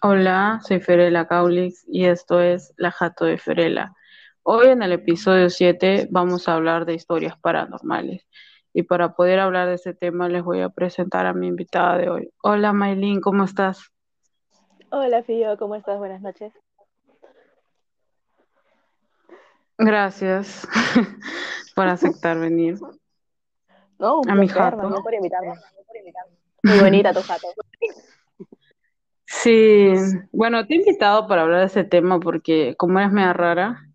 Hola, 0.00 0.60
soy 0.62 0.78
Ferela 0.78 1.26
Caulix 1.26 1.84
y 1.88 2.04
esto 2.06 2.40
es 2.40 2.72
La 2.76 2.92
Jato 2.92 3.24
de 3.24 3.36
Ferela. 3.36 3.96
Hoy 4.44 4.68
en 4.68 4.82
el 4.84 4.92
episodio 4.92 5.50
7 5.50 6.06
vamos 6.12 6.48
a 6.48 6.54
hablar 6.54 6.84
de 6.84 6.94
historias 6.94 7.36
paranormales. 7.40 8.24
Y 8.72 8.84
para 8.84 9.14
poder 9.16 9.40
hablar 9.40 9.66
de 9.66 9.74
este 9.74 9.94
tema 9.94 10.28
les 10.28 10.44
voy 10.44 10.60
a 10.60 10.68
presentar 10.68 11.26
a 11.26 11.32
mi 11.32 11.48
invitada 11.48 11.98
de 11.98 12.10
hoy. 12.10 12.30
Hola 12.44 12.72
Maylin, 12.72 13.20
¿cómo 13.20 13.42
estás? 13.42 13.90
Hola 14.90 15.24
Fío, 15.24 15.58
¿cómo 15.58 15.74
estás? 15.74 15.98
Buenas 15.98 16.20
noches. 16.20 16.52
Gracias 19.78 20.68
por 21.74 21.88
aceptar 21.88 22.38
venir. 22.38 22.78
No, 23.98 24.20
un 24.20 24.30
A 24.30 24.36
mi 24.36 24.46
jato. 24.46 24.76
más 24.76 24.90
bien 24.90 25.02
por 25.02 25.14
invitarme. 25.14 25.54
Muy 26.62 26.78
bonita 26.78 27.12
tu 27.12 27.22
jato. 27.22 27.48
Sí, 29.30 29.92
bueno, 30.32 30.66
te 30.66 30.72
he 30.72 30.76
invitado 30.78 31.28
para 31.28 31.42
hablar 31.42 31.60
de 31.60 31.66
ese 31.66 31.84
tema 31.84 32.18
porque 32.18 32.74
como 32.76 32.98
eres 32.98 33.12
media 33.12 33.34
rara, 33.34 33.88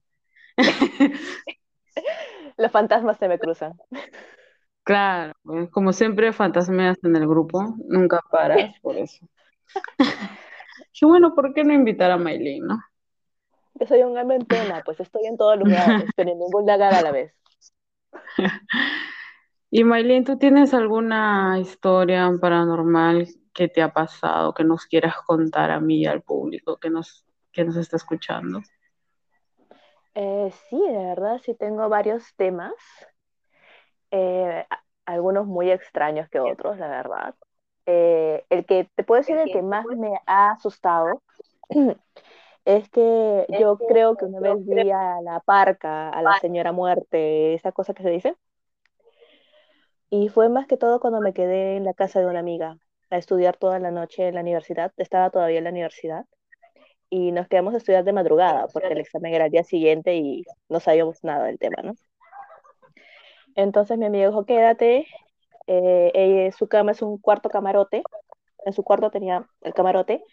Los 2.58 2.72
fantasmas 2.72 3.18
se 3.18 3.28
me 3.28 3.40
cruzan. 3.40 3.74
claro, 4.84 5.34
pues, 5.44 5.70
como 5.72 5.94
siempre 5.94 6.34
fantasmeas 6.34 6.98
en 7.04 7.16
el 7.16 7.28
grupo, 7.28 7.76
nunca 7.88 8.20
paras 8.32 8.74
por 8.82 8.96
eso. 8.96 9.26
Y 11.02 11.06
bueno, 11.06 11.34
¿por 11.34 11.54
qué 11.54 11.64
no 11.64 11.74
invitar 11.74 12.12
a 12.12 12.18
Maylin, 12.18 12.68
no? 12.68 12.80
Yo 13.76 13.88
soy 13.88 14.04
un 14.04 14.18
alma 14.18 14.36
en 14.36 14.46
pena, 14.46 14.84
pues 14.86 15.00
estoy 15.00 15.26
en 15.26 15.36
todos 15.36 15.58
lugares, 15.58 16.10
pero 16.16 16.32
en 16.32 16.40
ningún 16.40 16.62
lugar 16.62 16.94
a 16.94 17.02
la 17.02 17.12
vez. 17.12 17.34
Y 19.72 19.84
Maylin, 19.84 20.24
¿tú 20.24 20.38
tienes 20.38 20.76
alguna 20.76 21.58
historia 21.60 22.32
paranormal 22.40 23.28
que 23.54 23.68
te 23.68 23.82
ha 23.82 23.94
pasado, 23.94 24.54
que 24.54 24.64
nos 24.64 24.86
quieras 24.86 25.16
contar 25.26 25.72
a 25.72 25.80
mí 25.80 26.02
y 26.02 26.06
al 26.06 26.22
público 26.22 26.78
que 26.78 26.90
nos, 26.90 27.26
que 27.52 27.64
nos 27.64 27.76
está 27.76 27.98
escuchando? 27.98 28.62
Eh, 30.16 30.52
sí, 30.70 30.80
de 30.80 30.98
verdad, 30.98 31.40
sí 31.44 31.56
tengo 31.56 31.88
varios 31.90 32.36
temas, 32.36 32.74
eh, 34.12 34.66
algunos 35.06 35.48
muy 35.48 35.72
extraños 35.72 36.30
que 36.30 36.40
otros, 36.40 36.78
la 36.78 36.88
verdad. 36.88 37.36
Eh, 37.86 38.46
el 38.50 38.66
que 38.66 38.90
te 38.96 39.04
puedo 39.04 39.22
decir 39.22 39.38
el 39.38 39.52
que 39.52 39.62
más 39.62 39.86
me 39.86 40.20
ha 40.26 40.52
asustado 40.52 41.22
es 42.66 42.90
que 42.90 43.46
yo 43.60 43.78
creo 43.78 44.16
que 44.16 44.26
una 44.26 44.40
vez 44.40 44.66
vi 44.66 44.90
a 44.92 45.20
la 45.22 45.42
parca, 45.42 46.10
a 46.10 46.22
la 46.22 46.40
señora 46.40 46.72
muerte, 46.72 47.56
esa 47.56 47.72
cosa 47.72 47.94
que 47.94 48.04
se 48.04 48.10
dice. 48.10 48.36
Y 50.10 50.30
fue 50.30 50.48
más 50.48 50.68
que 50.68 50.78
todo 50.78 51.00
cuando 51.00 51.20
me 51.22 51.34
quedé 51.34 51.76
en 51.76 51.84
la 51.84 51.94
casa 51.96 52.20
de 52.20 52.28
una 52.28 52.40
amiga 52.40 52.78
a 53.14 53.18
estudiar 53.18 53.58
toda 53.58 53.80
la 53.80 53.92
noche 53.92 54.28
en 54.28 54.36
la 54.36 54.42
universidad. 54.42 54.92
Estaba 54.98 55.30
todavía 55.30 55.60
en 55.60 55.64
la 55.66 55.70
universidad 55.70 56.26
y 57.10 57.32
nos 57.32 57.48
quedamos 57.48 57.74
a 57.74 57.78
estudiar 57.78 58.04
de 58.04 58.14
madrugada 58.14 58.68
porque 58.74 58.88
el 58.90 59.00
examen 59.00 59.34
era 59.34 59.46
el 59.46 59.52
día 59.52 59.64
siguiente 59.64 60.16
y 60.16 60.44
no 60.70 60.80
sabíamos 60.80 61.24
nada 61.24 61.46
del 61.46 61.60
tema, 61.60 61.82
¿no? 61.84 61.94
Entonces 63.56 63.98
mi 63.98 64.06
amiga 64.06 64.28
dijo, 64.28 64.46
quédate. 64.46 65.08
eh, 65.68 66.12
ella- 66.14 66.52
su 66.52 66.68
cama 66.68 66.92
es 66.92 67.02
un 67.02 67.18
cuarto 67.18 67.50
camarote. 67.50 68.04
En 68.66 68.74
su 68.74 68.84
cuarto 68.84 69.12
tenía 69.12 69.48
el 69.62 69.74
camarote 69.74 70.24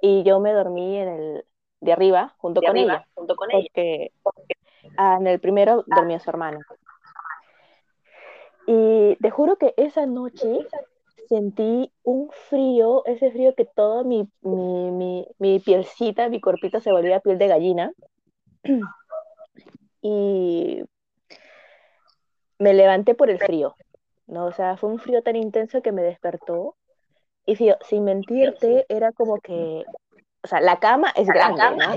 y 0.00 0.22
yo 0.24 0.40
me 0.40 0.52
dormí 0.52 0.96
en 0.98 1.08
el 1.08 1.44
de 1.80 1.92
arriba 1.92 2.34
junto 2.38 2.62
con 2.62 2.76
ella, 2.76 3.06
porque 4.22 4.54
ah, 4.96 5.18
en 5.20 5.26
el 5.28 5.38
primero 5.40 5.84
dormía 5.86 6.18
su 6.18 6.30
hermano. 6.30 6.58
Y 8.66 9.16
te 9.20 9.30
juro 9.30 9.56
que 9.56 9.74
esa 9.76 10.06
noche 10.06 10.66
sentí 11.32 11.90
un 12.02 12.28
frío, 12.50 13.06
ese 13.06 13.30
frío 13.30 13.54
que 13.54 13.64
todo 13.64 14.04
mi, 14.04 14.28
mi, 14.42 14.90
mi, 14.90 15.26
mi 15.38 15.60
pielcita, 15.60 16.28
mi 16.28 16.42
corpito 16.42 16.78
se 16.78 16.92
volvía 16.92 17.20
piel 17.20 17.38
de 17.38 17.48
gallina. 17.48 17.92
Y 20.04 20.82
me 22.58 22.74
levanté 22.74 23.14
por 23.14 23.30
el 23.30 23.38
frío, 23.38 23.76
¿no? 24.26 24.46
O 24.46 24.52
sea, 24.52 24.76
fue 24.76 24.90
un 24.90 24.98
frío 24.98 25.22
tan 25.22 25.36
intenso 25.36 25.80
que 25.80 25.92
me 25.92 26.02
despertó. 26.02 26.74
Y 27.46 27.54
fío, 27.54 27.76
sin 27.82 28.02
mentirte, 28.02 28.84
era 28.88 29.12
como 29.12 29.38
que, 29.38 29.84
o 30.42 30.48
sea, 30.48 30.60
la 30.60 30.80
cama 30.80 31.12
es 31.14 31.28
grande, 31.28 31.62
¿no? 31.76 31.94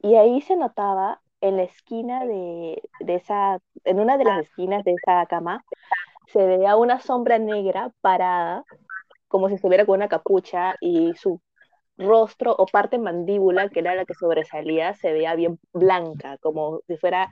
Y 0.00 0.14
ahí 0.14 0.40
se 0.40 0.56
notaba 0.56 1.20
en 1.42 1.58
la 1.58 1.64
esquina 1.64 2.24
de, 2.24 2.80
de 3.00 3.14
esa, 3.14 3.58
en 3.84 4.00
una 4.00 4.16
de 4.16 4.24
las 4.24 4.40
esquinas 4.40 4.82
de 4.84 4.94
esa 4.94 5.26
cama, 5.26 5.62
se 6.32 6.46
veía 6.46 6.76
una 6.76 7.00
sombra 7.00 7.38
negra 7.38 7.92
parada, 8.00 8.64
como 9.28 9.48
si 9.48 9.54
estuviera 9.56 9.86
con 9.86 9.96
una 9.96 10.08
capucha, 10.08 10.74
y 10.80 11.14
su 11.14 11.40
rostro 11.98 12.54
o 12.56 12.66
parte 12.66 12.98
mandíbula, 12.98 13.68
que 13.68 13.80
era 13.80 13.94
la 13.94 14.04
que 14.04 14.14
sobresalía, 14.14 14.94
se 14.94 15.12
veía 15.12 15.34
bien 15.34 15.58
blanca, 15.72 16.38
como 16.38 16.80
si 16.86 16.96
fuera 16.96 17.30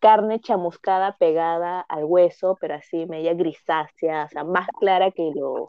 carne 0.00 0.40
chamuscada 0.40 1.16
pegada 1.18 1.80
al 1.80 2.04
hueso, 2.04 2.56
pero 2.60 2.74
así 2.74 3.06
media 3.06 3.34
grisácea, 3.34 4.24
o 4.24 4.28
sea, 4.28 4.44
más 4.44 4.66
clara 4.78 5.10
que 5.10 5.30
lo, 5.34 5.68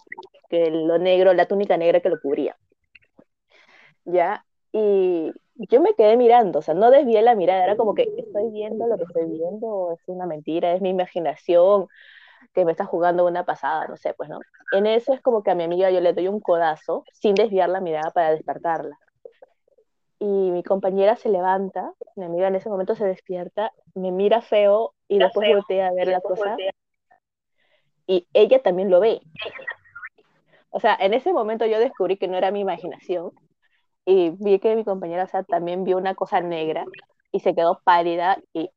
que 0.50 0.72
lo 0.72 0.98
negro, 0.98 1.34
la 1.34 1.48
túnica 1.48 1.78
negra 1.78 2.00
que 2.02 2.10
lo 2.10 2.20
cubría. 2.20 2.56
¿Ya? 4.06 4.46
Y 4.72 5.32
yo 5.56 5.82
me 5.82 5.94
quedé 5.96 6.18
mirando, 6.18 6.60
o 6.60 6.62
sea, 6.62 6.74
no 6.74 6.90
desvié 6.92 7.22
la 7.22 7.36
mirada, 7.36 7.64
era 7.64 7.76
como 7.76 7.94
que 7.94 8.04
estoy 8.18 8.50
viendo 8.52 8.88
lo 8.88 8.98
que 8.98 9.04
estoy 9.04 9.30
viendo, 9.30 9.92
es 9.94 10.02
una 10.08 10.26
mentira, 10.26 10.74
es 10.74 10.82
mi 10.82 10.90
imaginación 10.90 11.88
que 12.54 12.66
me 12.66 12.72
está 12.72 12.86
jugando 12.86 13.26
una 13.26 13.46
pasada, 13.46 13.88
no 13.88 13.98
sé, 13.98 14.14
pues, 14.14 14.30
¿no? 14.30 14.40
En 14.72 14.88
eso 14.88 15.14
es 15.14 15.22
como 15.22 15.44
que 15.44 15.52
a 15.52 15.56
mi 15.56 15.64
amiga 15.64 15.90
yo 15.92 16.02
le 16.02 16.14
doy 16.14 16.28
un 16.28 16.40
codazo 16.40 17.04
sin 17.14 17.36
desviar 17.36 17.70
la 17.70 17.82
mirada 17.82 18.12
para 18.12 18.32
despertarla. 18.32 18.98
Y 20.20 20.26
mi 20.26 20.64
compañera 20.64 21.16
se 21.16 21.30
levanta, 21.30 21.94
mi 22.16 22.26
amiga 22.26 22.48
en 22.48 22.56
ese 22.56 22.70
momento 22.70 22.96
se 22.96 23.06
despierta, 23.06 23.72
me 23.96 24.12
mira 24.12 24.42
feo 24.42 24.94
y 25.08 25.18
después 25.18 25.50
voltea 25.50 25.88
a 25.88 25.94
ver 25.94 26.08
la 26.08 26.22
cosa 26.22 26.56
y 28.12 28.28
ella 28.34 28.62
también 28.62 28.90
lo 28.90 29.00
ve. 29.00 29.22
O 30.70 30.80
sea, 30.80 30.98
en 31.00 31.14
ese 31.14 31.32
momento 31.32 31.66
yo 31.66 31.80
descubrí 31.80 32.18
que 32.18 32.28
no 32.28 32.38
era 32.38 32.52
mi 32.52 32.60
imaginación 32.60 33.32
y 34.06 34.32
vi 34.32 34.60
que 34.60 34.76
mi 34.76 34.84
compañera, 34.84 35.24
o 35.24 35.28
sea, 35.28 35.44
también 35.44 35.84
vio 35.84 35.98
una 35.98 36.14
cosa 36.16 36.42
negra 36.42 36.86
y 37.32 37.40
se 37.40 37.56
quedó 37.56 37.80
pálida 37.84 38.38
y, 38.54 38.70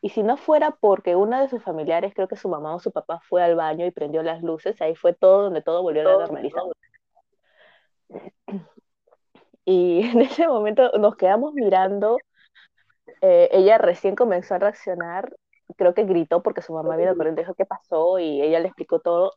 y 0.00 0.10
si 0.10 0.22
no 0.22 0.36
fuera 0.36 0.70
porque 0.70 1.16
una 1.16 1.40
de 1.40 1.48
sus 1.48 1.62
familiares, 1.62 2.14
creo 2.14 2.28
que 2.28 2.36
su 2.36 2.48
mamá 2.48 2.74
o 2.74 2.80
su 2.80 2.92
papá 2.92 3.20
fue 3.28 3.42
al 3.42 3.56
baño 3.56 3.84
y 3.84 3.90
prendió 3.90 4.22
las 4.22 4.42
luces, 4.42 4.80
ahí 4.80 4.94
fue 4.94 5.12
todo 5.12 5.44
donde 5.44 5.62
todo 5.62 5.82
volvió 5.82 6.02
a 6.02 6.12
la 6.12 6.18
normalidad. 6.18 6.62
Y 9.64 10.00
en 10.12 10.22
ese 10.22 10.46
momento 10.46 10.90
nos 10.98 11.16
quedamos 11.16 11.52
mirando, 11.54 12.18
eh, 13.20 13.48
ella 13.52 13.78
recién 13.78 14.14
comenzó 14.14 14.54
a 14.54 14.58
reaccionar, 14.58 15.34
creo 15.76 15.94
que 15.94 16.04
gritó 16.04 16.42
porque 16.42 16.62
su 16.62 16.72
mamá 16.72 16.96
vino 16.96 17.16
corriendo 17.16 17.40
y 17.40 17.44
dijo 17.44 17.54
qué 17.54 17.66
pasó 17.66 18.18
y 18.18 18.40
ella 18.40 18.60
le 18.60 18.68
explicó 18.68 19.00
todo. 19.00 19.32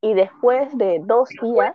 Y 0.00 0.14
después 0.14 0.76
de 0.78 1.00
dos 1.02 1.28
días 1.42 1.74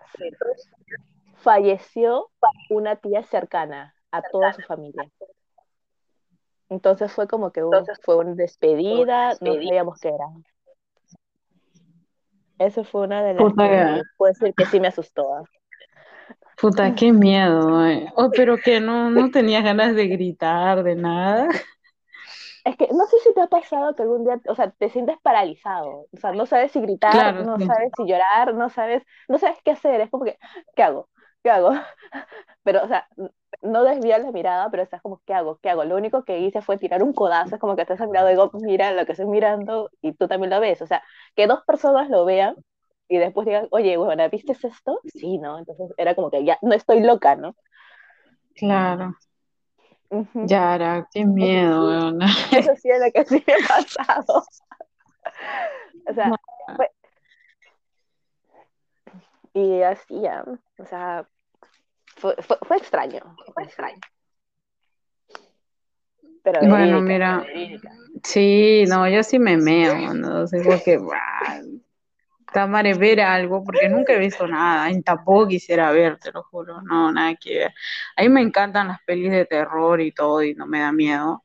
falleció 1.36 2.30
una 2.70 2.96
tía 2.96 3.24
cercana 3.24 3.94
a 4.12 4.22
toda 4.22 4.54
su 4.54 4.62
familia. 4.62 5.10
Entonces 6.74 7.12
fue 7.12 7.28
como 7.28 7.52
que 7.52 7.64
un- 7.64 7.90
fue 8.04 8.18
una 8.18 8.36
despedida, 8.36 9.38
no 9.42 9.58
sabíamos 9.64 10.00
qué 10.00 10.10
era. 10.10 10.26
Eso 12.58 12.84
fue 12.84 13.02
una 13.04 13.24
de 13.24 13.34
las 13.36 13.54
Puta, 13.54 13.64
que 13.64 14.04
puedo 14.18 14.32
decir 14.34 14.56
que 14.56 14.66
sí 14.66 14.80
me 14.80 14.88
asustó. 14.88 15.48
puta, 16.58 16.96
qué 16.96 17.12
miedo. 17.12 17.86
eh. 17.88 18.12
Oh, 18.16 18.32
pero 18.34 18.62
que 18.62 18.80
no, 18.80 19.10
no 19.12 19.32
tenías 19.32 19.64
ganas 19.64 19.96
de 19.96 20.08
gritar, 20.08 20.84
de 20.84 20.96
nada. 20.96 21.48
Es 22.64 22.78
que 22.78 22.88
no 22.94 23.06
sé 23.08 23.18
si 23.24 23.34
te 23.34 23.42
ha 23.42 23.48
pasado 23.48 23.94
que 23.96 24.04
algún 24.04 24.24
día, 24.24 24.40
o 24.48 24.56
sea, 24.56 24.72
te 24.72 24.90
sientes 24.90 25.18
paralizado, 25.22 26.08
o 26.14 26.18
sea, 26.18 26.32
no 26.32 26.46
sabes 26.46 26.72
si 26.72 26.80
gritar, 26.82 27.34
Claro, 27.34 27.46
no 27.46 27.60
sí. 27.60 27.62
sabes 27.62 27.92
si 27.98 28.06
llorar, 28.08 28.56
no 28.56 28.70
sabes, 28.70 29.04
no 29.28 29.38
sabes 29.38 29.58
qué 29.66 29.72
hacer, 29.72 30.00
es 30.02 30.10
como 30.10 30.24
que, 30.26 30.38
¿qué 30.76 30.84
hago? 30.84 31.10
¿Qué 31.44 31.50
hago? 31.50 31.72
Pero, 32.64 32.84
o 32.84 32.88
sea, 32.88 33.08
no 33.62 33.84
desvías 33.84 34.22
la 34.22 34.32
mirada, 34.32 34.70
pero 34.72 34.84
estás 34.84 35.02
como, 35.02 35.22
¿qué 35.26 35.34
hago? 35.34 35.60
¿Qué 35.62 35.70
hago? 35.70 35.84
Lo 35.84 35.98
único 35.98 36.24
que 36.24 36.40
hice 36.40 36.62
fue 36.62 36.78
tirar 36.78 37.04
un 37.04 37.14
codazo, 37.14 37.56
es 37.56 37.62
como 37.62 37.76
que 37.76 37.82
estás 37.82 38.00
al 38.00 38.12
lado 38.12 38.28
y 38.30 38.32
digo, 38.32 38.52
mira 38.54 38.92
lo 38.94 39.06
que 39.06 39.12
estoy 39.12 39.28
mirando 39.28 39.90
y 40.02 40.14
tú 40.14 40.28
también 40.30 40.50
lo 40.50 40.62
ves, 40.62 40.82
o 40.82 40.88
sea, 40.88 41.04
que 41.36 41.46
dos 41.46 41.64
personas 41.66 42.10
lo 42.10 42.24
vean 42.24 42.56
y 43.10 43.18
después 43.18 43.46
digan, 43.46 43.68
oye, 43.72 43.98
bueno, 43.98 44.30
¿viste 44.30 44.54
esto? 44.54 45.00
Sí, 45.14 45.38
¿no? 45.40 45.60
Entonces 45.60 45.92
era 45.98 46.16
como 46.16 46.32
que 46.32 46.46
ya, 46.46 46.58
no 46.62 46.74
estoy 46.74 47.02
loca, 47.02 47.36
¿no? 47.36 47.56
Claro. 48.56 49.16
Ujú. 50.10 50.48
Yara, 50.48 51.08
qué 51.12 51.26
miedo, 51.26 51.88
weona. 51.88 52.28
Eso 52.52 52.76
sí 52.78 52.90
es 52.90 53.00
lo 53.00 53.12
que 53.12 53.26
sí 53.26 53.44
me 53.46 53.54
ha 53.54 53.68
pasado. 53.68 54.44
O 56.06 56.14
sea, 56.14 56.32
fue, 56.76 56.90
y 59.54 59.82
así 59.82 60.22
ya, 60.22 60.44
o 60.80 60.86
sea, 60.86 61.28
fue, 62.16 62.36
fue, 62.42 62.58
fue 62.62 62.78
extraño, 62.78 63.36
fue 63.54 63.64
extraño. 63.64 64.00
Pero 66.44 66.60
Bueno, 66.62 67.02
mira, 67.02 67.40
verídica. 67.40 67.92
sí, 68.24 68.84
no, 68.88 69.08
yo 69.10 69.24
sí 69.24 69.40
me 69.40 69.58
meo, 69.58 70.14
¿no? 70.14 70.42
O 70.42 70.48
sea, 70.48 70.62
como 70.64 70.84
que, 70.84 70.98
bah, 70.98 71.62
Tamare, 72.54 72.94
ver 72.94 73.20
algo, 73.22 73.64
porque 73.64 73.90
nunca 73.90 74.14
he 74.14 74.20
visto 74.20 74.48
nada, 74.48 74.92
y 74.92 75.02
tampoco 75.02 75.48
quisiera 75.48 75.92
ver, 75.92 76.20
te 76.20 76.32
lo 76.32 76.44
juro, 76.44 76.82
no, 76.84 77.12
nada 77.12 77.36
que 77.36 77.58
ver. 77.58 77.74
A 78.16 78.22
mí 78.22 78.30
me 78.30 78.42
encantan 78.42 78.90
las 78.90 79.02
pelis 79.08 79.32
de 79.32 79.46
terror 79.46 80.00
y 80.00 80.12
todo, 80.12 80.44
y 80.44 80.54
no 80.54 80.68
me 80.68 80.80
da 80.82 80.92
miedo, 80.92 81.44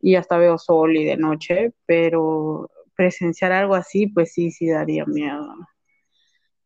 y 0.00 0.16
hasta 0.16 0.38
veo 0.38 0.58
sol 0.58 0.96
y 0.96 1.04
de 1.04 1.16
noche, 1.16 1.72
pero 1.86 2.68
presenciar 2.96 3.52
algo 3.52 3.76
así, 3.76 4.08
pues 4.08 4.32
sí, 4.32 4.50
sí 4.50 4.68
daría 4.68 5.04
miedo. 5.06 5.46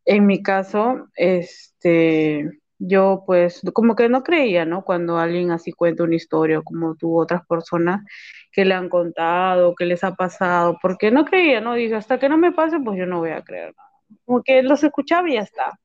En 0.06 0.24
mi 0.26 0.42
caso, 0.42 1.08
este, 1.14 2.50
yo 2.86 3.24
pues 3.26 3.60
como 3.72 3.96
que 3.96 4.08
no 4.08 4.22
creía, 4.22 4.64
¿no? 4.64 4.84
Cuando 4.84 5.18
alguien 5.18 5.50
así 5.50 5.72
cuenta 5.72 6.04
una 6.04 6.16
historia, 6.16 6.60
como 6.62 6.94
tú, 6.96 7.18
otras 7.18 7.46
personas 7.46 8.04
que 8.52 8.64
le 8.64 8.74
han 8.74 8.88
contado, 8.88 9.74
que 9.74 9.86
les 9.86 10.04
ha 10.04 10.14
pasado, 10.14 10.78
porque 10.82 11.10
no 11.10 11.24
creía, 11.24 11.60
¿no? 11.60 11.74
Dice, 11.74 11.96
hasta 11.96 12.18
que 12.18 12.28
no 12.28 12.38
me 12.38 12.52
pase, 12.52 12.78
pues 12.80 12.98
yo 12.98 13.06
no 13.06 13.18
voy 13.20 13.30
a 13.30 13.42
creer 13.42 13.74
nada. 13.76 13.90
Como 14.24 14.42
que 14.42 14.62
los 14.62 14.84
escuchaba 14.84 15.28
y 15.28 15.34
ya 15.34 15.40
está. 15.42 15.78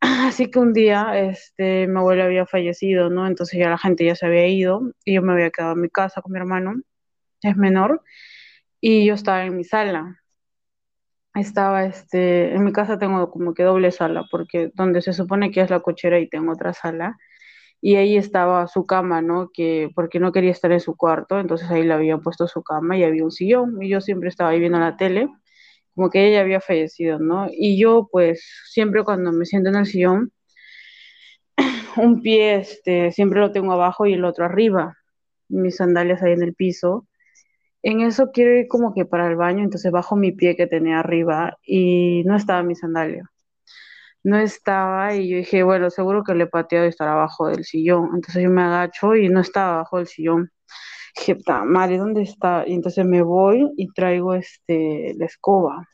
Así 0.00 0.50
que 0.50 0.58
un 0.58 0.72
día, 0.72 1.18
este, 1.18 1.86
mi 1.88 1.98
abuela 1.98 2.24
había 2.24 2.46
fallecido, 2.46 3.10
¿no? 3.10 3.26
Entonces 3.26 3.58
ya 3.58 3.70
la 3.70 3.78
gente 3.78 4.04
ya 4.04 4.14
se 4.14 4.26
había 4.26 4.46
ido 4.48 4.82
y 5.04 5.14
yo 5.14 5.22
me 5.22 5.32
había 5.32 5.50
quedado 5.50 5.74
en 5.74 5.80
mi 5.82 5.88
casa 5.90 6.22
con 6.22 6.32
mi 6.32 6.38
hermano, 6.38 6.74
es 7.42 7.56
menor, 7.56 8.02
y 8.80 9.06
yo 9.06 9.14
estaba 9.14 9.44
en 9.44 9.56
mi 9.56 9.64
sala 9.64 10.21
estaba, 11.34 11.84
este, 11.86 12.54
en 12.54 12.64
mi 12.64 12.72
casa 12.72 12.98
tengo 12.98 13.30
como 13.30 13.54
que 13.54 13.62
doble 13.62 13.90
sala, 13.92 14.26
porque 14.30 14.70
donde 14.74 15.02
se 15.02 15.12
supone 15.12 15.50
que 15.50 15.60
es 15.62 15.70
la 15.70 15.80
cochera 15.80 16.18
y 16.20 16.28
tengo 16.28 16.52
otra 16.52 16.72
sala, 16.74 17.16
y 17.80 17.96
ahí 17.96 18.16
estaba 18.16 18.66
su 18.68 18.86
cama, 18.86 19.22
¿no? 19.22 19.50
Que, 19.52 19.90
porque 19.94 20.20
no 20.20 20.32
quería 20.32 20.52
estar 20.52 20.72
en 20.72 20.80
su 20.80 20.96
cuarto, 20.96 21.40
entonces 21.40 21.70
ahí 21.70 21.84
le 21.84 21.94
habían 21.94 22.22
puesto 22.22 22.46
su 22.48 22.62
cama 22.62 22.96
y 22.96 23.04
había 23.04 23.24
un 23.24 23.32
sillón, 23.32 23.82
y 23.82 23.88
yo 23.90 24.00
siempre 24.00 24.28
estaba 24.28 24.50
ahí 24.50 24.60
viendo 24.60 24.78
la 24.78 24.96
tele, 24.96 25.28
como 25.94 26.10
que 26.10 26.28
ella 26.28 26.40
había 26.40 26.60
fallecido, 26.60 27.18
¿no? 27.18 27.48
Y 27.50 27.78
yo, 27.80 28.08
pues, 28.10 28.44
siempre 28.70 29.04
cuando 29.04 29.32
me 29.32 29.46
siento 29.46 29.70
en 29.70 29.76
el 29.76 29.86
sillón, 29.86 30.32
un 31.96 32.22
pie, 32.22 32.56
este, 32.56 33.12
siempre 33.12 33.40
lo 33.40 33.52
tengo 33.52 33.72
abajo 33.72 34.06
y 34.06 34.14
el 34.14 34.24
otro 34.24 34.44
arriba, 34.44 34.96
mis 35.48 35.76
sandalias 35.76 36.22
ahí 36.22 36.32
en 36.32 36.42
el 36.42 36.54
piso, 36.54 37.06
en 37.82 38.00
eso 38.00 38.30
quiero 38.32 38.54
ir 38.58 38.68
como 38.68 38.94
que 38.94 39.04
para 39.04 39.26
el 39.28 39.36
baño, 39.36 39.64
entonces 39.64 39.90
bajo 39.92 40.16
mi 40.16 40.32
pie 40.32 40.56
que 40.56 40.66
tenía 40.66 41.00
arriba 41.00 41.58
y 41.64 42.22
no 42.26 42.36
estaba 42.36 42.62
mi 42.62 42.74
sandalia. 42.76 43.30
No 44.24 44.38
estaba 44.38 45.14
y 45.14 45.28
yo 45.28 45.36
dije, 45.38 45.62
bueno, 45.64 45.90
seguro 45.90 46.22
que 46.24 46.34
le 46.34 46.44
he 46.44 46.46
pateado 46.46 46.86
y 46.86 46.90
estará 46.90 47.12
abajo 47.12 47.48
del 47.48 47.64
sillón. 47.64 48.10
Entonces 48.14 48.42
yo 48.42 48.50
me 48.50 48.62
agacho 48.62 49.16
y 49.16 49.28
no 49.28 49.40
estaba 49.40 49.74
abajo 49.74 49.98
del 49.98 50.06
sillón. 50.06 50.50
Dije, 51.16 51.38
madre, 51.66 51.98
¿dónde 51.98 52.22
está? 52.22 52.64
Y 52.66 52.74
entonces 52.74 53.04
me 53.04 53.22
voy 53.22 53.70
y 53.76 53.92
traigo 53.92 54.34
este, 54.34 55.14
la 55.16 55.26
escoba. 55.26 55.88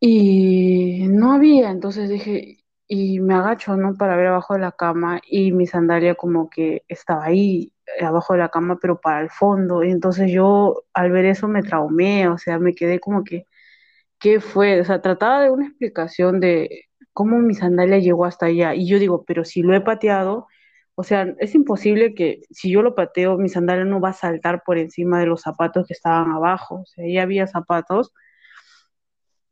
Y 0.00 1.06
no 1.08 1.32
había, 1.32 1.70
entonces 1.70 2.08
dije, 2.10 2.58
y 2.88 3.20
me 3.20 3.34
agacho, 3.34 3.76
¿no? 3.76 3.94
Para 3.94 4.16
ver 4.16 4.26
abajo 4.28 4.54
de 4.54 4.60
la 4.60 4.72
cama 4.72 5.20
y 5.26 5.52
mi 5.52 5.66
sandalia 5.66 6.14
como 6.14 6.50
que 6.50 6.82
estaba 6.88 7.24
ahí 7.24 7.73
abajo 8.00 8.34
de 8.34 8.40
la 8.40 8.48
cama, 8.50 8.78
pero 8.80 9.00
para 9.00 9.20
el 9.20 9.30
fondo. 9.30 9.84
Y 9.84 9.90
entonces 9.90 10.30
yo 10.32 10.84
al 10.94 11.10
ver 11.10 11.26
eso 11.26 11.48
me 11.48 11.62
traumé, 11.62 12.28
o 12.28 12.38
sea, 12.38 12.58
me 12.58 12.74
quedé 12.74 13.00
como 13.00 13.24
que, 13.24 13.46
¿qué 14.18 14.40
fue? 14.40 14.80
O 14.80 14.84
sea, 14.84 15.02
trataba 15.02 15.42
de 15.42 15.50
una 15.50 15.66
explicación 15.68 16.40
de 16.40 16.86
cómo 17.12 17.38
mi 17.38 17.54
sandalia 17.54 17.98
llegó 17.98 18.26
hasta 18.26 18.46
allá. 18.46 18.74
Y 18.74 18.88
yo 18.88 18.98
digo, 18.98 19.24
pero 19.26 19.44
si 19.44 19.62
lo 19.62 19.74
he 19.74 19.80
pateado, 19.80 20.48
o 20.96 21.02
sea, 21.02 21.34
es 21.38 21.54
imposible 21.54 22.14
que 22.14 22.42
si 22.50 22.70
yo 22.70 22.82
lo 22.82 22.94
pateo, 22.94 23.38
mi 23.38 23.48
sandalia 23.48 23.84
no 23.84 24.00
va 24.00 24.10
a 24.10 24.12
saltar 24.12 24.62
por 24.64 24.78
encima 24.78 25.20
de 25.20 25.26
los 25.26 25.42
zapatos 25.42 25.86
que 25.86 25.94
estaban 25.94 26.30
abajo. 26.32 26.82
O 26.82 26.86
sea, 26.86 27.04
ya 27.08 27.22
había 27.22 27.46
zapatos. 27.46 28.12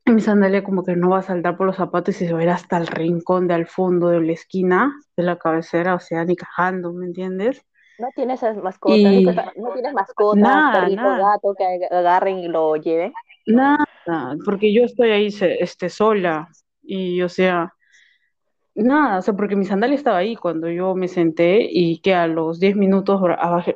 Y 0.04 0.12
mi 0.12 0.20
sandalia 0.20 0.64
como 0.64 0.84
que 0.84 0.96
no 0.96 1.10
va 1.10 1.18
a 1.18 1.22
saltar 1.22 1.56
por 1.56 1.66
los 1.66 1.76
zapatos 1.76 2.20
y 2.20 2.26
se 2.26 2.32
va 2.32 2.40
a 2.40 2.42
ir 2.42 2.50
hasta 2.50 2.76
el 2.76 2.86
rincón 2.86 3.48
de 3.48 3.54
al 3.54 3.66
fondo 3.66 4.08
de 4.08 4.20
la 4.20 4.32
esquina 4.32 4.94
de 5.16 5.22
la 5.22 5.38
cabecera, 5.38 5.94
o 5.94 6.00
sea, 6.00 6.24
ni 6.24 6.36
cajando, 6.36 6.92
¿me 6.92 7.06
entiendes? 7.06 7.64
No 7.98 8.08
tienes 8.14 8.42
mascotas, 8.62 8.98
y... 8.98 9.24
no 9.24 9.72
tienes 9.72 9.92
mascotas, 9.92 10.42
nada, 10.42 10.80
perrito, 10.80 11.02
gato 11.02 11.54
que 11.56 11.86
agarren 11.90 12.38
y 12.38 12.48
lo 12.48 12.76
lleven. 12.76 13.12
Nada, 13.46 13.86
porque 14.44 14.72
yo 14.72 14.84
estoy 14.84 15.10
ahí 15.10 15.28
este, 15.40 15.88
sola 15.88 16.48
y 16.82 17.22
o 17.22 17.28
sea, 17.28 17.74
nada, 18.74 19.18
o 19.18 19.22
sea, 19.22 19.34
porque 19.34 19.56
mi 19.56 19.64
sandalia 19.64 19.96
estaba 19.96 20.18
ahí 20.18 20.36
cuando 20.36 20.68
yo 20.68 20.94
me 20.94 21.08
senté 21.08 21.66
y 21.70 21.98
que 22.00 22.14
a 22.14 22.26
los 22.26 22.60
10 22.60 22.76
minutos 22.76 23.20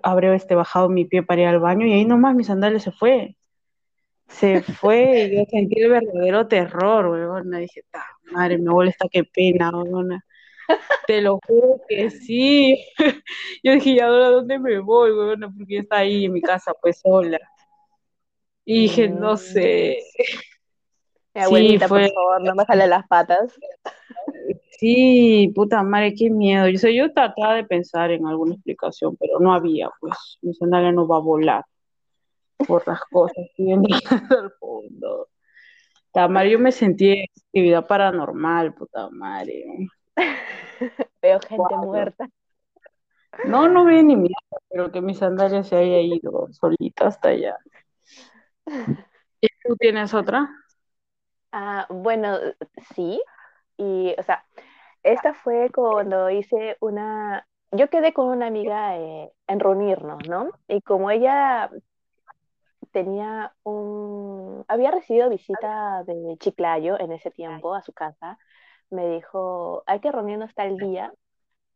habré 0.03 0.35
este, 0.35 0.55
bajado 0.55 0.89
mi 0.89 1.05
pie 1.05 1.23
para 1.23 1.43
ir 1.43 1.49
al 1.49 1.61
baño 1.61 1.87
y 1.87 1.93
ahí 1.93 2.05
nomás 2.05 2.35
mi 2.35 2.45
sandalia 2.45 2.81
se 2.81 2.93
fue. 2.93 3.37
Se 4.29 4.63
fue 4.63 5.25
y 5.25 5.37
yo 5.37 5.45
sentí 5.49 5.81
el 5.81 5.91
verdadero 5.91 6.49
terror, 6.49 7.07
weón. 7.07 7.51
Dije, 7.53 7.83
madre, 8.33 8.59
me 8.59 8.71
molesta, 8.71 9.07
qué 9.11 9.23
pena, 9.25 9.71
weón. 9.71 10.21
Te 11.07 11.21
lo 11.21 11.39
juro 11.47 11.81
que 11.89 12.11
sí. 12.11 12.85
Yo 13.63 13.73
dije, 13.73 13.91
¿y 13.91 14.01
ahora 14.01 14.31
dónde 14.31 14.59
me 14.59 14.79
voy, 14.81 15.13
Bueno, 15.13 15.53
Porque 15.57 15.79
está 15.79 15.99
ahí 15.99 16.25
en 16.25 16.33
mi 16.33 16.41
casa, 16.41 16.73
pues 16.81 17.01
sola. 17.01 17.39
Y 18.65 18.83
dije, 18.83 19.09
no 19.09 19.35
mm. 19.35 19.39
sé. 19.39 19.99
Mi 21.35 21.43
abuelita, 21.43 21.89
por 21.89 22.01
favor, 22.01 22.43
no 22.43 22.55
me 22.55 22.65
jale 22.65 22.87
las 22.87 23.07
patas. 23.07 23.53
Sí, 24.79 25.53
puta 25.55 25.83
madre, 25.83 26.15
qué 26.15 26.31
miedo. 26.31 26.69
Yo, 26.69 26.79
sé, 26.79 26.95
yo 26.95 27.13
trataba 27.13 27.55
de 27.55 27.65
pensar 27.65 28.11
en 28.11 28.27
alguna 28.27 28.55
explicación, 28.55 29.17
pero 29.17 29.39
no 29.41 29.53
había, 29.55 29.89
pues. 30.01 30.39
Mi 30.43 30.55
sandalia 30.55 30.93
no 30.93 31.07
va 31.07 31.17
a 31.17 31.21
volar 31.21 31.65
por 32.67 32.87
las 32.87 33.01
cosas 33.11 33.45
que 33.57 33.73
al 34.31 34.53
fondo. 34.59 35.29
Puta 36.13 36.45
yo 36.47 36.59
me 36.59 36.73
sentí 36.73 37.11
en 37.11 37.27
actividad 37.47 37.87
paranormal, 37.87 38.75
puta 38.75 39.11
madre. 39.11 39.65
Veo 41.23 41.41
gente 41.41 41.77
muerta. 41.77 42.29
No, 43.45 43.69
no 43.69 43.85
vi 43.85 44.03
ni 44.03 44.17
mierda, 44.17 44.59
pero 44.69 44.91
que 44.91 45.01
mi 45.01 45.15
sandalia 45.15 45.63
se 45.63 45.77
haya 45.77 46.01
ido 46.01 46.49
solita 46.53 47.07
hasta 47.07 47.29
allá. 47.31 47.57
¿Y 49.41 49.49
tú 49.63 49.77
tienes 49.77 50.15
otra? 50.15 50.49
Ah, 51.53 51.87
bueno, 51.91 52.39
sí. 52.95 53.21
Y, 53.77 54.15
o 54.19 54.23
sea, 54.23 54.45
esta 55.03 55.35
fue 55.35 55.71
cuando 55.75 56.31
hice 56.31 56.77
una. 56.81 57.47
Yo 57.73 57.91
quedé 57.91 58.13
con 58.13 58.29
una 58.29 58.47
amiga 58.47 58.97
eh, 58.97 59.33
en 59.47 59.61
reunirnos, 59.61 60.27
¿no? 60.29 60.51
Y 60.69 60.81
como 60.81 61.11
ella 61.11 61.71
tenía 62.93 63.55
un. 63.63 64.65
Había 64.69 64.91
recibido 64.91 65.29
visita 65.29 66.03
de 66.05 66.37
Chiclayo 66.39 66.99
en 66.99 67.13
ese 67.13 67.31
tiempo 67.31 67.75
a 67.75 67.83
su 67.83 67.93
casa, 67.93 68.39
me 68.91 69.09
dijo, 69.09 69.83
hay 69.87 70.01
que 70.01 70.13
reunirnos 70.13 70.55
tal 70.55 70.77
día, 70.77 71.13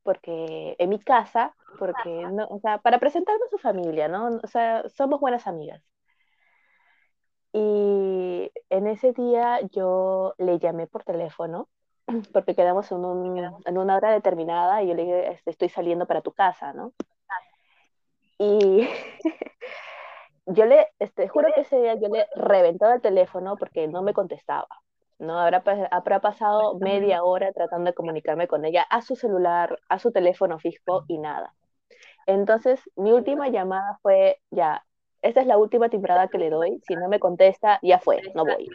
porque 0.02 0.76
en 0.79 0.90
mi 0.90 0.99
casa, 1.00 1.55
porque, 1.79 2.26
no, 2.33 2.47
o 2.49 2.59
sea, 2.61 2.79
para 2.79 2.99
presentarme 2.99 3.45
a 3.47 3.50
su 3.50 3.59
familia, 3.59 4.09
¿no? 4.09 4.40
O 4.43 4.47
sea, 4.47 4.88
somos 4.88 5.21
buenas 5.21 5.47
amigas. 5.47 5.83
Y 7.52 8.52
en 8.71 8.87
ese 8.87 9.12
día 9.12 9.61
yo 9.73 10.35
le 10.38 10.59
llamé 10.59 10.87
por 10.87 11.05
teléfono, 11.05 11.69
porque 12.33 12.55
quedamos 12.55 12.90
en, 12.93 13.05
un, 13.05 13.38
en 13.64 13.79
una 13.79 13.97
hora 13.97 14.12
determinada 14.12 14.83
y 14.83 14.88
yo 14.88 14.95
le 14.95 15.02
dije, 15.02 15.33
este, 15.33 15.50
estoy 15.50 15.69
saliendo 15.69 16.07
para 16.07 16.23
tu 16.23 16.33
casa, 16.33 16.73
¿no? 16.73 16.93
Y 18.38 18.88
yo 20.47 20.64
le, 20.64 20.88
este, 20.99 21.29
juro 21.29 21.49
que 21.55 21.62
ese 21.62 21.81
día 21.81 21.95
yo 21.95 22.09
le 22.09 22.26
reventaba 22.37 22.95
el 22.95 23.02
teléfono 23.02 23.57
porque 23.57 23.87
no 23.88 24.02
me 24.02 24.14
contestaba. 24.14 24.69
¿No? 25.21 25.39
Habrá, 25.39 25.62
habrá 25.91 26.21
pasado 26.21 26.79
media 26.79 27.23
hora 27.23 27.53
tratando 27.53 27.91
de 27.91 27.95
comunicarme 27.95 28.49
con 28.49 28.65
ella 28.65 28.83
a 28.83 29.03
su 29.03 29.15
celular, 29.15 29.79
a 29.89 29.99
su 29.99 30.11
teléfono 30.11 30.59
fijo 30.59 31.05
y 31.07 31.19
nada. 31.19 31.55
Entonces, 32.27 32.81
mi 32.97 33.12
última 33.12 33.49
llamada 33.49 33.99
fue, 34.03 34.41
ya, 34.50 34.85
esta 35.23 35.41
es 35.41 35.47
la 35.47 35.59
última 35.59 35.89
timbrada 35.89 36.29
que 36.29 36.39
le 36.39 36.50
doy, 36.50 36.81
si 36.87 36.97
no 36.97 37.09
me 37.09 37.21
contesta, 37.21 37.79
ya 37.83 37.99
fue, 37.99 38.21
no 38.35 38.45
voy. 38.45 38.69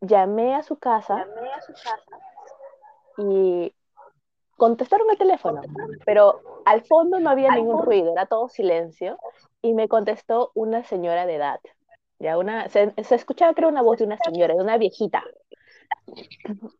Llamé 0.00 0.54
a 0.54 0.62
su 0.62 0.76
casa 0.78 1.26
y 3.18 3.74
contestaron 4.56 5.08
el 5.10 5.18
teléfono, 5.18 5.62
pero 6.04 6.40
al 6.64 6.82
fondo 6.82 7.20
no 7.20 7.30
había 7.30 7.50
ningún 7.50 7.82
ruido, 7.82 8.12
era 8.12 8.26
todo 8.26 8.48
silencio, 8.48 9.18
y 9.62 9.72
me 9.74 9.88
contestó 9.88 10.50
una 10.54 10.84
señora 10.84 11.26
de 11.26 11.36
edad, 11.36 11.60
se, 12.68 13.14
escuchaba 13.14 13.54
creo 13.54 13.68
una 13.68 13.82
voz 13.82 13.98
de 13.98 14.04
una 14.04 14.18
señora, 14.18 14.54
de 14.54 14.62
una 14.62 14.78
viejita. 14.78 15.22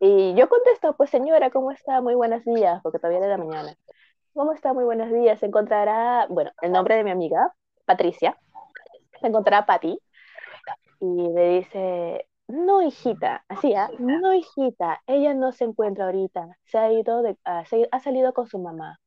Y 0.00 0.34
yo 0.34 0.48
contesto, 0.48 0.96
pues 0.96 1.10
señora, 1.10 1.50
¿cómo 1.50 1.70
está? 1.70 2.00
Muy 2.00 2.14
buenos 2.14 2.44
días, 2.44 2.80
porque 2.82 2.98
todavía 2.98 3.18
era 3.18 3.28
de 3.28 3.38
la 3.38 3.44
mañana. 3.44 3.76
¿Cómo 4.34 4.52
está? 4.52 4.72
Muy 4.72 4.84
buenos 4.84 5.10
días. 5.12 5.38
Se 5.40 5.46
encontrará, 5.46 6.26
bueno, 6.28 6.50
el 6.62 6.72
nombre 6.72 6.96
de 6.96 7.04
mi 7.04 7.10
amiga, 7.10 7.54
Patricia. 7.84 8.36
Se 9.20 9.26
encontrará 9.28 9.66
Patti. 9.66 9.98
Y 11.00 11.06
me 11.06 11.58
dice, 11.58 12.26
no, 12.48 12.82
hijita, 12.82 13.44
así, 13.48 13.74
¿ah? 13.74 13.90
no, 13.98 14.34
hijita, 14.34 15.02
ella 15.06 15.34
no 15.34 15.52
se 15.52 15.64
encuentra 15.64 16.06
ahorita. 16.06 16.58
Se 16.64 16.78
ha 16.78 16.92
ido, 16.92 17.22
de, 17.22 17.36
ah, 17.44 17.64
ha 17.90 18.00
salido 18.00 18.32
con 18.34 18.46
su 18.46 18.58
mamá. 18.58 19.00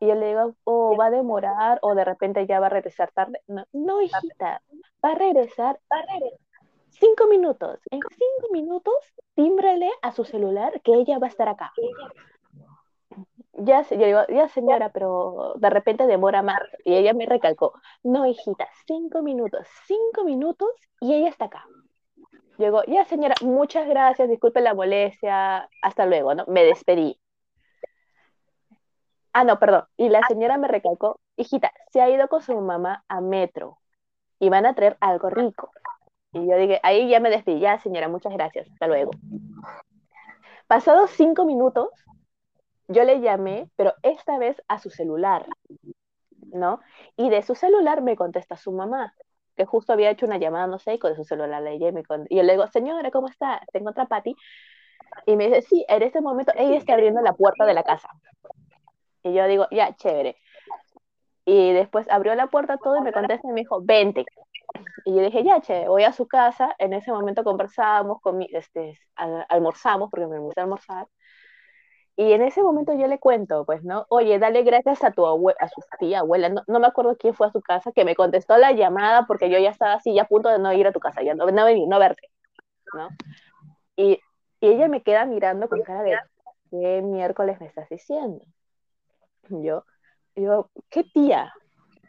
Y 0.00 0.06
yo 0.06 0.14
le 0.14 0.28
digo, 0.28 0.54
o 0.64 0.96
va 0.96 1.06
a 1.06 1.10
demorar, 1.10 1.78
o 1.82 1.94
de 1.94 2.04
repente 2.04 2.46
ya 2.46 2.58
va 2.58 2.66
a 2.66 2.70
regresar 2.70 3.12
tarde. 3.12 3.40
No, 3.46 3.64
no 3.72 4.00
hijita, 4.00 4.62
va 5.04 5.12
a 5.12 5.14
regresar, 5.14 5.78
va 5.92 5.98
a 5.98 6.06
regresar. 6.12 6.38
Cinco 6.88 7.26
minutos. 7.26 7.80
En 7.90 8.00
cinco 8.08 8.52
minutos, 8.52 8.94
tímbrele 9.34 9.90
a 10.02 10.12
su 10.12 10.24
celular 10.24 10.80
que 10.82 10.94
ella 10.94 11.18
va 11.18 11.26
a 11.26 11.30
estar 11.30 11.48
acá. 11.48 11.72
Ya, 13.52 13.82
yo 13.82 14.06
digo, 14.06 14.20
ya 14.28 14.48
señora, 14.48 14.90
pero 14.90 15.54
de 15.56 15.68
repente 15.68 16.06
demora 16.06 16.42
más. 16.42 16.62
Y 16.84 16.94
ella 16.94 17.12
me 17.12 17.26
recalcó, 17.26 17.74
no, 18.02 18.26
hijita, 18.26 18.68
cinco 18.86 19.22
minutos, 19.22 19.66
cinco 19.86 20.24
minutos 20.24 20.70
y 21.00 21.14
ella 21.14 21.28
está 21.28 21.44
acá. 21.46 21.66
Llegó, 22.56 22.82
ya 22.84 23.04
señora, 23.04 23.34
muchas 23.42 23.86
gracias, 23.86 24.28
disculpe 24.28 24.60
la 24.60 24.74
molestia, 24.74 25.68
hasta 25.82 26.06
luego, 26.06 26.34
¿no? 26.34 26.44
Me 26.46 26.64
despedí. 26.64 27.20
Ah, 29.32 29.44
no, 29.44 29.58
perdón. 29.58 29.84
Y 29.96 30.08
la 30.08 30.22
señora 30.26 30.58
me 30.58 30.68
recalcó, 30.68 31.20
hijita, 31.36 31.72
se 31.92 32.00
ha 32.00 32.10
ido 32.10 32.28
con 32.28 32.42
su 32.42 32.58
mamá 32.60 33.04
a 33.08 33.20
metro 33.20 33.78
y 34.38 34.48
van 34.48 34.66
a 34.66 34.74
traer 34.74 34.96
algo 35.00 35.30
rico. 35.30 35.70
Y 36.32 36.48
yo 36.48 36.56
dije, 36.56 36.80
ahí 36.82 37.08
ya 37.08 37.20
me 37.20 37.30
despedí, 37.30 37.60
ya 37.60 37.78
señora, 37.78 38.08
muchas 38.08 38.32
gracias, 38.32 38.68
hasta 38.70 38.86
luego. 38.88 39.12
Pasados 40.66 41.10
cinco 41.10 41.44
minutos, 41.44 41.88
yo 42.88 43.04
le 43.04 43.20
llamé, 43.20 43.70
pero 43.76 43.94
esta 44.02 44.38
vez 44.38 44.62
a 44.68 44.78
su 44.78 44.90
celular, 44.90 45.46
¿no? 46.52 46.80
Y 47.16 47.30
de 47.30 47.42
su 47.42 47.54
celular 47.54 48.02
me 48.02 48.16
contesta 48.16 48.56
su 48.56 48.72
mamá, 48.72 49.14
que 49.56 49.64
justo 49.64 49.92
había 49.92 50.10
hecho 50.10 50.26
una 50.26 50.38
llamada, 50.38 50.66
no 50.66 50.78
sé, 50.78 50.94
y 50.94 50.98
con 50.98 51.14
su 51.16 51.24
celular 51.24 51.62
le 51.62 51.78
llamé. 51.78 52.02
Y 52.28 52.36
yo 52.36 52.42
le 52.42 52.52
digo, 52.52 52.66
señora, 52.68 53.10
¿cómo 53.10 53.28
está? 53.28 53.60
Tengo 53.72 53.90
otra 53.90 54.06
Pati. 54.06 54.34
Y 55.26 55.36
me 55.36 55.48
dice, 55.48 55.62
sí, 55.62 55.84
en 55.88 56.02
este 56.02 56.20
momento 56.20 56.52
ella 56.56 56.76
está 56.76 56.94
abriendo 56.94 57.20
la 57.20 57.32
puerta 57.34 57.64
de 57.64 57.74
la 57.74 57.82
casa. 57.82 58.08
Y 59.22 59.32
yo 59.34 59.46
digo, 59.46 59.66
ya, 59.70 59.94
chévere. 59.96 60.36
Y 61.44 61.72
después 61.72 62.08
abrió 62.10 62.34
la 62.34 62.46
puerta 62.48 62.76
todo 62.78 62.96
y 62.98 63.00
me 63.02 63.12
contesta 63.12 63.48
y 63.48 63.52
me 63.52 63.60
dijo, 63.60 63.80
vente. 63.82 64.24
Y 65.04 65.14
yo 65.14 65.22
dije, 65.22 65.42
ya, 65.42 65.60
che, 65.60 65.88
voy 65.88 66.04
a 66.04 66.12
su 66.12 66.26
casa. 66.28 66.74
En 66.78 66.92
ese 66.92 67.12
momento 67.12 67.44
conversábamos, 67.44 68.18
este, 68.50 68.98
almorzamos, 69.16 70.10
porque 70.10 70.26
me 70.26 70.38
gusta 70.38 70.62
almorzar. 70.62 71.06
Y 72.16 72.32
en 72.32 72.42
ese 72.42 72.62
momento 72.62 72.92
yo 72.92 73.06
le 73.06 73.18
cuento, 73.18 73.64
pues, 73.64 73.82
¿no? 73.82 74.04
Oye, 74.10 74.38
dale 74.38 74.62
gracias 74.62 75.02
a 75.04 75.10
tu 75.10 75.24
abuela, 75.26 75.56
a 75.58 75.68
su 75.68 75.80
tía, 75.98 76.20
abuela, 76.20 76.50
no, 76.50 76.62
no, 76.66 76.78
me 76.78 76.86
acuerdo 76.86 77.16
quién 77.16 77.34
fue 77.34 77.46
a 77.46 77.50
su 77.50 77.62
casa, 77.62 77.92
que 77.92 78.04
me 78.04 78.14
contestó 78.14 78.58
la 78.58 78.72
llamada 78.72 79.26
porque 79.26 79.48
yo 79.48 79.58
ya 79.58 79.70
estaba 79.70 79.94
así, 79.94 80.12
ya 80.12 80.22
a 80.22 80.28
punto 80.28 80.50
de 80.50 80.58
no 80.58 80.70
ir 80.74 80.86
a 80.86 80.92
tu 80.92 81.00
casa, 81.00 81.22
ya 81.22 81.34
no, 81.34 81.46
no 81.46 81.64
venir, 81.64 81.88
no 81.88 81.98
verte, 81.98 82.28
¿no? 82.94 83.08
Y, 83.96 84.20
y 84.60 84.66
ella 84.68 84.88
me 84.88 85.02
queda 85.02 85.24
mirando 85.24 85.68
con 85.68 85.82
cara 85.82 86.02
de, 86.02 86.18
¿qué 86.70 87.00
miércoles 87.02 87.58
me 87.60 87.66
estás 87.66 87.88
diciendo? 87.88 88.44
Yo, 89.50 89.84
yo, 90.36 90.70
¿qué 90.88 91.04
tía? 91.04 91.52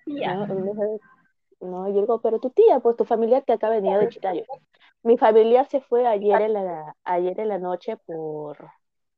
Tía. 0.05 0.35
¿no? 1.59 1.87
yo 1.89 2.01
digo, 2.01 2.21
pero 2.21 2.39
tu 2.39 2.49
tía, 2.49 2.79
pues 2.79 2.95
tu 2.95 3.05
familiar 3.05 3.43
que 3.43 3.53
acá 3.53 3.69
venía 3.69 3.97
de 3.97 4.09
Chitayo. 4.09 4.45
Mi 5.03 5.17
familiar 5.17 5.67
se 5.67 5.81
fue 5.81 6.07
ayer 6.07 6.41
en 6.41 6.53
la, 6.53 6.95
ayer 7.03 7.39
en 7.39 7.49
la 7.49 7.57
noche 7.57 7.97
por, 7.97 8.57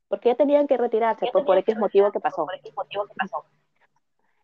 porque 0.07 0.29
ya 0.29 0.35
tenían 0.35 0.67
que 0.67 0.77
retirarse 0.77 1.27
por, 1.31 1.45
por 1.45 1.57
X 1.57 1.77
motivo 1.77 2.11
que 2.11 2.19
pasó. 2.19 2.47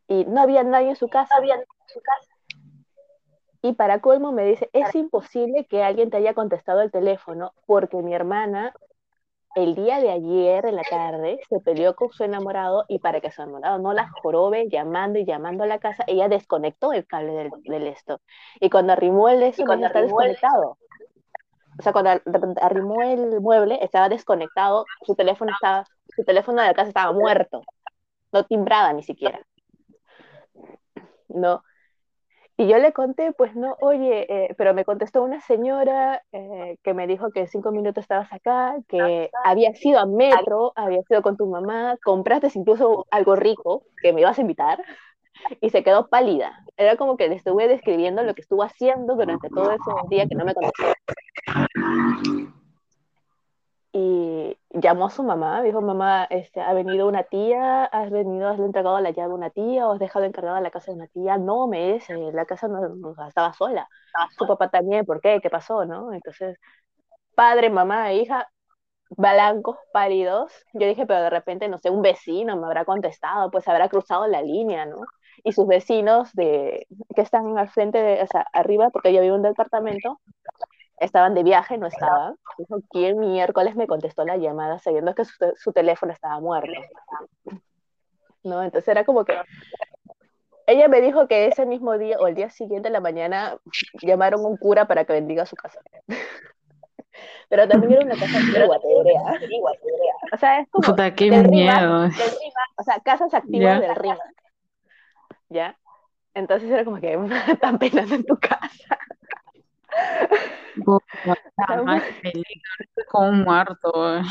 Y 0.07 0.25
no 0.25 0.41
había 0.41 0.63
nadie 0.63 0.89
en 0.89 0.95
su 0.95 1.07
casa. 1.07 1.35
No 1.35 1.39
había 1.39 1.55
nadie 1.55 1.67
en 1.81 1.89
su 1.89 2.01
casa. 2.01 2.35
Y 3.61 3.73
para 3.73 3.99
colmo 3.99 4.31
me 4.31 4.45
dice, 4.45 4.69
es 4.71 4.95
imposible 4.95 5.65
que 5.65 5.83
alguien 5.83 6.09
te 6.09 6.17
haya 6.17 6.33
contestado 6.33 6.81
el 6.81 6.91
teléfono 6.91 7.53
porque 7.65 7.97
mi 7.97 8.13
hermana 8.13 8.73
el 9.55 9.75
día 9.75 9.99
de 9.99 10.11
ayer 10.11 10.65
en 10.65 10.75
la 10.75 10.83
tarde 10.83 11.39
se 11.49 11.59
peleó 11.59 11.95
con 11.95 12.11
su 12.11 12.23
enamorado 12.23 12.85
y 12.87 12.99
para 12.99 13.19
que 13.21 13.31
su 13.31 13.41
enamorado 13.41 13.79
no 13.79 13.93
la 13.93 14.09
jorobe 14.21 14.69
llamando 14.69 15.19
y 15.19 15.25
llamando 15.25 15.63
a 15.63 15.67
la 15.67 15.79
casa, 15.79 16.03
ella 16.07 16.29
desconectó 16.29 16.93
el 16.93 17.05
cable 17.05 17.33
del, 17.33 17.51
del 17.63 17.87
esto. 17.87 18.21
Y 18.59 18.69
cuando 18.69 18.93
arrimó 18.93 19.29
el 19.29 19.43
esto, 19.43 19.65
cuando 19.65 19.87
está 19.87 20.01
desconectado. 20.01 20.77
O 21.79 21.81
sea, 21.81 21.93
cuando 21.93 22.11
arrimó 22.61 23.01
el 23.01 23.39
mueble, 23.39 23.79
estaba 23.81 24.09
desconectado, 24.09 24.85
su 25.05 25.15
teléfono 25.15 25.51
estaba, 25.53 25.85
su 26.15 26.23
teléfono 26.25 26.61
de 26.61 26.67
la 26.67 26.73
casa 26.73 26.89
estaba 26.89 27.13
muerto, 27.13 27.61
no 28.33 28.43
timbrada 28.45 28.91
ni 28.93 29.03
siquiera. 29.03 29.39
No, 31.29 31.63
y 32.59 32.67
yo 32.67 32.77
le 32.77 32.91
conté, 32.91 33.31
pues 33.31 33.55
no, 33.55 33.77
oye, 33.79 34.25
eh, 34.27 34.53
pero 34.57 34.73
me 34.73 34.83
contestó 34.83 35.23
una 35.23 35.39
señora 35.39 36.21
eh, 36.33 36.75
que 36.83 36.93
me 36.93 37.07
dijo 37.07 37.31
que 37.31 37.47
cinco 37.47 37.71
minutos 37.71 38.01
estabas 38.01 38.33
acá, 38.33 38.75
que 38.89 39.31
había 39.45 39.73
sido 39.75 39.97
a 39.97 40.05
metro, 40.05 40.73
había 40.75 41.01
sido 41.03 41.21
con 41.21 41.37
tu 41.37 41.45
mamá, 41.45 41.95
compraste 42.03 42.49
incluso 42.55 43.07
algo 43.11 43.37
rico 43.37 43.83
que 44.01 44.11
me 44.11 44.19
ibas 44.19 44.37
a 44.37 44.41
invitar, 44.41 44.83
y 45.61 45.69
se 45.69 45.85
quedó 45.85 46.09
pálida. 46.09 46.65
Era 46.75 46.97
como 46.97 47.15
que 47.15 47.29
le 47.29 47.35
estuve 47.35 47.69
describiendo 47.69 48.23
lo 48.23 48.35
que 48.35 48.41
estuvo 48.41 48.61
haciendo 48.61 49.15
durante 49.15 49.47
todo 49.47 49.71
ese 49.71 49.91
día 50.09 50.27
que 50.27 50.35
no 50.35 50.43
me 50.43 50.53
contestó 50.53 50.83
y 53.91 54.55
llamó 54.69 55.07
a 55.07 55.09
su 55.09 55.23
mamá, 55.23 55.63
dijo, 55.63 55.81
mamá, 55.81 56.25
este, 56.29 56.61
ha 56.61 56.73
venido 56.73 57.07
una 57.07 57.23
tía, 57.23 57.85
has 57.85 58.11
venido, 58.11 58.49
has 58.49 58.59
entregado 58.59 58.99
la 58.99 59.11
llave 59.11 59.31
a 59.31 59.35
una 59.35 59.49
tía, 59.49 59.87
o 59.87 59.93
has 59.93 59.99
dejado 59.99 60.25
encargada 60.25 60.61
la 60.61 60.71
casa 60.71 60.91
de 60.91 60.97
una 60.97 61.07
tía, 61.07 61.37
no, 61.37 61.67
me 61.67 61.93
dice, 61.93 62.15
la 62.33 62.45
casa 62.45 62.67
no, 62.67 63.15
estaba 63.27 63.53
sola, 63.53 63.87
su 64.37 64.45
papá 64.47 64.69
también, 64.69 65.05
¿por 65.05 65.21
qué? 65.21 65.39
¿Qué 65.41 65.49
pasó? 65.49 65.85
¿no? 65.85 66.13
Entonces, 66.13 66.57
padre, 67.35 67.69
mamá 67.69 68.11
e 68.11 68.17
hija, 68.17 68.47
blancos, 69.09 69.77
pálidos, 69.91 70.51
yo 70.73 70.87
dije, 70.87 71.05
pero 71.05 71.21
de 71.23 71.29
repente, 71.29 71.67
no 71.67 71.79
sé, 71.79 71.89
un 71.89 72.01
vecino 72.01 72.57
me 72.57 72.65
habrá 72.67 72.85
contestado, 72.85 73.51
pues 73.51 73.67
habrá 73.67 73.89
cruzado 73.89 74.27
la 74.27 74.41
línea, 74.41 74.85
¿no? 74.85 74.97
Y 75.43 75.53
sus 75.53 75.67
vecinos 75.67 76.33
de, 76.33 76.87
que 77.15 77.21
están 77.21 77.57
al 77.57 77.69
frente, 77.69 78.01
de, 78.01 78.21
o 78.21 78.27
sea, 78.27 78.45
arriba, 78.53 78.89
porque 78.91 79.13
yo 79.13 79.21
vivo 79.21 79.35
en 79.35 79.41
un 79.41 79.47
departamento, 79.49 80.19
estaban 80.99 81.33
de 81.33 81.43
viaje, 81.43 81.77
no 81.77 81.87
estaban. 81.87 82.35
Dijo, 82.57 82.79
¿quién 82.89 83.19
miércoles 83.19 83.75
me 83.75 83.87
contestó 83.87 84.25
la 84.25 84.37
llamada 84.37 84.79
sabiendo 84.79 85.15
que 85.15 85.23
su, 85.25 85.73
teléfono 85.73 86.11
estaba 86.11 86.39
muerto? 86.39 86.71
¿No? 88.43 88.63
Entonces 88.63 88.87
era 88.87 89.05
como 89.05 89.25
que 89.25 89.35
ella 90.67 90.87
me 90.87 91.01
dijo 91.01 91.27
que 91.27 91.47
ese 91.47 91.65
mismo 91.65 91.97
día 91.97 92.17
o 92.19 92.27
el 92.27 92.35
día 92.35 92.49
siguiente 92.49 92.87
en 92.87 92.93
la 92.93 92.99
mañana 92.99 93.57
llamaron 94.01 94.41
a 94.41 94.47
un 94.47 94.57
cura 94.57 94.85
para 94.85 95.05
que 95.05 95.13
bendiga 95.13 95.45
su 95.45 95.55
casa. 95.55 95.79
Pero 97.49 97.67
también 97.67 97.93
era 97.93 98.05
una 98.05 98.15
casa 98.15 98.37
antigua, 98.37 98.77
O 100.31 100.37
sea, 100.37 100.59
es 100.59 100.69
como. 100.69 100.85
Puta, 100.87 101.15
qué 101.15 101.31
miedo. 101.31 102.05
o 102.77 102.83
sea, 102.83 102.99
casas 102.99 103.33
activas 103.33 103.81
del 103.81 103.95
RIMA. 103.95 104.17
¿Ya? 105.49 105.75
Entonces 106.35 106.69
era 106.69 106.85
como 106.85 107.01
que 107.01 107.17
tan 107.61 107.79
penas 107.79 108.11
en 108.11 108.23
tu 108.23 108.37
casa 108.37 108.99
con 113.09 113.29
un 113.29 113.43
muerto. 113.43 114.21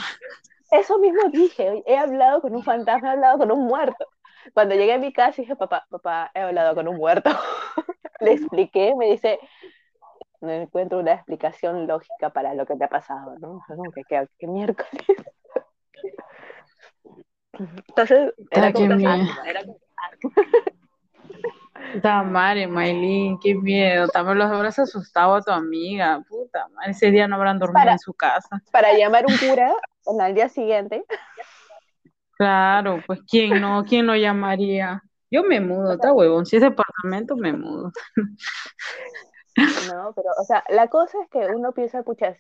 Eso 0.70 0.98
mismo 0.98 1.30
dije, 1.30 1.82
he 1.86 1.96
hablado 1.96 2.42
con 2.42 2.54
un 2.54 2.62
fantasma, 2.62 3.08
he 3.08 3.12
hablado 3.12 3.38
con 3.38 3.50
un 3.50 3.66
muerto. 3.66 4.06
Cuando 4.54 4.74
llegué 4.74 4.94
a 4.94 4.98
mi 4.98 5.12
casa 5.12 5.42
dije, 5.42 5.56
papá, 5.56 5.86
papá, 5.90 6.30
he 6.34 6.40
hablado 6.40 6.74
con 6.74 6.88
un 6.88 6.96
muerto. 6.96 7.30
Le 8.20 8.32
expliqué, 8.32 8.94
me 8.96 9.10
dice, 9.10 9.38
no 10.40 10.50
encuentro 10.50 10.98
una 10.98 11.12
explicación 11.12 11.86
lógica 11.86 12.30
para 12.30 12.54
lo 12.54 12.66
que 12.66 12.76
te 12.76 12.84
ha 12.84 12.88
pasado, 12.88 13.36
¿no? 13.38 13.60
que, 13.94 14.02
¿qué, 14.38 14.46
miércoles? 14.46 14.92
Entonces, 17.88 18.34
era 18.50 18.72
como, 18.72 18.94
era 18.94 19.64
como 19.64 19.78
Puta 21.92 22.22
madre, 22.22 22.66
Maylin, 22.66 23.38
qué 23.40 23.54
miedo. 23.54 24.08
También 24.08 24.38
los 24.38 24.50
habrás 24.50 24.78
asustado 24.78 25.34
a 25.36 25.42
tu 25.42 25.50
amiga. 25.50 26.22
Puta 26.28 26.68
madre, 26.68 26.90
ese 26.92 27.10
día 27.10 27.26
no 27.28 27.36
habrán 27.36 27.58
dormido 27.58 27.90
en 27.90 27.98
su 27.98 28.12
casa. 28.14 28.62
Para 28.72 28.92
llamar 28.96 29.24
un 29.26 29.36
cura 29.36 29.74
al 30.20 30.34
día 30.34 30.48
siguiente. 30.48 31.04
Claro, 32.36 33.02
pues 33.06 33.20
quién 33.28 33.60
no, 33.60 33.84
quién 33.84 34.06
lo 34.06 34.14
llamaría. 34.14 35.02
Yo 35.30 35.42
me 35.42 35.60
mudo, 35.60 35.92
está 35.92 36.12
huevón. 36.12 36.46
Si 36.46 36.56
es 36.56 36.62
departamento, 36.62 37.36
me 37.36 37.52
mudo. 37.52 37.92
No, 39.56 40.12
pero, 40.14 40.28
o 40.40 40.44
sea, 40.44 40.62
la 40.68 40.86
cosa 40.88 41.18
es 41.22 41.28
que 41.30 41.46
uno 41.52 41.72
piensa, 41.72 42.02
pucha, 42.02 42.36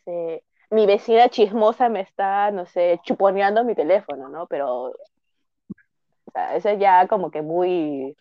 mi 0.70 0.86
vecina 0.86 1.28
chismosa 1.28 1.88
me 1.88 2.00
está, 2.00 2.50
no 2.50 2.64
sé, 2.66 3.00
chuponeando 3.02 3.64
mi 3.64 3.74
teléfono, 3.74 4.28
¿no? 4.28 4.46
Pero, 4.46 4.90
o 4.90 6.30
sea, 6.32 6.54
eso 6.54 6.72
ya 6.74 7.08
como 7.08 7.30
que 7.30 7.42
muy, 7.42 8.16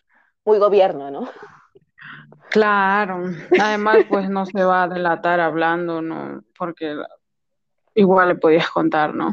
muy 0.48 0.58
gobierno, 0.58 1.10
¿no? 1.10 1.28
Claro, 2.50 3.24
además 3.60 3.98
pues 4.08 4.30
no 4.30 4.46
se 4.46 4.64
va 4.64 4.84
a 4.84 4.88
delatar 4.88 5.40
hablando, 5.40 6.00
¿no? 6.00 6.42
Porque 6.56 6.96
igual 7.94 8.28
le 8.28 8.34
podías 8.36 8.70
contar, 8.70 9.14
¿no? 9.14 9.32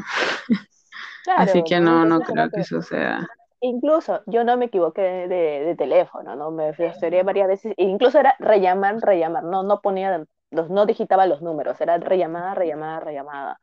Así 1.38 1.64
que 1.64 1.80
no, 1.80 2.04
no 2.04 2.20
creo 2.20 2.50
que 2.50 2.62
eso 2.62 2.82
sea. 2.82 3.26
Incluso 3.62 4.24
yo 4.26 4.44
no 4.44 4.58
me 4.58 4.66
equivoqué 4.66 5.02
de, 5.02 5.76
teléfono, 5.78 6.36
¿no? 6.36 6.52
Me 6.52 6.74
frustré 6.74 7.24
varias 7.24 7.48
veces, 7.48 7.74
incluso 7.78 8.20
era 8.20 8.36
rellamar, 8.40 9.00
rellamar, 9.00 9.46
no, 9.46 9.64
no 9.64 9.80
ponía, 9.80 10.26
los, 10.52 10.70
no 10.70 10.86
digitaba 10.86 11.26
los 11.28 11.42
números, 11.42 11.80
era 11.80 11.98
rellamada, 11.98 12.54
rellamada, 12.56 13.00
rellamada. 13.00 13.60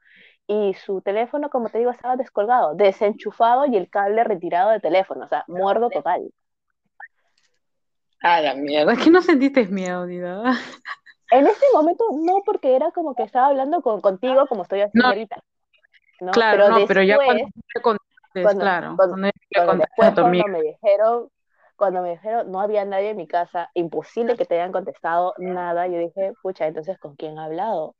Y 0.47 0.73
su 0.75 1.03
teléfono, 1.03 1.51
como 1.51 1.69
te 1.69 1.79
digo, 1.79 1.91
estaba 1.91 2.17
descolgado, 2.17 2.75
desenchufado 2.75 3.67
y 3.67 3.77
el 3.77 3.91
cable 3.91 4.25
retirado 4.25 4.71
de 4.71 4.81
teléfono, 4.81 5.27
o 5.27 5.29
sea, 5.29 5.45
muerdo 5.47 5.91
total. 5.91 6.33
Ah, 8.23 8.41
la 8.41 8.55
mierda, 8.55 8.93
es 8.93 9.03
que 9.03 9.11
no 9.11 9.21
sentiste 9.21 9.67
miedo 9.67 10.07
ni 10.07 10.19
nada. 10.19 10.59
En 11.31 11.47
ese 11.47 11.65
momento 11.73 12.05
no, 12.13 12.43
porque 12.45 12.77
era 12.77 12.91
como 12.93 13.15
que 13.15 13.23
estaba 13.23 13.49
hablando 13.49 13.81
con, 13.83 14.01
contigo 14.01 14.47
como 14.47 14.63
estoy 14.63 14.83
haciendo 14.83 15.09
ahorita. 15.09 15.43
¿no? 16.21 16.31
Claro, 16.31 16.59
pero 16.59 16.69
no, 16.69 16.77
después, 16.77 16.89
pero 16.89 17.03
ya 17.03 17.17
cuando 17.83 18.61
claro. 18.61 18.97
después 19.77 20.19
a 20.19 20.29
me 20.29 20.63
dijeron, 20.63 21.29
cuando 21.77 22.03
me 22.03 22.11
dijeron 22.11 22.51
no 22.51 22.61
había 22.61 22.85
nadie 22.85 23.11
en 23.11 23.17
mi 23.17 23.27
casa, 23.27 23.71
imposible 23.75 24.37
que 24.37 24.45
te 24.45 24.55
hayan 24.55 24.73
contestado 24.73 25.35
nada, 25.39 25.87
yo 25.89 25.99
dije, 25.99 26.33
pucha, 26.43 26.67
entonces 26.67 26.99
¿con 26.99 27.17
quién 27.17 27.39
ha 27.39 27.47
hablado? 27.47 27.97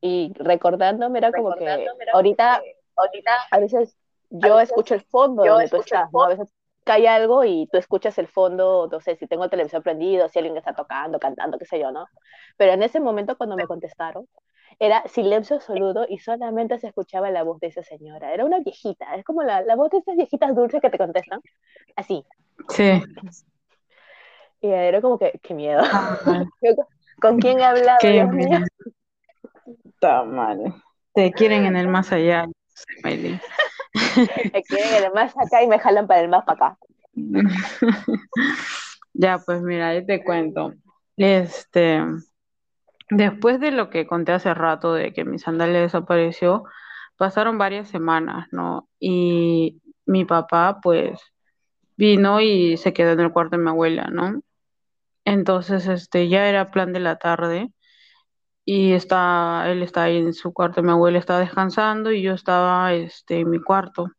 Y 0.00 0.32
recordándome 0.36 1.18
era 1.18 1.32
como 1.32 1.54
que 1.54 1.64
era 1.64 1.76
ahorita, 2.12 2.60
que 2.62 2.76
ahorita 2.96 3.32
a 3.50 3.58
veces 3.58 3.96
yo 4.28 4.56
veces 4.56 4.70
escucho 4.70 4.94
el 4.94 5.02
fondo 5.02 5.44
yo 5.44 5.52
donde 5.52 5.68
tú 5.68 5.76
estás, 5.76 6.12
¿no? 6.12 6.24
A 6.24 6.28
veces 6.28 6.48
cae 6.84 7.08
algo 7.08 7.44
y 7.44 7.68
tú 7.72 7.78
escuchas 7.78 8.18
el 8.18 8.28
fondo, 8.28 8.88
no 8.90 9.00
sé, 9.00 9.16
si 9.16 9.26
tengo 9.26 9.44
el 9.44 9.50
televisor 9.50 9.82
prendido, 9.82 10.28
si 10.28 10.38
alguien 10.38 10.56
está 10.56 10.74
tocando, 10.74 11.18
cantando, 11.18 11.58
qué 11.58 11.64
sé 11.64 11.80
yo, 11.80 11.90
¿no? 11.90 12.06
Pero 12.56 12.72
en 12.72 12.82
ese 12.82 13.00
momento 13.00 13.36
cuando 13.36 13.56
me 13.56 13.66
contestaron, 13.66 14.28
era 14.78 15.06
silencio 15.08 15.56
absoluto 15.56 16.04
y 16.08 16.18
solamente 16.18 16.78
se 16.78 16.88
escuchaba 16.88 17.30
la 17.30 17.42
voz 17.42 17.60
de 17.60 17.68
esa 17.68 17.82
señora. 17.82 18.32
Era 18.32 18.44
una 18.44 18.60
viejita, 18.60 19.14
es 19.14 19.24
como 19.24 19.42
la, 19.42 19.62
la 19.62 19.76
voz 19.76 19.90
de 19.90 19.98
esas 19.98 20.16
viejitas 20.16 20.54
dulces 20.54 20.80
que 20.80 20.90
te 20.90 20.98
contestan, 20.98 21.40
así. 21.96 22.24
Sí. 22.68 23.02
Y 24.60 24.68
era 24.68 25.00
como 25.00 25.18
que, 25.18 25.38
qué 25.42 25.54
miedo. 25.54 25.82
Ah. 25.84 26.44
¿Con 27.20 27.38
quién 27.38 27.60
he 27.60 27.64
hablado, 27.64 27.98
Qué 28.00 28.10
Dios 28.10 28.28
mío? 28.30 28.58
Está 29.84 30.24
mal. 30.24 30.74
Te 31.14 31.32
quieren 31.32 31.64
en 31.64 31.76
el 31.76 31.88
más 31.88 32.12
allá, 32.12 32.46
Maylin. 33.02 33.40
Me 34.52 34.62
quieren 34.62 34.94
además 34.94 35.34
acá 35.36 35.62
y 35.62 35.68
me 35.68 35.78
jalan 35.78 36.06
para 36.06 36.20
el 36.20 36.28
más 36.28 36.44
para 36.44 36.66
acá. 36.66 36.78
Ya, 39.16 39.38
pues 39.38 39.62
mira, 39.62 39.90
ahí 39.90 40.04
te 40.04 40.24
cuento. 40.24 40.74
Este, 41.16 42.02
después 43.10 43.60
de 43.60 43.70
lo 43.70 43.88
que 43.88 44.08
conté 44.08 44.32
hace 44.32 44.52
rato 44.54 44.92
de 44.92 45.12
que 45.12 45.24
mi 45.24 45.38
sandalia 45.38 45.80
desapareció, 45.80 46.64
pasaron 47.16 47.56
varias 47.56 47.88
semanas, 47.88 48.48
¿no? 48.50 48.88
Y 48.98 49.80
mi 50.04 50.24
papá, 50.24 50.80
pues, 50.82 51.20
vino 51.96 52.40
y 52.40 52.76
se 52.76 52.92
quedó 52.92 53.12
en 53.12 53.20
el 53.20 53.32
cuarto 53.32 53.56
de 53.56 53.62
mi 53.62 53.70
abuela, 53.70 54.08
¿no? 54.10 54.42
Entonces, 55.24 55.86
este, 55.86 56.28
ya 56.28 56.48
era 56.48 56.72
plan 56.72 56.92
de 56.92 57.00
la 57.00 57.16
tarde 57.16 57.70
y 58.64 58.92
está, 58.92 59.70
él 59.70 59.82
está 59.82 60.04
ahí 60.04 60.18
en 60.18 60.32
su 60.32 60.52
cuarto, 60.52 60.82
mi 60.82 60.90
abuela 60.90 61.18
estaba 61.18 61.40
descansando 61.40 62.12
y 62.12 62.22
yo 62.22 62.32
estaba, 62.34 62.94
este, 62.94 63.40
en 63.40 63.50
mi 63.50 63.60
cuarto, 63.60 64.10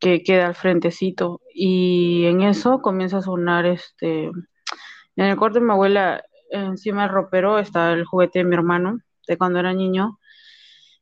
que 0.00 0.22
queda 0.22 0.46
al 0.46 0.54
frentecito. 0.54 1.40
Y 1.54 2.26
en 2.26 2.42
eso 2.42 2.80
comienza 2.82 3.18
a 3.18 3.22
sonar, 3.22 3.66
este, 3.66 4.24
en 4.24 5.26
el 5.26 5.36
cuarto 5.36 5.60
de 5.60 5.66
mi 5.66 5.72
abuela, 5.72 6.22
encima 6.50 7.02
del 7.02 7.12
ropero, 7.12 7.58
está 7.58 7.92
el 7.92 8.04
juguete 8.04 8.40
de 8.40 8.44
mi 8.46 8.54
hermano, 8.56 8.98
de 9.28 9.38
cuando 9.38 9.60
era 9.60 9.72
niño. 9.74 10.18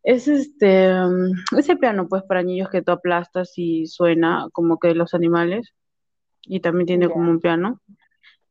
Es 0.02 0.28
este, 0.28 0.92
ese 1.56 1.76
piano, 1.76 2.08
pues, 2.08 2.22
para 2.24 2.42
niños 2.42 2.70
que 2.70 2.82
tú 2.82 2.92
aplastas 2.92 3.52
y 3.56 3.86
suena 3.86 4.48
como 4.52 4.78
que 4.78 4.94
los 4.94 5.14
animales, 5.14 5.74
y 6.42 6.60
también 6.60 6.86
tiene 6.86 7.08
como 7.10 7.30
un 7.30 7.40
piano. 7.40 7.80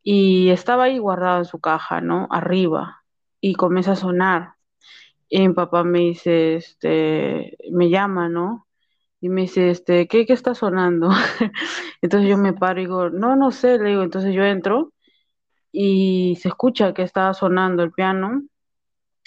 Y 0.03 0.49
estaba 0.49 0.85
ahí 0.85 0.99
guardado 0.99 1.39
en 1.39 1.45
su 1.45 1.59
caja, 1.59 2.01
¿no? 2.01 2.27
Arriba. 2.31 3.04
Y 3.45 3.53
comienza 3.53 3.91
a 3.91 3.95
sonar. 3.95 4.55
Y 5.29 5.47
mi 5.47 5.53
papá 5.53 5.83
me 5.83 5.99
dice, 5.99 6.55
este, 6.55 7.55
me 7.71 7.89
llama, 7.89 8.27
¿no? 8.27 8.65
Y 9.21 9.29
me 9.29 9.41
dice, 9.41 9.69
este, 9.69 10.07
¿qué, 10.07 10.25
qué 10.25 10.33
está 10.33 10.55
sonando? 10.55 11.09
Entonces 12.01 12.27
yo 12.27 12.37
me 12.37 12.53
paro 12.53 12.79
y 12.79 12.85
digo, 12.85 13.09
no, 13.11 13.35
no 13.35 13.51
sé, 13.51 13.77
le 13.77 13.89
digo, 13.89 14.01
entonces 14.03 14.33
yo 14.33 14.43
entro 14.43 14.93
y 15.71 16.37
se 16.41 16.47
escucha 16.47 16.95
que 16.95 17.03
estaba 17.03 17.35
sonando 17.35 17.83
el 17.83 17.91
piano 17.91 18.41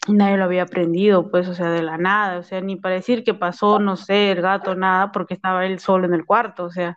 y 0.09 0.15
nadie 0.15 0.37
lo 0.37 0.45
había 0.45 0.63
aprendido, 0.65 1.31
pues, 1.31 1.47
o 1.49 1.55
sea, 1.55 1.71
de 1.71 1.83
la 1.83 1.97
nada, 1.99 2.39
o 2.39 2.43
sea, 2.43 2.61
ni 2.61 2.77
para 2.77 2.97
decir 2.97 3.23
que 3.25 3.35
pasó, 3.35 3.79
no 3.79 3.97
sé, 3.97 4.33
el 4.33 4.43
gato, 4.43 4.75
nada, 4.75 5.13
porque 5.13 5.35
estaba 5.35 5.67
él 5.67 5.79
solo 5.79 6.07
en 6.07 6.15
el 6.15 6.25
cuarto, 6.25 6.65
o 6.65 6.71
sea, 6.71 6.97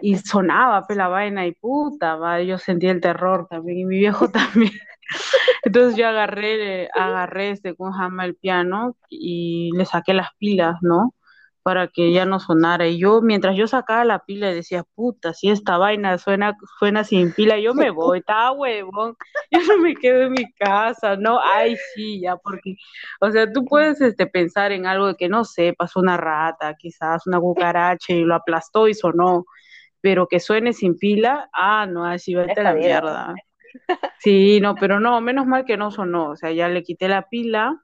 y 0.00 0.16
sonaba, 0.18 0.86
pues, 0.86 0.96
la 0.96 1.08
vaina 1.08 1.46
y 1.46 1.52
puta, 1.52 2.16
va, 2.16 2.40
yo 2.42 2.58
sentí 2.58 2.86
el 2.88 3.00
terror 3.00 3.46
también, 3.48 3.78
y 3.80 3.84
mi 3.86 3.98
viejo 3.98 4.30
también. 4.30 4.72
Entonces 5.66 5.96
yo 5.96 6.06
agarré, 6.06 6.88
agarré 6.94 7.50
este 7.50 7.74
con 7.74 7.90
jama 7.90 8.24
el 8.24 8.36
piano 8.36 8.96
y 9.08 9.72
le 9.76 9.84
saqué 9.84 10.14
las 10.14 10.28
pilas, 10.38 10.76
¿no? 10.80 11.12
Para 11.64 11.88
que 11.88 12.12
ya 12.12 12.24
no 12.24 12.38
sonara. 12.38 12.86
Y 12.86 12.98
yo, 12.98 13.20
mientras 13.20 13.56
yo 13.56 13.66
sacaba 13.66 14.04
la 14.04 14.20
pila, 14.20 14.46
decía, 14.46 14.84
puta, 14.94 15.34
si 15.34 15.50
esta 15.50 15.76
vaina 15.76 16.18
suena, 16.18 16.56
suena 16.78 17.02
sin 17.02 17.32
pila, 17.32 17.58
yo 17.58 17.74
me 17.74 17.90
voy, 17.90 18.20
está 18.20 18.52
huevón, 18.52 19.16
yo 19.50 19.58
no 19.66 19.78
me 19.78 19.96
quedo 19.96 20.22
en 20.22 20.32
mi 20.34 20.52
casa, 20.52 21.16
¿no? 21.16 21.40
Ay, 21.42 21.76
sí, 21.96 22.20
ya, 22.20 22.36
porque, 22.36 22.76
o 23.20 23.32
sea, 23.32 23.52
tú 23.52 23.64
puedes 23.64 24.00
este, 24.00 24.28
pensar 24.28 24.70
en 24.70 24.86
algo 24.86 25.08
de 25.08 25.16
que, 25.16 25.28
no 25.28 25.44
sé, 25.44 25.74
pasó 25.76 25.98
una 25.98 26.16
rata, 26.16 26.74
quizás 26.74 27.26
una 27.26 27.40
cucaracha 27.40 28.12
y 28.12 28.22
lo 28.22 28.36
aplastó 28.36 28.86
y 28.86 28.94
sonó, 28.94 29.46
pero 30.00 30.28
que 30.28 30.38
suene 30.38 30.72
sin 30.72 30.96
pila, 30.96 31.50
ah, 31.52 31.86
no, 31.86 32.04
así 32.04 32.36
vete 32.36 32.60
a 32.60 32.62
la 32.62 32.74
mierda. 32.74 33.34
Sí, 34.18 34.60
no, 34.60 34.74
pero 34.74 34.98
no, 35.00 35.20
menos 35.20 35.46
mal 35.46 35.64
que 35.64 35.76
no 35.76 35.90
sonó, 35.90 36.30
o 36.30 36.36
sea, 36.36 36.50
ya 36.52 36.68
le 36.68 36.82
quité 36.82 37.08
la 37.08 37.28
pila, 37.28 37.82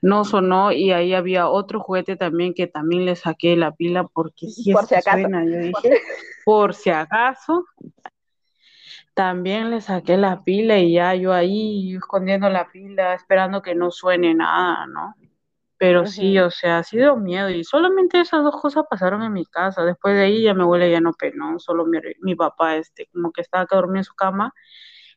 no 0.00 0.24
sonó 0.24 0.72
y 0.72 0.92
ahí 0.92 1.14
había 1.14 1.48
otro 1.48 1.80
juguete 1.80 2.16
también 2.16 2.54
que 2.54 2.66
también 2.66 3.04
le 3.04 3.16
saqué 3.16 3.56
la 3.56 3.72
pila 3.72 4.04
porque 4.04 4.48
si 4.48 4.72
Por 4.72 4.86
si 4.86 4.94
acaso. 4.94 5.18
suena, 5.18 5.44
yo 5.44 5.58
dije, 5.58 6.00
por 6.44 6.74
si 6.74 6.90
acaso, 6.90 7.64
también 9.14 9.70
le 9.70 9.80
saqué 9.80 10.16
la 10.16 10.42
pila 10.44 10.78
y 10.78 10.92
ya 10.94 11.14
yo 11.14 11.32
ahí 11.32 11.96
escondiendo 11.96 12.48
la 12.50 12.70
pila, 12.70 13.14
esperando 13.14 13.62
que 13.62 13.74
no 13.74 13.90
suene 13.90 14.34
nada, 14.34 14.86
¿no? 14.86 15.14
Pero 15.78 16.06
sí, 16.06 16.38
o 16.38 16.50
sea, 16.50 16.78
ha 16.78 16.84
sido 16.84 17.16
miedo 17.16 17.50
y 17.50 17.64
solamente 17.64 18.20
esas 18.20 18.42
dos 18.42 18.60
cosas 18.60 18.84
pasaron 18.88 19.22
en 19.22 19.32
mi 19.32 19.44
casa. 19.46 19.84
Después 19.84 20.14
de 20.14 20.22
ahí 20.24 20.42
ya 20.42 20.54
mi 20.54 20.62
abuela 20.62 20.88
ya 20.88 21.00
no 21.00 21.12
penó, 21.12 21.58
solo 21.58 21.86
mi, 21.86 21.98
mi 22.20 22.34
papá, 22.34 22.76
este, 22.76 23.08
como 23.12 23.32
que 23.32 23.42
estaba 23.42 23.66
que 23.66 23.76
dormía 23.76 24.00
en 24.00 24.04
su 24.04 24.14
cama 24.14 24.54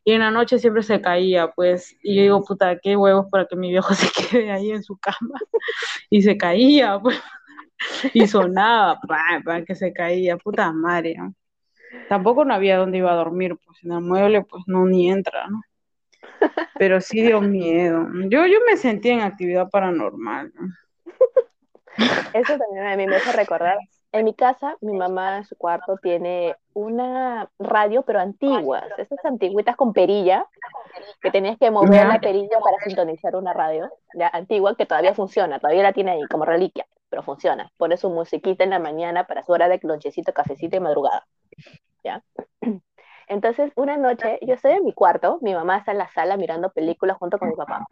y 0.03 0.13
en 0.13 0.21
la 0.21 0.31
noche 0.31 0.59
siempre 0.59 0.83
se 0.83 1.01
caía, 1.01 1.51
pues, 1.51 1.95
y 2.01 2.15
yo 2.15 2.21
digo, 2.23 2.43
puta, 2.43 2.79
qué 2.79 2.95
huevos 2.95 3.27
para 3.31 3.45
que 3.45 3.55
mi 3.55 3.69
viejo 3.69 3.93
se 3.95 4.09
quede 4.11 4.51
ahí 4.51 4.71
en 4.71 4.83
su 4.83 4.97
cama 4.97 5.17
y 6.09 6.21
se 6.21 6.37
caía, 6.37 6.99
pues, 6.99 7.21
y 8.13 8.27
sonaba, 8.27 8.99
pa, 9.07 9.41
pa, 9.45 9.63
que 9.63 9.75
se 9.75 9.93
caía, 9.93 10.37
puta 10.37 10.71
madre, 10.71 11.15
¿no? 11.17 11.33
Tampoco 12.09 12.45
no 12.45 12.53
había 12.53 12.77
dónde 12.77 12.99
iba 12.99 13.11
a 13.11 13.15
dormir, 13.15 13.57
pues 13.65 13.83
en 13.83 13.91
el 13.93 14.01
mueble 14.01 14.43
pues 14.43 14.63
no 14.67 14.85
ni 14.85 15.09
entra, 15.09 15.47
¿no? 15.47 15.61
Pero 16.77 17.01
sí 17.01 17.21
dio 17.21 17.41
miedo. 17.41 18.05
Yo, 18.29 18.45
yo 18.45 18.59
me 18.65 18.77
sentí 18.77 19.09
en 19.09 19.21
actividad 19.21 19.69
paranormal, 19.69 20.51
¿no? 20.55 20.67
Eso 22.33 22.57
también 22.57 22.85
a 22.85 22.95
mí 22.95 23.05
me 23.07 23.17
hace 23.17 23.31
recordar. 23.33 23.77
En 24.11 24.25
mi 24.25 24.33
casa, 24.33 24.75
mi 24.81 24.93
mamá 24.93 25.37
en 25.37 25.43
su 25.43 25.55
cuarto 25.55 25.97
tiene 26.01 26.55
una 26.73 27.49
radio, 27.59 28.01
pero 28.01 28.19
antiguas, 28.19 28.85
esas 28.97 29.23
antiguitas 29.23 29.75
con 29.75 29.93
perilla, 29.93 30.47
que 31.21 31.29
tenías 31.29 31.59
que 31.59 31.69
mover 31.69 32.07
la 32.07 32.19
perilla 32.19 32.59
para 32.59 32.79
sintonizar 32.79 33.35
una 33.35 33.53
radio, 33.53 33.91
ya 34.15 34.27
antigua, 34.29 34.75
que 34.75 34.87
todavía 34.87 35.13
funciona, 35.13 35.59
todavía 35.59 35.83
la 35.83 35.93
tiene 35.93 36.11
ahí 36.11 36.23
como 36.27 36.45
reliquia, 36.45 36.87
pero 37.09 37.21
funciona. 37.21 37.71
Pone 37.77 37.97
su 37.97 38.09
musiquita 38.09 38.63
en 38.63 38.71
la 38.71 38.79
mañana 38.79 39.27
para 39.27 39.43
su 39.43 39.51
hora 39.51 39.67
de 39.67 39.79
lonchecito, 39.83 40.33
cafecito 40.33 40.77
y 40.77 40.79
madrugada, 40.79 41.27
¿ya? 42.03 42.23
Entonces, 43.29 43.71
una 43.77 43.95
noche, 43.95 44.39
yo 44.41 44.55
estoy 44.55 44.73
en 44.73 44.83
mi 44.83 44.93
cuarto, 44.93 45.39
mi 45.41 45.53
mamá 45.53 45.77
está 45.77 45.93
en 45.93 45.99
la 45.99 46.09
sala 46.09 46.35
mirando 46.35 46.71
películas 46.73 47.17
junto 47.17 47.39
con 47.39 47.49
mi 47.49 47.55
papá. 47.55 47.87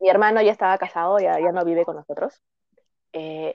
Mi 0.00 0.08
hermano 0.08 0.42
ya 0.42 0.52
estaba 0.52 0.78
casado, 0.78 1.18
ya, 1.18 1.38
ya 1.40 1.52
no 1.52 1.64
vive 1.64 1.84
con 1.84 1.96
nosotros. 1.96 2.42
Eh, 3.12 3.54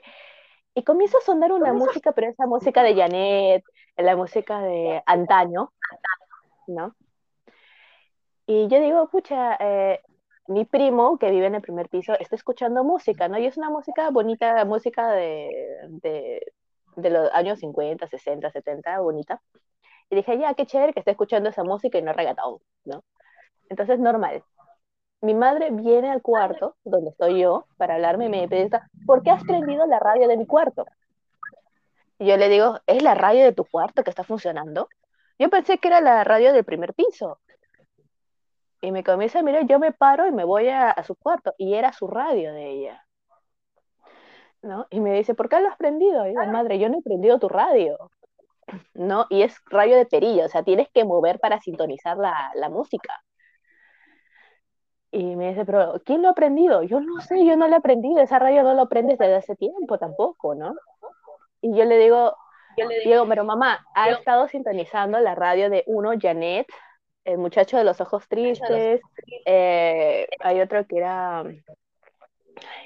y 0.74 0.84
comienza 0.84 1.18
a 1.18 1.22
sonar 1.22 1.52
una 1.52 1.74
música, 1.74 2.12
pero 2.12 2.28
esa 2.30 2.46
música 2.46 2.82
de 2.82 2.96
Janet, 2.96 3.64
la 3.96 4.16
música 4.16 4.60
de 4.62 5.02
antaño, 5.06 5.72
¿no? 6.68 6.96
Y 8.46 8.68
yo 8.68 8.80
digo, 8.80 9.08
pucha, 9.10 9.56
eh, 9.60 10.00
mi 10.48 10.64
primo 10.64 11.18
que 11.18 11.30
vive 11.30 11.46
en 11.46 11.54
el 11.56 11.62
primer 11.62 11.88
piso 11.88 12.14
está 12.18 12.34
escuchando 12.36 12.82
música, 12.84 13.28
¿no? 13.28 13.38
Y 13.38 13.46
es 13.46 13.56
una 13.56 13.70
música 13.70 14.10
bonita, 14.10 14.64
música 14.64 15.10
de, 15.12 15.50
de, 15.88 16.52
de 16.96 17.10
los 17.10 17.30
años 17.32 17.60
50, 17.60 18.08
60, 18.08 18.50
70, 18.50 19.00
bonita. 19.00 19.40
Y 20.10 20.16
dije, 20.16 20.38
ya, 20.38 20.54
qué 20.54 20.66
chévere 20.66 20.92
que 20.92 21.00
esté 21.00 21.12
escuchando 21.12 21.48
esa 21.48 21.64
música 21.64 21.98
y 21.98 22.02
no 22.02 22.12
reggaetón, 22.12 22.58
¿no? 22.84 23.04
Entonces, 23.68 23.98
normal. 24.00 24.42
Mi 25.22 25.34
madre 25.34 25.70
viene 25.70 26.10
al 26.10 26.22
cuarto 26.22 26.76
donde 26.82 27.10
estoy 27.10 27.40
yo 27.40 27.66
para 27.76 27.94
hablarme 27.94 28.26
y 28.26 28.28
me 28.28 28.48
pregunta, 28.48 28.88
¿por 29.06 29.22
qué 29.22 29.30
has 29.30 29.44
prendido 29.44 29.86
la 29.86 30.00
radio 30.00 30.26
de 30.28 30.36
mi 30.36 30.46
cuarto? 30.46 30.86
Y 32.18 32.26
yo 32.26 32.36
le 32.36 32.48
digo, 32.48 32.80
¿es 32.86 33.02
la 33.02 33.14
radio 33.14 33.44
de 33.44 33.52
tu 33.52 33.64
cuarto 33.64 34.02
que 34.02 34.10
está 34.10 34.24
funcionando? 34.24 34.88
Yo 35.38 35.48
pensé 35.48 35.78
que 35.78 35.88
era 35.88 36.00
la 36.00 36.24
radio 36.24 36.52
del 36.52 36.64
primer 36.64 36.92
piso. 36.94 37.38
Y 38.82 38.92
me 38.92 39.04
comienza 39.04 39.38
a 39.40 39.42
mirar, 39.42 39.66
yo 39.66 39.78
me 39.78 39.92
paro 39.92 40.26
y 40.26 40.32
me 40.32 40.44
voy 40.44 40.68
a, 40.68 40.94
su 41.04 41.14
cuarto. 41.14 41.54
Y 41.56 41.74
era 41.74 41.92
su 41.92 42.08
radio 42.08 42.52
de 42.52 42.70
ella. 42.70 43.06
¿No? 44.62 44.86
Y 44.90 45.00
me 45.00 45.14
dice, 45.14 45.34
¿por 45.34 45.48
qué 45.48 45.60
lo 45.60 45.68
has 45.68 45.76
prendido? 45.76 46.26
Y 46.26 46.30
digo, 46.30 46.44
madre, 46.46 46.78
yo 46.78 46.88
no 46.88 46.98
he 46.98 47.02
prendido 47.02 47.38
tu 47.38 47.48
radio. 47.48 48.10
¿No? 48.94 49.26
Y 49.30 49.42
es 49.42 49.56
radio 49.66 49.96
de 49.96 50.06
perilla, 50.06 50.46
o 50.46 50.48
sea, 50.48 50.62
tienes 50.62 50.88
que 50.92 51.04
mover 51.04 51.38
para 51.40 51.60
sintonizar 51.60 52.16
la, 52.16 52.52
la 52.54 52.68
música. 52.68 53.12
Y 55.12 55.34
me 55.36 55.48
dice, 55.48 55.64
pero 55.64 56.00
¿quién 56.04 56.22
lo 56.22 56.28
ha 56.28 56.32
aprendido? 56.32 56.82
Yo 56.84 57.00
no 57.00 57.20
sé, 57.20 57.44
yo 57.44 57.56
no 57.56 57.66
lo 57.66 57.74
he 57.74 57.78
aprendido, 57.78 58.20
esa 58.20 58.38
radio 58.38 58.62
no 58.62 58.74
lo 58.74 58.82
aprendes 58.82 59.18
desde 59.18 59.34
hace 59.34 59.56
tiempo 59.56 59.98
tampoco, 59.98 60.54
¿no? 60.54 60.74
Y 61.60 61.76
yo 61.76 61.84
le 61.84 61.98
digo, 61.98 62.36
yo 62.76 62.86
le 62.86 63.00
digo, 63.00 63.26
pero 63.28 63.44
mamá, 63.44 63.84
ha 63.94 64.10
estado 64.10 64.46
sintonizando 64.48 65.18
la 65.18 65.34
radio 65.34 65.68
de 65.68 65.82
uno, 65.86 66.12
Janet, 66.18 66.66
el 67.24 67.38
muchacho 67.38 67.76
de 67.76 67.84
los 67.84 68.00
ojos 68.00 68.28
tristes, 68.28 69.00
eh, 69.46 70.26
hay 70.38 70.60
otro 70.60 70.86
que 70.86 70.98
era, 70.98 71.44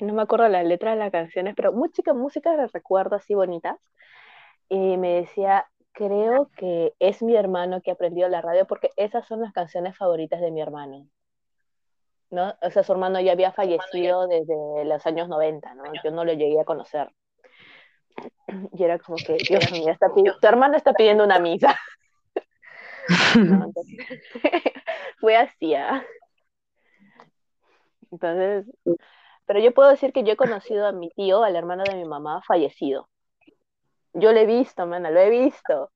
no 0.00 0.14
me 0.14 0.22
acuerdo 0.22 0.48
la 0.48 0.62
letra 0.62 0.92
de 0.92 0.96
las 0.96 1.12
canciones, 1.12 1.54
pero 1.54 1.72
música, 1.72 2.14
música 2.14 2.56
de 2.56 2.66
recuerdo 2.68 3.16
así 3.16 3.34
bonitas. 3.34 3.78
Y 4.68 4.96
me 4.96 5.20
decía, 5.20 5.66
creo 5.94 6.50
que 6.56 6.92
es 6.98 7.22
mi 7.22 7.34
hermano 7.36 7.80
que 7.80 7.92
aprendió 7.92 8.28
la 8.28 8.42
radio 8.42 8.66
porque 8.66 8.90
esas 8.96 9.26
son 9.26 9.40
las 9.40 9.52
canciones 9.52 9.96
favoritas 9.96 10.40
de 10.40 10.50
mi 10.50 10.60
hermano. 10.60 11.08
¿no? 12.30 12.54
O 12.60 12.70
sea, 12.70 12.82
su 12.82 12.92
hermano 12.92 13.20
ya 13.20 13.32
había 13.32 13.52
fallecido 13.52 14.26
desde 14.26 14.84
los 14.84 15.06
años 15.06 15.28
90, 15.28 15.74
¿no? 15.74 15.84
Yo 16.02 16.10
no 16.10 16.24
lo 16.24 16.32
llegué 16.32 16.60
a 16.60 16.64
conocer. 16.64 17.10
Y 18.76 18.84
era 18.84 18.98
como 18.98 19.16
que, 19.16 19.36
Dios 19.48 19.72
mío, 19.72 19.90
está 19.90 20.08
tu 20.12 20.46
hermano 20.46 20.76
está 20.76 20.92
pidiendo 20.92 21.24
una 21.24 21.38
misa. 21.38 21.76
fue 25.20 25.36
así. 25.36 25.74
¿ah? 25.74 26.04
Entonces, 28.10 28.66
pero 29.46 29.60
yo 29.60 29.72
puedo 29.74 29.90
decir 29.90 30.12
que 30.12 30.24
yo 30.24 30.32
he 30.32 30.36
conocido 30.36 30.86
a 30.86 30.92
mi 30.92 31.10
tío, 31.10 31.42
al 31.42 31.56
hermano 31.56 31.84
de 31.84 31.94
mi 31.94 32.04
mamá, 32.04 32.42
fallecido. 32.46 33.08
Yo 34.14 34.32
lo 34.32 34.38
he 34.38 34.46
visto, 34.46 34.86
mana, 34.86 35.10
lo 35.10 35.20
he 35.20 35.30
visto. 35.30 35.90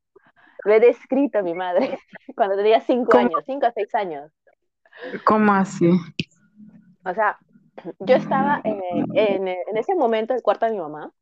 Lo 0.64 0.74
he 0.74 0.80
descrito 0.80 1.38
a 1.38 1.42
mi 1.42 1.54
madre 1.54 1.98
cuando 2.36 2.56
tenía 2.56 2.80
cinco 2.80 3.16
años, 3.16 3.42
cinco 3.46 3.66
a 3.66 3.72
seis 3.72 3.94
años. 3.94 4.30
¿Cómo 5.24 5.52
así? 5.52 5.88
O 7.04 7.14
sea, 7.14 7.38
yo 8.00 8.16
estaba 8.16 8.60
en, 8.64 8.80
en, 9.14 9.48
en, 9.48 9.76
ese 9.76 9.94
momento 9.94 10.32
en 10.32 10.38
el 10.38 10.42
cuarto 10.42 10.66
de 10.66 10.72
mi 10.72 10.78
mamá 10.78 11.12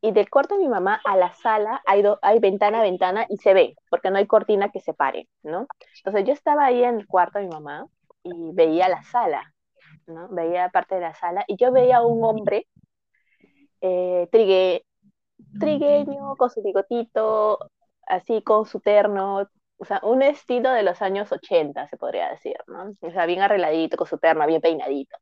y 0.00 0.10
del 0.12 0.30
cuarto 0.30 0.56
de 0.56 0.62
mi 0.62 0.68
mamá 0.68 1.00
a 1.04 1.16
la 1.16 1.32
sala 1.34 1.82
hay, 1.86 2.02
hay 2.22 2.38
ventana 2.40 2.80
a 2.80 2.82
ventana 2.82 3.26
y 3.28 3.36
se 3.36 3.54
ve, 3.54 3.76
porque 3.90 4.10
no 4.10 4.16
hay 4.16 4.26
cortina 4.26 4.70
que 4.70 4.80
separe, 4.80 5.28
¿no? 5.42 5.66
Entonces 5.98 6.24
yo 6.26 6.32
estaba 6.32 6.64
ahí 6.64 6.82
en 6.82 6.96
el 6.96 7.06
cuarto 7.06 7.38
de 7.38 7.44
mi 7.44 7.50
mamá 7.50 7.86
y 8.22 8.32
veía 8.52 8.88
la 8.88 9.02
sala, 9.04 9.54
¿no? 10.06 10.28
Veía 10.28 10.70
parte 10.70 10.96
de 10.96 11.02
la 11.02 11.14
sala 11.14 11.44
y 11.46 11.56
yo 11.56 11.70
veía 11.70 11.98
a 11.98 12.06
un 12.06 12.24
hombre 12.24 12.66
eh, 13.80 14.28
trigue, 14.30 14.84
trigueño, 15.58 16.36
con 16.36 16.50
su 16.50 16.62
bigotito, 16.62 17.70
así 18.06 18.42
con 18.42 18.66
su 18.66 18.80
terno, 18.80 19.48
o 19.82 19.84
sea, 19.84 20.00
un 20.04 20.22
estilo 20.22 20.70
de 20.70 20.84
los 20.84 21.02
años 21.02 21.32
80, 21.32 21.88
se 21.88 21.96
podría 21.96 22.30
decir, 22.30 22.56
¿no? 22.68 22.94
O 23.00 23.10
sea, 23.10 23.26
bien 23.26 23.42
arregladito, 23.42 23.96
con 23.96 24.06
su 24.06 24.16
terno, 24.16 24.46
bien 24.46 24.60
peinadito. 24.60 25.16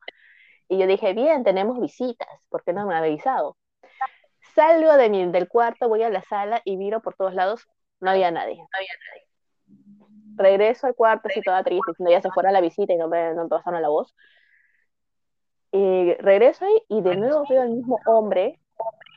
Y 0.68 0.78
yo 0.78 0.86
dije, 0.86 1.14
bien, 1.14 1.44
tenemos 1.44 1.80
visitas, 1.80 2.28
¿por 2.50 2.62
qué 2.62 2.74
no 2.74 2.86
me 2.86 2.94
ha 2.94 2.98
avisado? 2.98 3.56
Salgo 4.54 4.98
de 4.98 5.08
mi, 5.08 5.26
del 5.32 5.48
cuarto, 5.48 5.88
voy 5.88 6.02
a 6.02 6.10
la 6.10 6.22
sala 6.22 6.60
y 6.66 6.76
miro 6.76 7.00
por 7.00 7.14
todos 7.14 7.34
lados, 7.34 7.66
no 8.00 8.10
había 8.10 8.30
nadie. 8.30 8.56
No 8.56 8.68
había 8.74 8.92
nadie. 9.08 9.26
Regreso 10.36 10.86
al 10.86 10.94
cuarto, 10.94 11.28
así 11.28 11.40
toda 11.40 11.64
triste, 11.64 11.92
diciendo 11.92 12.10
ya 12.10 12.20
se 12.20 12.30
fuera 12.30 12.52
la 12.52 12.60
visita 12.60 12.92
y 12.92 12.96
no 12.96 13.08
me, 13.08 13.32
no 13.32 13.48
pasaron 13.48 13.80
la 13.80 13.88
voz. 13.88 14.14
Y 15.72 16.12
regreso 16.18 16.66
ahí 16.66 16.82
y 16.88 17.00
de 17.00 17.16
nuevo 17.16 17.44
veo 17.48 17.62
al 17.62 17.70
mismo 17.70 17.98
hombre 18.04 18.59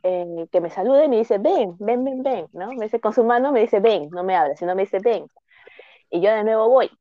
eh, 0.04 0.48
que 0.52 0.62
me 0.62 0.70
saluda 0.70 1.06
y 1.06 1.10
me 1.10 1.18
dice, 1.18 1.38
ven, 1.38 1.76
ven, 1.80 2.04
ven, 2.04 2.24
ven, 2.24 2.48
¿no? 2.54 2.68
Me 2.74 2.86
dice, 2.86 3.00
con 3.00 3.13
su 3.13 3.24
mano 3.24 3.52
me 3.52 3.62
dice, 3.62 3.80
ven, 3.80 4.10
no 4.12 4.24
me 4.24 4.36
habla, 4.36 4.56
sino 4.56 4.76
me 4.76 4.84
dice, 4.84 5.00
ven. 5.00 5.26
Y 6.10 6.22
yo 6.22 6.32
de 6.32 6.44
nuevo 6.44 6.70
voy. 6.70 6.92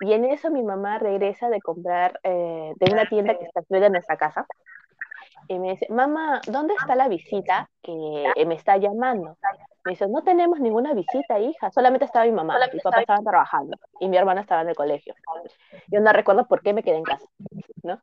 Y 0.00 0.12
en 0.12 0.24
eso 0.24 0.50
mi 0.50 0.62
mamá 0.62 0.98
regresa 0.98 1.48
de 1.48 1.60
comprar 1.60 2.20
eh, 2.22 2.72
de 2.76 2.92
una 2.92 3.08
tienda 3.08 3.36
que 3.36 3.44
está 3.44 3.62
cerca 3.62 3.84
de 3.84 3.90
nuestra 3.90 4.16
casa 4.16 4.46
y 5.48 5.58
me 5.58 5.70
dice, 5.70 5.86
mamá, 5.90 6.40
¿dónde 6.46 6.74
está 6.74 6.94
la 6.94 7.08
visita 7.08 7.70
que 7.82 8.44
me 8.46 8.54
está 8.54 8.76
llamando? 8.76 9.36
Me 9.84 9.92
dice, 9.92 10.06
no 10.06 10.22
tenemos 10.22 10.60
ninguna 10.60 10.92
visita, 10.92 11.38
hija, 11.40 11.70
solamente 11.70 12.04
estaba 12.04 12.26
mi 12.26 12.32
mamá, 12.32 12.58
mi 12.72 12.80
papá 12.80 13.00
estaba 13.00 13.22
trabajando 13.22 13.76
y 14.00 14.08
mi 14.08 14.18
hermana 14.18 14.42
estaba 14.42 14.62
en 14.62 14.68
el 14.68 14.76
colegio. 14.76 15.14
Yo 15.86 16.00
no 16.00 16.12
recuerdo 16.12 16.46
por 16.46 16.62
qué 16.62 16.74
me 16.74 16.82
quedé 16.82 16.96
en 16.96 17.04
casa, 17.04 17.26
¿no? 17.82 18.00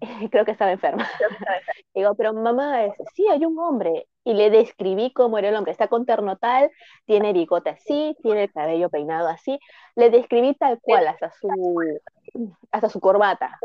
Creo 0.30 0.44
que 0.44 0.52
estaba 0.52 0.72
enferma. 0.72 1.06
Digo, 1.94 2.14
pero 2.14 2.32
mamá, 2.32 2.78
sí, 3.14 3.26
hay 3.28 3.44
un 3.44 3.58
hombre. 3.58 4.06
Y 4.24 4.34
le 4.34 4.50
describí 4.50 5.12
cómo 5.12 5.38
era 5.38 5.48
el 5.48 5.56
hombre. 5.56 5.72
Está 5.72 5.88
con 5.88 6.04
terno 6.04 6.36
tal, 6.36 6.70
tiene 7.06 7.32
bigote 7.32 7.70
así, 7.70 8.16
tiene 8.22 8.44
el 8.44 8.52
cabello 8.52 8.90
peinado 8.90 9.28
así. 9.28 9.58
Le 9.94 10.10
describí 10.10 10.54
tal 10.54 10.80
cual, 10.80 11.06
hasta 11.06 11.30
su, 11.30 11.48
hasta 12.72 12.88
su 12.88 13.00
corbata. 13.00 13.58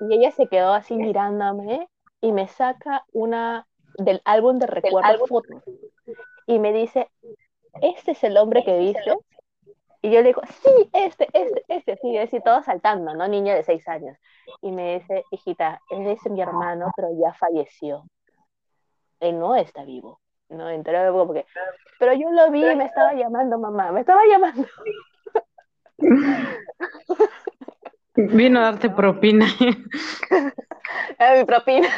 Y 0.00 0.14
ella 0.14 0.30
se 0.32 0.46
quedó 0.48 0.72
así 0.72 0.96
mirándome 0.96 1.88
y 2.20 2.32
me 2.32 2.46
saca 2.46 3.04
una 3.12 3.66
del 3.98 4.20
álbum 4.24 4.58
de 4.58 4.66
recuerdos 4.66 5.28
fotos 5.28 5.62
y 6.46 6.58
me 6.58 6.72
dice, 6.72 7.08
¿este 7.80 8.12
es 8.12 8.24
el 8.24 8.36
hombre 8.36 8.64
que 8.64 8.76
viste? 8.78 9.14
Y 10.02 10.10
yo 10.10 10.20
le 10.20 10.28
digo, 10.28 10.42
sí, 10.62 10.90
este, 10.92 11.28
este, 11.32 11.64
este, 11.68 11.96
sí, 11.96 12.16
así 12.16 12.40
todo 12.40 12.62
saltando, 12.62 13.14
¿no? 13.14 13.28
Niña 13.28 13.54
de 13.54 13.62
seis 13.64 13.86
años. 13.86 14.16
Y 14.62 14.72
me 14.72 14.98
dice, 14.98 15.24
hijita, 15.30 15.80
es 15.90 16.30
mi 16.30 16.40
hermano, 16.40 16.90
pero 16.96 17.08
ya 17.20 17.34
falleció. 17.34 18.04
Él 19.20 19.38
no 19.38 19.54
está 19.56 19.84
vivo. 19.84 20.20
No 20.48 20.68
entré 20.68 20.98
porque, 21.12 21.46
pero 22.00 22.12
yo 22.14 22.30
lo 22.32 22.50
vi 22.50 22.68
y 22.68 22.74
me 22.74 22.86
estaba 22.86 23.14
llamando 23.14 23.56
mamá, 23.56 23.92
me 23.92 24.00
estaba 24.00 24.22
llamando. 24.26 24.66
Vino 28.16 28.58
a 28.58 28.62
darte 28.64 28.90
propina. 28.90 29.46
a 31.18 31.34
mi 31.34 31.44
propina. 31.44 31.88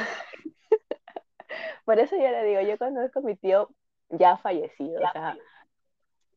Por 1.86 1.98
eso 1.98 2.14
yo 2.16 2.30
le 2.30 2.44
digo, 2.44 2.60
yo 2.60 2.76
conozco 2.76 3.20
a 3.20 3.22
mi 3.22 3.36
tío 3.36 3.70
ya 4.10 4.36
fallecido. 4.36 5.00
O 5.02 5.12
sea, 5.12 5.34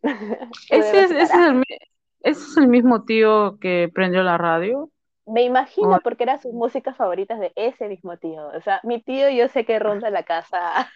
¿Ese, 0.69 0.99
es, 0.99 1.11
ese, 1.11 1.21
es 1.21 1.33
el, 1.33 1.63
¿Ese 2.21 2.41
es 2.41 2.57
el 2.57 2.67
mismo 2.67 3.03
tío 3.03 3.57
que 3.59 3.89
prendió 3.93 4.23
la 4.23 4.37
radio? 4.37 4.89
Me 5.27 5.43
imagino, 5.43 5.99
porque 6.03 6.23
eran 6.23 6.41
sus 6.41 6.53
músicas 6.53 6.97
favoritas 6.97 7.39
de 7.39 7.51
ese 7.55 7.87
mismo 7.87 8.17
tío. 8.17 8.47
O 8.47 8.61
sea, 8.61 8.79
mi 8.83 9.01
tío 9.01 9.29
yo 9.29 9.47
sé 9.47 9.65
que 9.65 9.79
ronda 9.79 10.09
la 10.09 10.23
casa. 10.23 10.59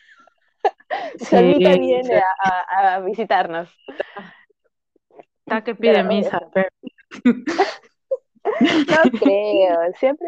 Sí, 1.20 1.54
viene 1.60 2.22
a, 2.44 2.96
a, 2.96 3.00
visitarnos. 3.00 3.70
Está 5.46 5.64
que 5.64 5.74
pide 5.74 6.04
misa. 6.04 6.42
Pero... 6.52 6.70
No 8.44 9.12
creo, 9.20 9.94
siempre, 9.96 10.28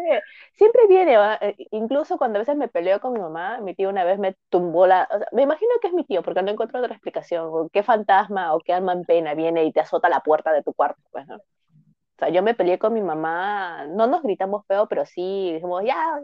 siempre 0.54 0.86
viene, 0.88 1.16
eh, 1.40 1.56
incluso 1.70 2.18
cuando 2.18 2.38
a 2.38 2.40
veces 2.40 2.56
me 2.56 2.68
peleo 2.68 3.00
con 3.00 3.12
mi 3.12 3.20
mamá, 3.20 3.60
mi 3.60 3.74
tío 3.74 3.88
una 3.88 4.04
vez 4.04 4.18
me 4.18 4.36
tumbó 4.48 4.86
la, 4.86 5.08
me 5.32 5.42
imagino 5.42 5.70
que 5.80 5.88
es 5.88 5.94
mi 5.94 6.04
tío, 6.04 6.22
porque 6.22 6.42
no 6.42 6.50
encuentro 6.50 6.78
otra 6.78 6.92
explicación, 6.94 7.68
qué 7.70 7.82
fantasma 7.82 8.54
o 8.54 8.60
qué 8.60 8.72
alma 8.72 8.92
en 8.92 9.04
pena 9.04 9.34
viene 9.34 9.64
y 9.64 9.72
te 9.72 9.80
azota 9.80 10.08
la 10.08 10.20
puerta 10.20 10.52
de 10.52 10.62
tu 10.62 10.72
cuarto, 10.72 11.00
pues. 11.10 11.26
O 11.28 12.24
sea, 12.24 12.28
yo 12.28 12.42
me 12.42 12.54
peleé 12.54 12.78
con 12.78 12.92
mi 12.92 13.02
mamá, 13.02 13.86
no 13.88 14.06
nos 14.06 14.22
gritamos 14.22 14.64
feo, 14.66 14.86
pero 14.88 15.04
sí 15.06 15.52
dijimos, 15.54 15.82
ya, 15.84 16.20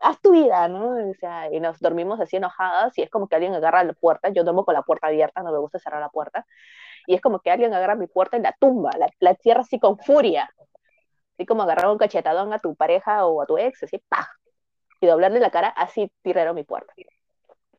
haz 0.00 0.20
tu 0.22 0.32
vida, 0.32 0.68
¿no? 0.68 1.10
O 1.10 1.14
sea, 1.20 1.52
y 1.52 1.60
nos 1.60 1.78
dormimos 1.80 2.20
así 2.20 2.36
enojadas 2.36 2.96
y 2.98 3.02
es 3.02 3.10
como 3.10 3.28
que 3.28 3.34
alguien 3.36 3.54
agarra 3.54 3.84
la 3.84 3.92
puerta, 3.92 4.30
yo 4.30 4.44
duermo 4.44 4.64
con 4.64 4.74
la 4.74 4.82
puerta 4.82 5.08
abierta, 5.08 5.42
no 5.42 5.52
me 5.52 5.58
gusta 5.58 5.78
cerrar 5.78 6.00
la 6.00 6.08
puerta, 6.08 6.46
y 7.06 7.14
es 7.14 7.20
como 7.20 7.40
que 7.40 7.50
alguien 7.50 7.74
agarra 7.74 7.96
mi 7.96 8.06
puerta 8.06 8.36
y 8.38 8.40
la 8.40 8.52
tumba, 8.58 8.90
la, 8.98 9.08
la 9.20 9.34
cierra 9.34 9.62
así 9.62 9.78
con 9.78 9.98
furia, 9.98 10.50
así 11.34 11.46
como 11.46 11.62
agarrar 11.62 11.90
un 11.90 11.98
cachetadón 11.98 12.52
a 12.52 12.58
tu 12.58 12.74
pareja 12.74 13.26
o 13.26 13.42
a 13.42 13.46
tu 13.46 13.58
ex, 13.58 13.82
así, 13.82 13.98
¡pah! 14.08 14.28
Y 15.00 15.06
doblarle 15.06 15.40
la 15.40 15.50
cara, 15.50 15.68
así 15.68 16.10
tiraron 16.22 16.54
mi 16.54 16.64
puerta. 16.64 16.92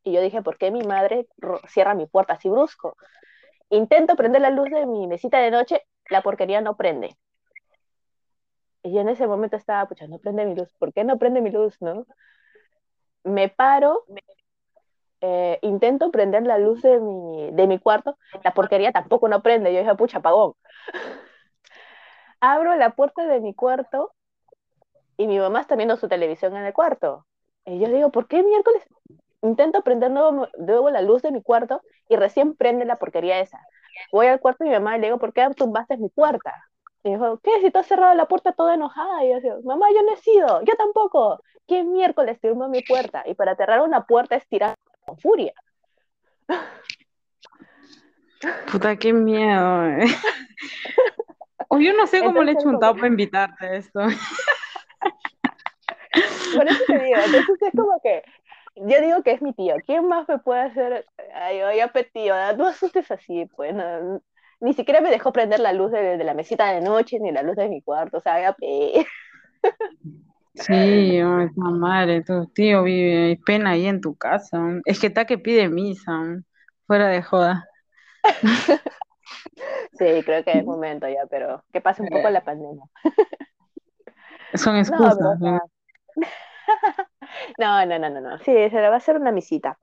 Y 0.04 0.12
yo 0.12 0.22
dije, 0.22 0.42
¿por 0.42 0.58
qué 0.58 0.72
mi 0.72 0.84
madre 0.84 1.28
cierra 1.68 1.96
mi 1.96 2.06
puerta 2.06 2.34
así 2.34 2.50
brusco? 2.50 2.98
Intento 3.70 4.16
prender 4.16 4.42
la 4.42 4.50
luz 4.50 4.70
de 4.70 4.86
mi 4.86 5.08
mesita 5.08 5.39
de 5.39 5.52
noche, 5.52 5.82
la 6.10 6.22
porquería 6.22 6.62
no 6.62 6.76
prende. 6.76 7.18
Y 8.84 8.94
yo 8.94 9.00
en 9.02 9.10
ese 9.10 9.28
momento 9.28 9.56
estaba, 9.56 9.88
pucha, 9.88 10.08
no 10.08 10.20
prende 10.20 10.46
mi 10.46 10.56
luz. 10.56 10.74
¿Por 10.78 10.94
qué 10.94 11.04
no 11.06 11.18
prende 11.18 11.42
mi 11.42 11.52
luz, 11.52 11.82
no? 11.82 12.06
Me 13.24 13.48
paro, 13.48 14.04
eh, 15.22 15.58
intento 15.62 16.12
prender 16.12 16.46
la 16.46 16.58
luz 16.58 16.82
de 16.82 17.00
mi, 17.00 17.52
de 17.52 17.66
mi 17.66 17.80
cuarto, 17.80 18.18
la 18.44 18.54
porquería 18.54 18.92
tampoco 18.92 19.30
no 19.30 19.42
prende. 19.42 19.74
Yo 19.74 19.80
dije, 19.80 19.96
pucha, 19.96 20.18
apagón 20.18 20.54
abro 22.43 22.75
la 22.75 22.89
puerta 22.89 23.25
de 23.25 23.39
mi 23.39 23.53
cuarto 23.53 24.12
y 25.15 25.27
mi 25.27 25.39
mamá 25.39 25.62
está 25.62 25.77
viendo 25.77 25.95
su 25.95 26.10
televisión 26.10 26.58
en 26.58 26.65
el 26.65 26.73
cuarto. 26.73 27.25
Y 27.65 27.79
yo 27.79 27.88
digo, 27.88 28.12
¿por 28.12 28.27
qué 28.27 28.43
miércoles? 28.43 28.84
Intento 29.41 29.82
prender 29.82 30.12
nuevo, 30.12 30.49
nuevo 30.58 30.89
la 30.89 31.01
luz 31.01 31.21
de 31.21 31.32
mi 31.32 31.41
cuarto 31.41 31.82
y 32.10 32.17
recién 32.17 32.53
prende 32.53 32.84
la 32.84 32.97
porquería 32.97 33.39
esa. 33.39 33.62
Voy 34.12 34.27
al 34.27 34.41
cuarto 34.41 34.65
de 34.65 34.71
mi 34.71 34.75
mamá 34.75 34.97
y 34.97 34.99
le 34.99 35.08
digo, 35.08 35.19
¿por 35.19 35.32
qué 35.32 35.47
tumbaste 35.56 35.95
mi 35.95 36.10
puerta? 36.10 36.53
Y 37.03 37.12
dijo, 37.12 37.39
¿qué? 37.41 37.62
Si 37.62 37.71
tú 37.71 37.79
has 37.79 37.88
cerrado 37.88 38.13
la 38.13 38.25
puerta 38.25 38.51
toda 38.51 38.73
enojada. 38.73 39.23
Y 39.23 39.32
yo 39.32 39.39
digo, 39.39 39.62
mamá, 39.63 39.88
yo 39.95 40.03
no 40.03 40.12
he 40.13 40.17
sido, 40.17 40.62
yo 40.63 40.75
tampoco. 40.75 41.41
¿Qué 41.65 41.84
miércoles 41.84 42.41
tumbó 42.41 42.67
mi 42.67 42.82
puerta? 42.82 43.23
Y 43.25 43.36
para 43.36 43.56
cerrar 43.56 43.79
una 43.82 44.06
puerta 44.06 44.36
es 44.36 44.45
tirar 44.49 44.75
con 45.06 45.17
furia. 45.17 45.53
Puta, 48.69 48.97
qué 48.97 49.13
miedo. 49.13 49.86
Eh. 49.86 50.08
O 51.69 51.80
yo 51.80 51.93
no 51.93 52.08
sé 52.08 52.21
cómo 52.21 52.43
le 52.43 52.54
he 52.54 52.58
chuntado 52.58 52.95
para 52.95 53.08
invitarte 53.08 53.65
a 53.65 53.76
esto. 53.76 53.99
por 56.56 56.67
eso 56.67 56.84
te 56.88 56.99
digo, 56.99 57.17
entonces 57.26 57.62
es 57.62 57.71
como 57.71 57.99
que, 58.02 58.23
yo 58.76 59.02
digo 59.02 59.23
que 59.23 59.32
es 59.32 59.41
mi 59.41 59.54
tío, 59.54 59.76
¿quién 59.86 60.08
más 60.08 60.28
me 60.28 60.39
puede 60.39 60.62
hacer? 60.62 61.06
Ay, 61.34 61.62
oye, 61.62 61.89
tío, 62.13 62.36
no 62.58 62.67
asustes 62.67 63.10
así, 63.12 63.45
pues, 63.56 63.76
ni 64.60 64.73
siquiera 64.73 65.02
me 65.02 65.10
dejó 65.10 65.34
prender 65.34 65.60
la 65.60 65.73
luz 65.73 65.91
de, 65.91 66.23
la 66.23 66.34
mesita 66.34 66.71
de 66.71 66.82
noche, 66.82 67.19
ni 67.19 67.32
la 67.32 67.43
luz 67.43 67.56
de 67.56 67.69
mi 67.69 67.82
cuarto, 67.82 68.17
o 68.17 68.21
sea, 68.21 68.39
ya 68.39 68.56
Sí, 70.56 71.21
oh, 71.21 71.49
madre, 71.56 72.21
tu 72.21 72.45
tío 72.47 72.84
vive, 72.84 73.26
hay 73.26 73.36
pena 73.38 73.71
ahí 73.71 73.88
en 73.88 74.02
tu 74.02 74.15
casa. 74.15 74.62
Es 74.86 74.99
que 74.99 75.08
está 75.08 75.26
que 75.26 75.39
pide 75.39 75.67
misa, 75.67 76.12
fuera 76.86 77.08
de 77.08 77.23
joda. 77.23 77.67
Sí, 79.94 80.24
creo 80.26 80.44
que 80.44 80.58
es 80.58 80.66
momento 80.66 81.08
ya, 81.08 81.26
pero 81.30 81.64
que 81.72 81.82
pase 81.82 82.02
un 82.02 82.10
poco 82.10 82.30
la 82.30 82.44
pandemia. 82.44 82.84
Son 84.56 84.76
excusas. 84.78 85.18
No, 87.58 87.84
no, 87.86 87.98
no, 87.98 88.10
no, 88.10 88.22
no, 88.22 88.38
Sí, 88.40 88.52
se 88.52 88.70
le 88.70 88.90
va 88.90 88.96
a 88.96 88.98
hacer 88.98 89.18
una 89.18 89.32
misita. 89.32 89.80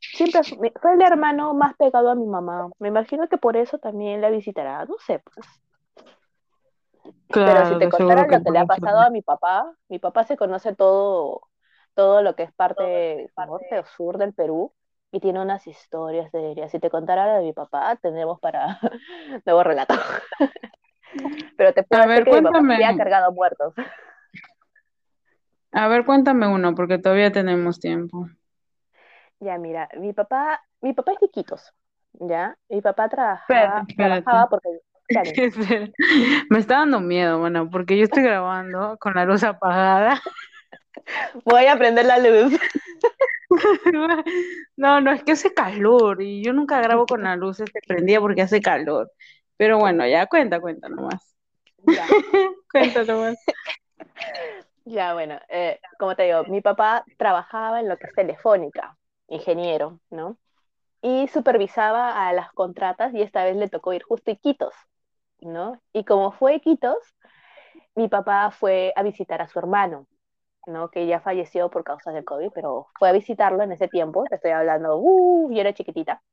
Siempre 0.00 0.42
fue 0.80 0.94
el 0.94 1.02
hermano 1.02 1.52
más 1.52 1.74
pegado 1.74 2.10
a 2.10 2.14
mi 2.14 2.26
mamá. 2.26 2.70
Me 2.78 2.88
imagino 2.88 3.28
que 3.28 3.38
por 3.38 3.56
eso 3.56 3.78
también 3.78 4.20
la 4.20 4.30
visitará. 4.30 4.84
No 4.84 4.94
sé, 5.04 5.20
pues. 5.20 5.46
Pero 7.28 7.66
si 7.66 7.78
te 7.78 7.88
contara 7.88 8.26
lo 8.26 8.42
que 8.44 8.50
le 8.50 8.58
ha 8.58 8.66
pasado 8.66 9.00
a 9.00 9.10
mi 9.10 9.22
papá, 9.22 9.74
mi 9.88 9.98
papá 9.98 10.24
se 10.24 10.36
conoce 10.36 10.74
todo, 10.74 11.42
todo 11.94 12.22
lo 12.22 12.36
que 12.36 12.44
es 12.44 12.52
parte 12.52 13.30
norte 13.36 13.80
o 13.80 13.84
sur 13.84 14.16
del 14.18 14.32
Perú 14.32 14.72
y 15.10 15.20
tiene 15.20 15.40
unas 15.40 15.66
historias 15.66 16.30
de 16.32 16.50
ella. 16.50 16.68
Si 16.68 16.78
te 16.78 16.90
contara 16.90 17.26
la 17.26 17.38
de 17.38 17.44
mi 17.44 17.52
papá, 17.52 17.96
tendremos 17.96 18.40
para 18.40 18.78
nuevo 19.46 19.62
relato. 19.62 19.94
Pero 21.56 21.72
te 21.72 21.82
puedo 21.82 22.06
decir 22.06 22.24
que 22.24 22.32
mi 22.32 22.42
papá 22.42 22.88
ha 22.88 22.96
cargado 22.96 23.32
muertos. 23.32 23.74
A 25.72 25.88
ver, 25.88 26.04
cuéntame 26.04 26.46
uno, 26.46 26.74
porque 26.74 26.98
todavía 26.98 27.32
tenemos 27.32 27.78
tiempo. 27.80 28.28
Ya, 29.40 29.58
mira, 29.58 29.88
mi 29.96 30.12
papá, 30.12 30.60
mi 30.80 30.92
papá 30.92 31.12
es 31.12 31.18
chiquitos, 31.20 31.72
¿ya? 32.14 32.56
Mi 32.68 32.80
papá 32.82 33.08
trabajaba, 33.08 33.86
trabajaba 33.96 34.48
porque... 34.48 34.80
Me 36.50 36.58
está 36.58 36.80
dando 36.80 37.00
miedo, 37.00 37.38
bueno, 37.38 37.70
porque 37.70 37.96
yo 37.96 38.04
estoy 38.04 38.24
grabando 38.24 38.98
con 38.98 39.14
la 39.14 39.24
luz 39.24 39.42
apagada. 39.42 40.20
Voy 41.44 41.66
a 41.66 41.76
prender 41.76 42.06
la 42.06 42.18
luz. 42.18 42.58
No, 44.76 45.00
no, 45.00 45.10
es 45.10 45.24
que 45.24 45.32
hace 45.32 45.54
calor 45.54 46.20
y 46.22 46.44
yo 46.44 46.52
nunca 46.52 46.80
grabo 46.80 47.06
con 47.06 47.22
la 47.22 47.34
luz 47.34 47.60
este 47.60 47.80
prendida 47.86 48.20
porque 48.20 48.42
hace 48.42 48.60
calor. 48.60 49.10
Pero 49.56 49.78
bueno, 49.78 50.06
ya 50.06 50.26
cuenta, 50.26 50.60
cuenta 50.60 50.88
nomás. 50.88 51.34
Ya. 51.78 52.06
cuenta 52.72 53.04
nomás. 53.04 53.36
Ya, 54.84 55.14
bueno, 55.14 55.38
eh, 55.48 55.80
como 55.98 56.14
te 56.14 56.24
digo, 56.24 56.44
mi 56.44 56.60
papá 56.60 57.04
trabajaba 57.16 57.80
en 57.80 57.88
lo 57.88 57.96
que 57.96 58.06
es 58.06 58.14
telefónica, 58.14 58.96
ingeniero, 59.28 60.00
¿no? 60.10 60.38
Y 61.02 61.28
supervisaba 61.28 62.28
a 62.28 62.32
las 62.32 62.52
contratas 62.52 63.14
y 63.14 63.22
esta 63.22 63.44
vez 63.44 63.56
le 63.56 63.68
tocó 63.68 63.92
ir 63.92 64.02
justo 64.02 64.30
a 64.30 64.34
Iquitos, 64.34 64.74
¿no? 65.40 65.80
Y 65.92 66.04
como 66.04 66.32
fue 66.32 66.56
Iquitos, 66.56 66.96
mi 67.94 68.08
papá 68.08 68.50
fue 68.50 68.92
a 68.96 69.02
visitar 69.02 69.42
a 69.42 69.48
su 69.48 69.58
hermano, 69.58 70.06
¿no? 70.66 70.90
Que 70.90 71.06
ya 71.06 71.20
falleció 71.20 71.70
por 71.70 71.84
causa 71.84 72.12
del 72.12 72.24
COVID, 72.24 72.50
pero 72.54 72.88
fue 72.98 73.08
a 73.08 73.12
visitarlo 73.12 73.62
en 73.62 73.72
ese 73.72 73.88
tiempo, 73.88 74.24
te 74.28 74.36
estoy 74.36 74.50
hablando, 74.50 74.96
uh, 74.96 75.50
yo 75.52 75.60
era 75.60 75.72
chiquitita. 75.72 76.22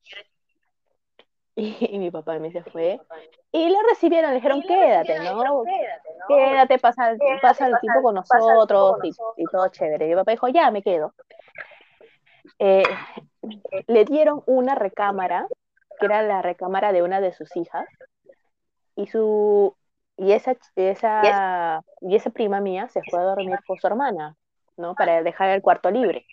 Y, 1.57 1.97
mi 1.99 2.11
papá 2.11 2.37
me 2.37 2.51
se 2.51 2.63
fue. 2.63 2.99
Y 3.53 3.69
lo 3.69 3.77
recibieron, 3.89 4.31
le 4.31 4.35
dijeron, 4.35 4.61
quédate, 4.61 5.17
¿no? 5.19 5.63
Quédate, 6.27 6.79
pasa, 6.79 7.11
el, 7.11 7.17
pasa 7.41 7.67
el 7.67 7.79
tiempo 7.79 8.01
con 8.01 8.15
nosotros 8.15 8.97
y, 9.03 9.45
todo 9.45 9.69
chévere. 9.69 10.05
Y 10.05 10.09
mi 10.09 10.15
papá 10.15 10.31
dijo, 10.31 10.49
ya, 10.49 10.69
me 10.69 10.83
quedo. 10.83 11.13
Eh, 12.59 12.83
le 13.87 14.03
dieron 14.03 14.43
una 14.47 14.75
recámara, 14.75 15.47
que 15.97 16.07
era 16.07 16.23
la 16.23 16.41
recámara 16.41 16.91
de 16.91 17.03
una 17.03 17.21
de 17.21 17.31
sus 17.31 17.55
hijas, 17.55 17.87
y 18.97 19.07
su 19.07 19.75
y 20.17 20.31
esa, 20.31 20.55
esa, 20.75 21.81
y 22.01 22.15
esa 22.15 22.29
prima 22.29 22.61
mía 22.61 22.87
se 22.89 23.01
fue 23.09 23.19
a 23.19 23.23
dormir 23.23 23.59
con 23.67 23.77
su 23.77 23.87
hermana, 23.87 24.35
¿no? 24.77 24.95
Para 24.95 25.21
dejar 25.23 25.49
el 25.49 25.61
cuarto 25.61 25.91
libre. 25.91 26.25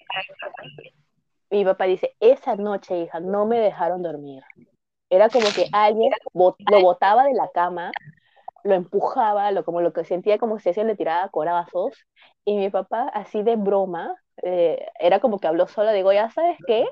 Mi 1.50 1.64
papá 1.64 1.84
dice, 1.84 2.14
esa 2.20 2.56
noche, 2.56 2.96
hija, 2.96 3.20
no 3.20 3.44
me 3.46 3.58
dejaron 3.58 4.02
dormir. 4.02 4.42
Era 5.10 5.28
como 5.28 5.46
que 5.54 5.66
alguien 5.72 6.12
lo 6.32 6.80
botaba 6.80 7.24
de 7.24 7.34
la 7.34 7.50
cama, 7.52 7.92
lo 8.64 8.74
empujaba, 8.74 9.50
lo, 9.50 9.64
como 9.64 9.80
lo 9.80 9.92
que 9.92 10.04
sentía 10.04 10.38
como 10.38 10.58
si 10.58 10.72
se 10.72 10.84
le 10.84 10.96
tiraba 10.96 11.28
corazos, 11.28 12.06
y 12.44 12.56
mi 12.56 12.70
papá, 12.70 13.08
así 13.12 13.42
de 13.42 13.56
broma, 13.56 14.14
eh, 14.42 14.86
era 14.98 15.20
como 15.20 15.38
que 15.38 15.48
habló 15.48 15.66
sola, 15.66 15.92
digo, 15.92 16.12
ya 16.12 16.30
sabes 16.30 16.56
qué, 16.66 16.86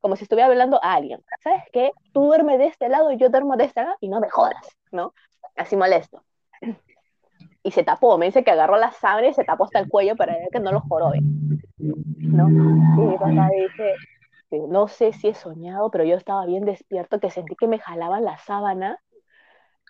como 0.00 0.16
si 0.16 0.24
estuviera 0.24 0.48
hablando 0.48 0.82
a 0.82 0.94
alguien, 0.94 1.22
¿sabes 1.44 1.62
qué? 1.72 1.92
Tú 2.12 2.24
duermes 2.24 2.58
de 2.58 2.66
este 2.66 2.88
lado 2.88 3.12
y 3.12 3.18
yo 3.18 3.28
duermo 3.28 3.56
de 3.56 3.64
este 3.64 3.82
lado 3.82 3.96
y 4.00 4.08
no 4.08 4.20
me 4.20 4.30
jodas, 4.30 4.76
¿no? 4.90 5.14
Así 5.56 5.76
molesto. 5.76 6.24
Y 7.62 7.72
se 7.72 7.84
tapó, 7.84 8.16
me 8.16 8.26
dice 8.26 8.42
que 8.42 8.50
agarró 8.50 8.76
la 8.76 8.90
sangre 8.92 9.28
y 9.28 9.34
se 9.34 9.44
tapó 9.44 9.64
hasta 9.64 9.78
el 9.78 9.88
cuello 9.88 10.16
para 10.16 10.34
que 10.50 10.60
no 10.60 10.72
lo 10.72 10.80
jorobe, 10.80 11.20
¿no? 11.78 12.48
Y 12.48 13.06
mi 13.06 13.18
papá 13.18 13.48
dice, 13.54 13.94
no 14.68 14.88
sé 14.88 15.12
si 15.12 15.28
he 15.28 15.34
soñado, 15.34 15.90
pero 15.90 16.04
yo 16.04 16.16
estaba 16.16 16.46
bien 16.46 16.64
despierto, 16.64 17.20
que 17.20 17.30
sentí 17.30 17.54
que 17.56 17.68
me 17.68 17.78
jalaban 17.78 18.24
la 18.24 18.38
sábana 18.38 18.98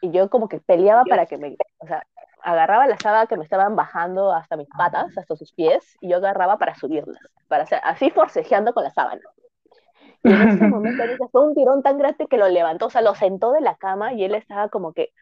y 0.01 0.11
yo 0.11 0.29
como 0.31 0.49
que 0.49 0.59
peleaba 0.59 1.05
para 1.05 1.27
que 1.27 1.39
me, 1.39 1.57
o 1.79 1.87
sea, 1.87 2.05
agarraba 2.43 2.87
la 2.87 2.99
sábana 2.99 3.27
que 3.27 3.37
me 3.37 3.45
estaban 3.45 3.77
bajando 3.77 4.33
hasta 4.33 4.57
mis 4.57 4.69
patas, 4.69 5.17
hasta 5.17 5.37
sus 5.37 5.53
pies, 5.53 5.97
y 6.01 6.09
yo 6.09 6.17
agarraba 6.17 6.59
para 6.59 6.75
subirlas, 6.75 7.23
para 7.49 7.65
hacer, 7.65 7.81
así 7.85 8.11
forcejeando 8.11 8.73
con 8.73 8.85
la 8.85 8.91
sábana. 8.91 9.21
Y 10.23 10.33
en 10.33 10.49
ese 10.49 10.67
momento 10.67 11.03
fue 11.31 11.47
un 11.47 11.55
tirón 11.55 11.83
tan 11.83 11.99
grande 11.99 12.27
que 12.27 12.37
lo 12.37 12.49
levantó, 12.49 12.87
o 12.87 12.91
sea, 12.91 13.01
lo 13.01 13.15
sentó 13.15 13.53
de 13.53 13.61
la 13.61 13.77
cama 13.77 14.13
y 14.13 14.25
él 14.25 14.35
estaba 14.35 14.69
como 14.69 14.93
que, 14.93 15.13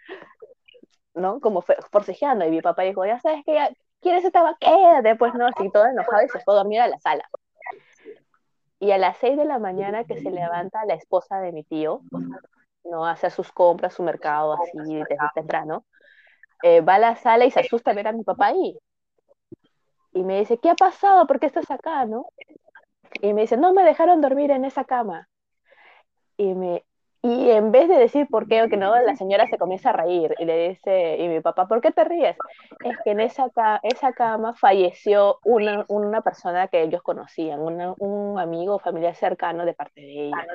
¿no? 1.18 1.40
Como 1.40 1.62
forcejeando. 1.90 2.46
Y 2.46 2.50
mi 2.50 2.62
papá 2.62 2.82
dijo, 2.82 3.04
ya 3.04 3.18
sabes 3.20 3.44
que 3.44 3.54
ya, 3.54 3.70
¿quieres 4.00 4.24
esta 4.24 4.56
Quédate, 4.60 5.16
pues, 5.16 5.34
¿no? 5.34 5.46
Así 5.46 5.70
todo 5.70 5.86
enojado 5.86 6.22
y 6.24 6.28
se 6.28 6.40
fue 6.40 6.54
a 6.54 6.58
dormir 6.58 6.80
a 6.80 6.88
la 6.88 6.98
sala. 6.98 7.28
Y 8.80 8.92
a 8.92 8.98
las 8.98 9.16
6 9.18 9.36
de 9.36 9.44
la 9.44 9.58
mañana 9.58 10.04
que 10.04 10.20
se 10.20 10.30
levanta 10.30 10.84
la 10.86 10.94
esposa 10.94 11.40
de 11.40 11.52
mi 11.52 11.64
tío, 11.64 12.02
¿no? 12.84 13.06
A 13.06 13.16
sus 13.16 13.50
compras, 13.52 13.94
su 13.94 14.02
mercado, 14.02 14.54
así 14.54 14.94
desde 14.94 15.16
temprano, 15.34 15.84
eh, 16.62 16.80
va 16.80 16.94
a 16.94 16.98
la 16.98 17.16
sala 17.16 17.44
y 17.44 17.50
se 17.50 17.60
asusta 17.60 17.92
ver 17.92 18.08
a 18.08 18.12
mi 18.12 18.24
papá 18.24 18.46
ahí. 18.46 18.78
Y 20.12 20.22
me 20.22 20.38
dice, 20.38 20.58
¿qué 20.58 20.70
ha 20.70 20.74
pasado? 20.74 21.26
¿Por 21.26 21.38
qué 21.40 21.46
estás 21.46 21.70
acá, 21.70 22.04
no? 22.04 22.26
Y 23.20 23.32
me 23.32 23.42
dice, 23.42 23.56
no 23.56 23.72
me 23.72 23.84
dejaron 23.84 24.20
dormir 24.20 24.50
en 24.50 24.64
esa 24.64 24.84
cama. 24.84 25.28
Y, 26.36 26.54
me, 26.54 26.84
y 27.22 27.50
en 27.50 27.72
vez 27.72 27.88
de 27.88 27.96
decir 27.96 28.26
por 28.28 28.46
qué 28.46 28.62
o 28.62 28.68
que 28.68 28.76
no, 28.76 28.94
la 29.00 29.16
señora 29.16 29.46
se 29.48 29.58
comienza 29.58 29.90
a 29.90 29.92
reír 29.94 30.34
y 30.38 30.44
le 30.44 30.68
dice, 30.68 31.16
y 31.18 31.28
mi 31.28 31.40
papá, 31.40 31.66
¿por 31.66 31.80
qué 31.80 31.90
te 31.90 32.04
ríes? 32.04 32.36
Es 32.84 32.96
que 33.04 33.10
en 33.10 33.20
esa, 33.20 33.50
esa 33.82 34.12
cama 34.12 34.54
falleció 34.54 35.38
una, 35.44 35.84
una 35.88 36.22
persona 36.22 36.68
que 36.68 36.82
ellos 36.82 37.02
conocían, 37.02 37.60
un 37.60 38.38
amigo 38.38 38.78
familiar 38.78 39.14
cercano 39.16 39.64
de 39.64 39.74
parte 39.74 40.00
de 40.00 40.26
ella. 40.28 40.46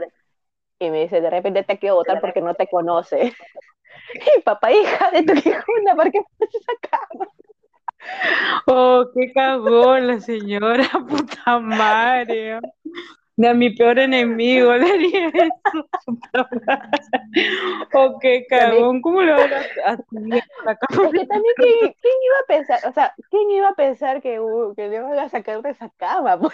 Y 0.80 0.90
me 0.90 1.02
dice, 1.02 1.22
de 1.22 1.30
repente 1.30 1.64
te 1.64 1.78
quiero 1.78 1.96
votar 1.96 2.22
porque 2.22 2.42
no 2.42 2.56
te 2.56 2.68
conoce. 2.68 3.34
Y 4.38 4.42
papá, 4.42 4.72
hija 4.72 5.12
de 5.12 5.24
tu 5.24 5.34
hijuna, 5.34 5.96
¿por 5.96 6.12
qué 6.12 6.20
pones 6.22 6.56
esa 6.56 6.90
cama? 6.90 7.28
Oh, 8.66 9.06
qué 9.14 9.32
cagón 9.32 10.08
la 10.08 10.20
señora, 10.20 10.84
puta 11.08 11.60
madre. 11.60 12.60
A 13.36 13.54
mi 13.54 13.72
peor 13.72 13.98
enemigo 13.98 14.74
le 14.76 14.92
haría 14.92 15.28
eso. 15.34 15.88
oh, 17.94 18.20
qué 18.20 18.46
cagón, 18.48 19.02
¿cómo 19.02 19.24
lo 19.24 19.34
van 19.34 19.54
a 19.54 19.98
la 20.66 20.76
cama? 20.78 21.08
Es 21.08 21.12
que 21.12 21.26
también, 21.26 21.54
¿quién, 21.58 21.76
iba 21.82 22.38
a 22.44 22.48
pensar? 22.48 22.80
O 22.88 22.94
sea, 22.94 23.14
¿quién 23.32 23.50
iba 23.50 23.70
a 23.70 23.76
pensar 23.76 24.22
que, 24.22 24.40
uh, 24.40 24.76
que 24.76 24.88
le 24.88 24.98
iban 24.98 25.18
a 25.18 25.30
sacar 25.30 25.62
de 25.62 25.72
esa 25.72 25.90
cama? 25.98 26.40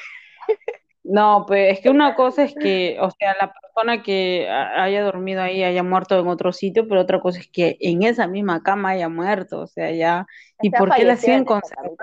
Pues? 0.48 0.56
No, 1.04 1.46
pues 1.48 1.74
es 1.74 1.82
que 1.82 1.90
una 1.90 2.16
cosa 2.16 2.44
es 2.44 2.54
que, 2.54 2.98
o 3.00 3.10
sea, 3.12 3.36
la 3.40 3.54
persona 3.54 4.04
que 4.04 4.48
haya 4.50 5.04
dormido 5.04 5.42
ahí 5.42 5.64
haya 5.64 5.82
muerto 5.82 6.20
en 6.20 6.28
otro 6.28 6.52
sitio, 6.54 6.88
pero 6.88 7.02
otra 7.02 7.20
cosa 7.20 7.40
es 7.40 7.48
que 7.48 7.78
en 7.80 8.04
esa 8.04 8.28
misma 8.28 8.62
cama 8.62 8.90
haya 8.90 9.10
muerto, 9.10 9.62
o 9.62 9.68
sea, 9.68 9.92
ya, 9.92 10.28
¿y 10.62 10.70
por 10.70 10.94
qué 10.94 11.06
la 11.06 11.16
siguen 11.16 11.46
conservando? 11.46 11.98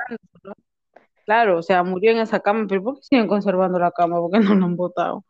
Claro, 1.27 1.59
o 1.59 1.62
sea, 1.62 1.83
murió 1.83 2.12
en 2.12 2.19
esa 2.19 2.39
cama, 2.39 2.67
pero 2.69 2.85
¿por 2.85 2.95
qué 2.95 3.03
siguen 3.03 3.27
conservando 3.27 3.81
la 3.81 3.91
cama? 3.91 4.17
¿Por 4.17 4.31
qué 4.31 4.39
no 4.39 4.55
la 4.55 4.65
han 4.65 4.77
botado? 4.77 5.25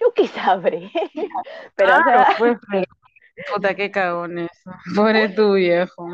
Yo 0.00 0.12
qué 0.14 0.26
sabré, 0.26 0.90
pero 1.76 1.92
claro, 2.02 2.32
pues, 2.38 2.58
puta, 3.54 3.74
qué 3.74 3.90
cagón 3.90 4.38
eso, 4.38 4.70
pobre 4.96 5.28
tu 5.28 5.52
viejo. 5.52 6.08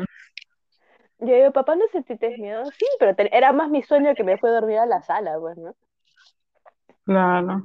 Yo 1.19 1.33
digo, 1.33 1.51
papá, 1.51 1.75
¿no 1.75 1.85
sentiste 1.91 2.37
miedo? 2.37 2.65
Sí, 2.77 2.85
pero 2.99 3.15
era 3.31 3.53
más 3.53 3.69
mi 3.69 3.81
sueño 3.83 4.13
que 4.15 4.23
me 4.23 4.37
fue 4.37 4.51
dormir 4.51 4.77
a 4.77 4.85
la 4.85 5.01
sala, 5.01 5.37
pues, 5.39 5.57
¿no? 5.57 5.73
Claro. 7.05 7.63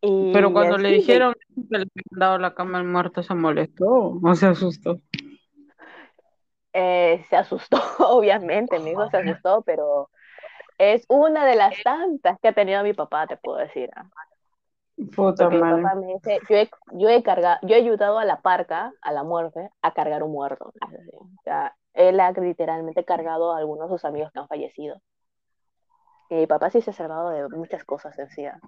Pero 0.00 0.52
cuando 0.52 0.78
le 0.78 0.90
dijeron 0.90 1.34
que 1.54 1.62
le 1.70 1.76
habían 1.76 1.88
dado 2.10 2.38
la 2.38 2.54
cama 2.54 2.78
al 2.78 2.84
muerto, 2.84 3.22
¿se 3.22 3.34
molestó 3.34 4.18
o 4.22 4.34
se 4.34 4.46
asustó? 4.46 5.00
Eh, 6.72 7.24
se 7.28 7.36
asustó, 7.36 7.78
obviamente, 7.98 8.78
mi 8.78 8.90
hijo 8.90 9.08
se 9.10 9.18
asustó, 9.18 9.62
pero 9.62 10.10
es 10.80 11.04
una 11.08 11.44
de 11.44 11.56
las 11.56 11.74
tantas 11.82 12.40
que 12.40 12.48
ha 12.48 12.54
tenido 12.54 12.82
mi 12.82 12.94
papá, 12.94 13.26
te 13.26 13.36
puedo 13.36 13.58
decir. 13.58 13.90
¿ah? 13.94 14.06
Puta 15.14 15.50
mi 15.50 15.58
madre. 15.58 15.82
papá 15.82 15.94
me 15.94 16.14
dice, 16.14 16.40
yo 16.48 16.56
he, 16.56 16.70
yo 16.92 17.08
he 17.10 17.22
cargado, 17.22 17.58
yo 17.62 17.74
he 17.74 17.78
ayudado 17.78 18.18
a 18.18 18.24
la 18.24 18.40
parca, 18.40 18.90
a 19.02 19.12
la 19.12 19.22
muerte, 19.22 19.68
a 19.82 19.92
cargar 19.92 20.22
un 20.22 20.32
muerto. 20.32 20.72
O 20.80 21.42
sea, 21.44 21.76
él 21.92 22.18
ha 22.18 22.32
literalmente 22.32 23.04
cargado 23.04 23.52
a 23.52 23.58
algunos 23.58 23.90
de 23.90 23.96
sus 23.96 24.06
amigos 24.06 24.32
que 24.32 24.38
han 24.38 24.48
fallecido. 24.48 25.02
Y 26.30 26.36
mi 26.36 26.46
papá 26.46 26.70
sí 26.70 26.80
se 26.80 26.92
ha 26.92 26.94
salvado 26.94 27.28
de 27.28 27.46
muchas 27.50 27.84
cosas 27.84 28.18
encima. 28.18 28.58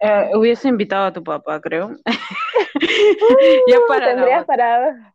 Eh, 0.00 0.30
hubiese 0.34 0.66
invitado 0.66 1.06
a 1.06 1.12
tu 1.12 1.22
papá, 1.22 1.60
creo. 1.60 1.92
ya 3.68 3.78
para 3.86 4.06
Tendrías 4.06 4.42
otra. 4.42 4.56
para... 4.56 5.14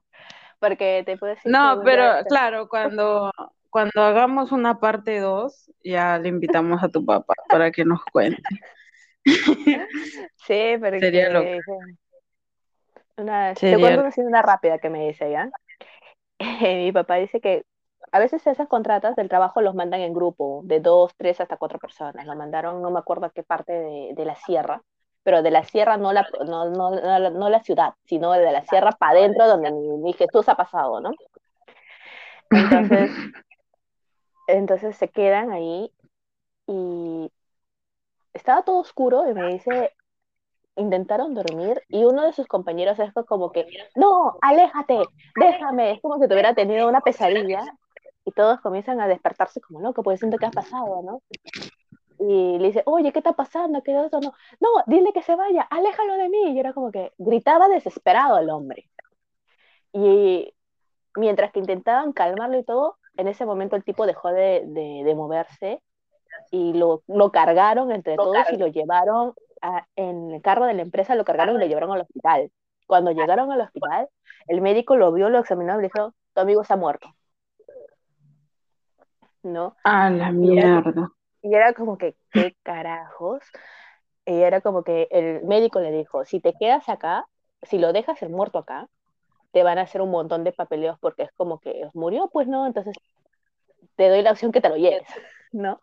Porque 0.60 1.04
te 1.06 1.18
puedo 1.18 1.32
decir 1.32 1.44
que 1.44 1.50
No, 1.50 1.82
pero 1.84 2.24
claro, 2.28 2.70
cuando, 2.70 3.32
cuando 3.70 4.02
hagamos 4.02 4.52
una 4.52 4.80
parte 4.80 5.20
2, 5.20 5.72
ya 5.84 6.18
le 6.18 6.30
invitamos 6.30 6.84
a 6.84 6.90
tu 6.90 7.06
papá 7.06 7.34
para 7.48 7.72
que 7.72 7.86
nos 7.86 8.04
cuente. 8.06 8.42
Sí, 10.46 10.76
porque 10.80 11.00
Sería 11.00 11.30
loco. 11.30 11.78
una, 13.18 13.54
te 13.54 13.60
Sería 13.60 13.80
cuento 13.80 14.04
loco. 14.04 14.16
una, 14.18 14.28
una 14.30 14.42
rápida 14.42 14.80
que 14.80 14.90
me 14.90 15.08
dice 15.08 15.32
ya. 15.32 15.50
Mi 16.62 16.92
papá 16.92 17.16
dice 17.16 17.42
que 17.42 17.64
a 18.12 18.20
veces 18.20 18.46
esas 18.48 18.68
contratas 18.68 19.16
del 19.16 19.30
trabajo 19.30 19.62
los 19.62 19.76
mandan 19.76 20.02
en 20.02 20.14
grupo, 20.14 20.62
de 20.64 20.80
dos, 20.80 21.14
tres 21.18 21.40
hasta 21.42 21.58
cuatro 21.58 21.80
personas. 21.80 22.26
Lo 22.26 22.36
mandaron, 22.36 22.82
no 22.82 22.92
me 22.92 23.00
acuerdo 23.00 23.26
a 23.28 23.32
qué 23.32 23.44
parte 23.44 23.74
de, 23.74 24.14
de 24.16 24.26
la 24.26 24.36
sierra, 24.36 24.82
pero 25.24 25.44
de 25.44 25.52
la 25.52 25.64
sierra 25.64 25.98
no 25.98 26.12
la, 26.14 26.28
no, 26.46 26.70
no, 26.72 26.92
no, 26.92 27.30
no 27.30 27.50
la 27.50 27.62
ciudad, 27.62 27.94
sino 28.06 28.32
de 28.32 28.52
la 28.52 28.66
sierra 28.66 28.92
para 28.94 29.20
adentro 29.20 29.48
donde 29.48 29.72
ni, 29.72 29.98
ni 29.98 30.14
Jesús 30.14 30.48
ha 30.50 30.56
pasado, 30.56 31.02
¿no? 31.02 31.12
Entonces, 32.50 33.12
entonces 34.54 34.98
se 34.98 35.10
quedan 35.10 35.52
ahí 35.52 35.92
y 36.68 37.32
estaba 38.34 38.64
todo 38.64 38.80
oscuro 38.80 39.30
y 39.30 39.34
me 39.34 39.48
dice, 39.54 39.94
intentaron 40.76 41.34
dormir 41.34 41.82
y 41.90 42.04
uno 42.04 42.26
de 42.26 42.34
sus 42.34 42.48
compañeros 42.48 43.00
es 43.00 43.12
como 43.28 43.52
que, 43.52 43.68
no, 43.96 44.38
aléjate, 44.42 45.02
déjame, 45.40 45.92
es 45.92 46.02
como 46.02 46.20
si 46.20 46.28
tuviera 46.28 46.56
tenido 46.56 46.88
una 46.88 47.02
pesadilla 47.02 47.62
y 48.26 48.32
todos 48.32 48.60
comienzan 48.62 49.02
a 49.02 49.08
despertarse 49.08 49.62
como 49.62 49.82
loco, 49.82 50.04
porque 50.04 50.18
siento 50.18 50.38
que 50.38 50.46
ha 50.46 50.52
pasado, 50.52 51.02
¿no? 51.04 51.22
Y 52.20 52.58
le 52.60 52.68
dice, 52.68 52.84
oye, 52.86 53.14
¿qué 53.14 53.20
está 53.20 53.34
pasando? 53.34 53.82
¿Qué 53.82 53.98
es 53.98 54.08
eso? 54.08 54.20
No, 54.20 54.34
no, 54.60 54.70
dile 54.88 55.14
que 55.14 55.24
se 55.24 55.36
vaya, 55.36 55.62
aléjalo 55.64 56.16
de 56.16 56.30
mí. 56.30 56.52
Y 56.54 56.60
era 56.60 56.74
como 56.74 56.92
que 56.92 57.14
gritaba 57.18 57.70
desesperado 57.70 58.38
el 58.40 58.50
hombre. 58.50 58.90
Y 59.94 60.54
mientras 61.16 61.52
que 61.52 61.60
intentaban 61.60 62.14
calmarlo 62.14 62.60
y 62.60 62.64
todo, 62.66 62.99
en 63.20 63.28
ese 63.28 63.46
momento 63.46 63.76
el 63.76 63.84
tipo 63.84 64.06
dejó 64.08 64.30
de, 64.32 64.64
de, 64.68 65.04
de 65.06 65.16
moverse 65.16 65.82
y 66.52 66.74
lo, 66.74 67.04
lo 67.08 67.32
cargaron 67.32 67.92
entre 67.92 68.16
Lo 68.16 68.24
todos 68.24 68.36
cargaron. 68.36 68.56
y 68.56 68.58
lo 68.60 68.68
llevaron 68.68 69.34
a- 69.62 69.88
en 69.96 70.32
el 70.32 70.42
carro 70.42 70.66
de 70.66 70.74
la 70.76 70.82
empresa, 70.84 71.16
lo 71.16 71.26
cargaron 71.26 71.56
y 71.58 71.60
lo 71.60 71.66
llevaron 71.68 71.92
al 71.92 72.02
hospital. 72.02 72.52
Cuando 72.88 73.12
llegaron 73.12 73.52
al 73.52 73.62
hospital, 73.62 74.10
el 74.48 74.62
médico 74.62 74.96
lo 74.98 75.12
vio, 75.14 75.30
lo 75.30 75.40
examinó 75.40 75.74
y 75.76 75.78
le 75.78 75.84
dijo, 75.94 76.14
tu 76.34 76.42
amigo 76.42 76.62
está 76.62 76.76
muerto. 76.78 77.10
¿No? 79.44 79.76
A 79.84 80.10
la 80.10 80.32
mierda. 80.32 81.12
Y 81.42 81.56
era 81.56 81.74
como 81.74 81.98
que, 81.98 82.16
¿qué 82.32 82.56
carajos? 82.64 83.44
Y 84.26 84.42
era 84.42 84.62
como 84.62 84.84
que 84.84 85.08
el 85.12 85.44
médico 85.46 85.80
le 85.82 85.92
dijo, 85.92 86.26
si 86.26 86.40
te 86.42 86.54
quedas 86.54 86.90
acá, 86.90 87.26
si 87.64 87.80
lo 87.80 87.94
dejas 87.94 88.22
el 88.24 88.30
muerto 88.30 88.60
acá, 88.60 88.88
te 89.52 89.64
van 89.64 89.78
a 89.80 89.84
hacer 89.84 90.02
un 90.02 90.12
montón 90.12 90.44
de 90.44 90.52
papeleos 90.54 90.98
porque 91.00 91.24
es 91.24 91.32
como 91.34 91.60
que 91.60 91.90
murió, 91.94 92.30
pues 92.32 92.48
no, 92.48 92.66
entonces 92.68 92.96
te 93.96 94.10
doy 94.10 94.22
la 94.22 94.32
opción 94.32 94.52
que 94.52 94.62
te 94.62 94.70
lo 94.70 94.78
lleves, 94.78 95.08
¿no? 95.52 95.82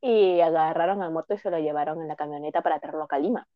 Y 0.00 0.40
agarraron 0.40 1.02
al 1.02 1.12
muerto 1.12 1.34
y 1.34 1.38
se 1.38 1.50
lo 1.50 1.58
llevaron 1.58 2.00
en 2.02 2.08
la 2.08 2.16
camioneta 2.16 2.62
para 2.62 2.78
traerlo 2.80 3.04
acá 3.04 3.16
a 3.16 3.20
Lima. 3.20 3.46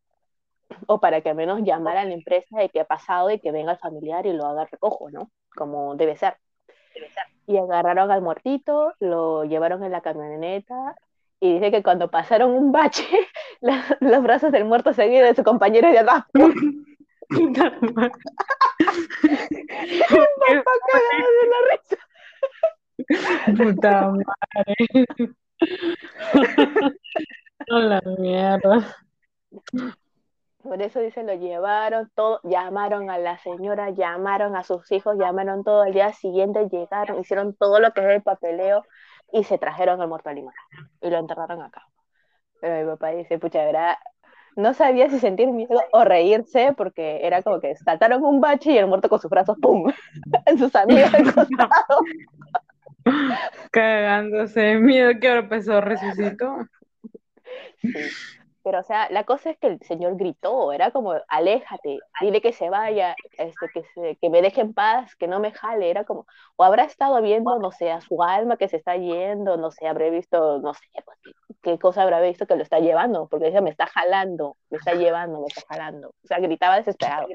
O 0.87 0.99
para 0.99 1.21
que 1.21 1.29
al 1.29 1.35
menos 1.35 1.61
llamara 1.63 2.01
a 2.01 2.05
la 2.05 2.13
empresa 2.13 2.57
de 2.59 2.69
qué 2.69 2.81
ha 2.81 2.85
pasado 2.85 3.29
y 3.31 3.39
que 3.39 3.51
venga 3.51 3.73
el 3.73 3.77
familiar 3.79 4.25
y 4.25 4.33
lo 4.33 4.45
haga 4.45 4.65
recojo, 4.65 5.09
¿no? 5.11 5.31
Como 5.55 5.95
debe 5.95 6.15
ser. 6.17 6.37
Y 7.47 7.57
agarraron 7.57 8.11
al 8.11 8.21
muertito, 8.21 8.93
lo 8.99 9.43
llevaron 9.43 9.83
en 9.83 9.91
la 9.91 10.01
camioneta 10.01 10.95
y 11.39 11.53
dice 11.55 11.71
que 11.71 11.83
cuando 11.83 12.09
pasaron 12.11 12.51
un 12.51 12.71
bache, 12.71 13.03
la- 13.61 13.83
los 13.99 14.23
brazos 14.23 14.51
del 14.51 14.65
muerto 14.65 14.93
seguían 14.93 15.25
de 15.25 15.35
su 15.35 15.43
compañero 15.43 15.89
de 15.89 15.99
atrás. 15.99 16.23
De 20.41 21.45
la 21.51 21.59
risa. 21.71 21.97
Puta 23.57 23.93
madre. 24.11 24.75
A 27.69 27.79
la 27.79 28.01
mierda. 28.17 28.95
Por 30.63 30.81
eso 30.81 30.99
dice, 30.99 31.23
lo 31.23 31.33
llevaron 31.33 32.11
todo, 32.13 32.39
llamaron 32.43 33.09
a 33.09 33.17
la 33.17 33.37
señora, 33.39 33.89
llamaron 33.89 34.55
a 34.55 34.63
sus 34.63 34.91
hijos, 34.91 35.17
llamaron 35.17 35.63
todo 35.63 35.85
el 35.85 35.93
día 35.93 36.13
siguiente, 36.13 36.69
llegaron, 36.69 37.19
hicieron 37.19 37.55
todo 37.55 37.79
lo 37.79 37.91
que 37.93 38.01
es 38.01 38.07
el 38.07 38.21
papeleo 38.21 38.85
y 39.31 39.43
se 39.43 39.57
trajeron 39.57 40.01
al 40.01 40.07
muerto 40.07 40.29
a 40.29 40.33
Lima 40.33 40.53
y 41.01 41.09
lo 41.09 41.17
enterraron 41.17 41.61
acá. 41.63 41.87
Pero 42.59 42.85
mi 42.85 42.91
papá 42.91 43.09
dice, 43.09 43.39
pucha, 43.39 43.65
verdad, 43.65 43.95
no 44.55 44.73
sabía 44.73 45.09
si 45.09 45.19
sentir 45.19 45.47
miedo 45.51 45.81
o 45.91 46.03
reírse 46.03 46.73
porque 46.75 47.19
era 47.23 47.41
como 47.41 47.59
que 47.59 47.75
saltaron 47.75 48.23
un 48.23 48.41
bache 48.41 48.71
y 48.71 48.77
el 48.77 48.87
muerto 48.87 49.09
con 49.09 49.19
sus 49.19 49.29
brazos, 49.29 49.57
¡pum! 49.61 49.91
en 50.45 50.57
sus 50.57 50.75
amigos 50.75 51.13
al 51.13 51.23
costado. 51.33 51.99
Cagándose 53.71 54.59
de 54.59 54.79
miedo 54.79 55.11
que 55.19 55.27
ahora 55.27 55.41
empezó 55.41 55.81
resucitó. 55.81 56.67
Sí. 57.81 57.89
Pero, 58.63 58.79
o 58.79 58.83
sea, 58.83 59.09
la 59.09 59.23
cosa 59.23 59.49
es 59.49 59.57
que 59.57 59.67
el 59.67 59.79
señor 59.81 60.17
gritó, 60.17 60.71
era 60.71 60.91
como, 60.91 61.15
aléjate, 61.27 61.99
dile 62.21 62.41
que 62.41 62.53
se 62.53 62.69
vaya, 62.69 63.15
este, 63.37 63.69
que, 63.73 63.83
se, 63.95 64.15
que 64.17 64.29
me 64.29 64.41
deje 64.41 64.61
en 64.61 64.73
paz, 64.73 65.15
que 65.15 65.27
no 65.27 65.39
me 65.39 65.51
jale, 65.51 65.89
era 65.89 66.03
como, 66.03 66.27
o 66.55 66.63
habrá 66.63 66.83
estado 66.83 67.21
viendo, 67.21 67.57
no 67.59 67.71
sé, 67.71 67.91
a 67.91 68.01
su 68.01 68.21
alma 68.21 68.57
que 68.57 68.67
se 68.67 68.77
está 68.77 68.95
yendo, 68.97 69.57
no 69.57 69.71
sé, 69.71 69.87
habré 69.87 70.11
visto, 70.11 70.59
no 70.59 70.73
sé, 70.73 70.87
pues, 71.03 71.17
qué, 71.23 71.31
qué 71.61 71.79
cosa 71.79 72.03
habrá 72.03 72.21
visto 72.21 72.45
que 72.45 72.55
lo 72.55 72.63
está 72.63 72.79
llevando, 72.79 73.27
porque 73.27 73.45
decía, 73.45 73.61
me 73.61 73.71
está 73.71 73.87
jalando, 73.87 74.57
me 74.69 74.77
está 74.77 74.93
llevando, 74.93 75.39
me 75.39 75.47
está 75.47 75.61
jalando. 75.67 76.09
O 76.09 76.27
sea, 76.27 76.39
gritaba 76.39 76.77
desesperado. 76.77 77.27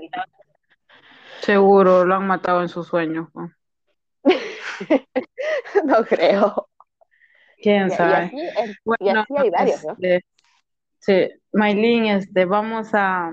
Seguro 1.41 2.05
lo 2.05 2.15
han 2.15 2.27
matado 2.27 2.62
en 2.62 2.69
sus 2.69 2.87
sueños. 2.87 3.29
¿no? 3.35 3.51
no 5.85 6.05
creo. 6.05 6.69
¿Quién 7.59 7.89
Y, 7.89 7.93
y 7.93 7.97
sabe? 7.97 8.15
así, 8.15 8.37
y 9.01 9.09
así 9.09 9.35
hay 9.37 9.51
varios, 9.51 9.85
¿no? 9.85 9.93
este, 9.93 10.25
sí, 11.07 11.31
Maylin, 11.53 12.07
este, 12.07 12.45
vamos 12.45 12.88
a, 12.92 13.31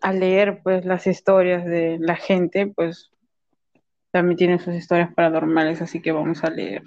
a 0.00 0.12
leer 0.12 0.60
pues 0.62 0.84
las 0.84 1.08
historias 1.08 1.64
de 1.64 1.98
la 2.00 2.14
gente, 2.14 2.68
pues 2.68 3.10
también 4.12 4.36
tiene 4.36 4.60
sus 4.60 4.74
historias 4.74 5.12
paranormales, 5.12 5.82
así 5.82 6.00
que 6.00 6.12
vamos 6.12 6.44
a 6.44 6.50
leer. 6.50 6.84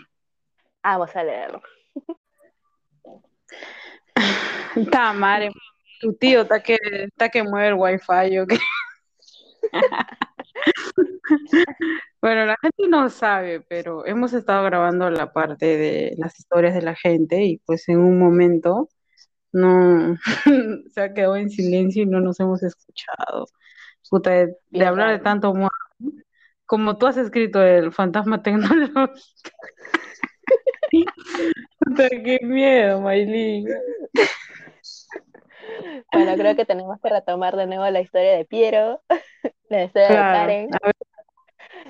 Vamos 0.82 1.14
a 1.16 1.24
leerlo. 1.24 1.62
Ta 4.92 5.14
madre, 5.14 5.52
tu 6.00 6.14
tío 6.14 6.44
está 6.44 6.64
que, 6.64 6.78
está 6.82 7.28
que 7.30 7.44
mueve 7.44 7.68
el 7.68 7.76
wifi, 7.76 8.40
¿o 8.40 8.48
qué? 8.48 8.58
Bueno, 12.22 12.46
la 12.46 12.56
gente 12.62 12.88
no 12.88 13.10
sabe, 13.10 13.62
pero 13.62 14.06
hemos 14.06 14.34
estado 14.34 14.64
grabando 14.66 15.10
la 15.10 15.34
parte 15.34 15.78
de 15.78 16.14
las 16.18 16.38
historias 16.38 16.76
de 16.76 16.84
la 16.84 16.96
gente 16.96 17.44
y 17.44 17.58
pues 17.66 17.90
en 17.90 17.98
un 17.98 18.20
momento 18.20 18.90
no 19.52 20.18
se 20.92 21.02
ha 21.02 21.14
quedado 21.14 21.36
en 21.36 21.50
silencio 21.50 22.04
y 22.04 22.06
no 22.06 22.20
nos 22.20 22.40
hemos 22.40 22.64
escuchado. 22.64 23.48
Puta, 24.10 24.32
de, 24.32 24.86
hablar 24.86 25.12
de 25.12 25.20
tanto 25.20 25.54
muerto, 25.54 25.76
como 26.66 26.98
tú 26.98 27.08
has 27.08 27.18
escrito 27.18 27.62
el 27.62 27.94
fantasma 27.94 28.42
tecnológico. 28.44 29.10
Puta, 31.80 32.10
qué 32.10 32.40
miedo, 32.44 33.00
Maylin. 33.02 33.68
Bueno, 36.12 36.36
creo 36.36 36.56
que 36.56 36.66
tenemos 36.66 37.00
que 37.02 37.10
retomar 37.10 37.56
de 37.56 37.68
nuevo 37.68 37.90
la 37.90 38.02
historia 38.02 38.34
de 38.34 38.46
Piero, 38.46 39.02
la 39.70 39.84
historia 39.86 40.10
de 40.10 40.16
Karen. 40.16 40.70
a 40.74 40.86
ver, 40.86 40.96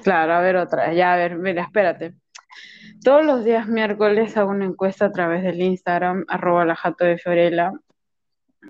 claro, 0.04 0.34
a 0.34 0.42
ver 0.42 0.56
otra. 0.58 0.94
Ya, 0.94 1.14
a 1.14 1.18
ver, 1.18 1.36
mira, 1.36 1.64
espérate. 1.64 2.14
Todos 3.04 3.26
los 3.26 3.44
días 3.44 3.68
miércoles 3.68 4.38
hago 4.38 4.52
una 4.52 4.66
encuesta 4.66 5.06
a 5.06 5.12
través 5.12 5.42
del 5.42 5.60
Instagram, 5.60 6.26
arroba 6.28 6.66
la 6.66 6.76
jato 6.76 7.04
de 7.04 7.18
Fiorella, 7.18 7.72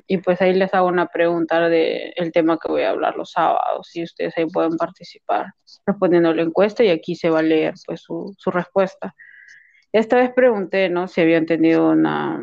y 0.07 0.19
pues 0.19 0.41
ahí 0.41 0.53
les 0.53 0.73
hago 0.73 0.87
una 0.87 1.07
pregunta 1.07 1.67
de 1.67 2.13
el 2.15 2.31
tema 2.31 2.57
que 2.57 2.71
voy 2.71 2.83
a 2.83 2.91
hablar 2.91 3.17
los 3.17 3.31
sábados, 3.31 3.93
y 3.93 4.03
ustedes 4.03 4.37
ahí 4.37 4.45
pueden 4.45 4.77
participar 4.77 5.47
respondiendo 5.85 6.33
la 6.33 6.43
encuesta 6.43 6.83
y 6.83 6.89
aquí 6.89 7.15
se 7.15 7.29
va 7.29 7.39
a 7.39 7.43
leer 7.43 7.73
pues 7.85 8.01
su, 8.01 8.33
su 8.37 8.51
respuesta. 8.51 9.13
Esta 9.91 10.15
vez 10.15 10.31
pregunté, 10.33 10.87
¿no? 10.87 11.09
Si 11.09 11.19
habían 11.19 11.45
tenido 11.45 11.89
una, 11.89 12.41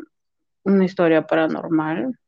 una 0.64 0.84
historia 0.84 1.26
paranormal. 1.26 2.18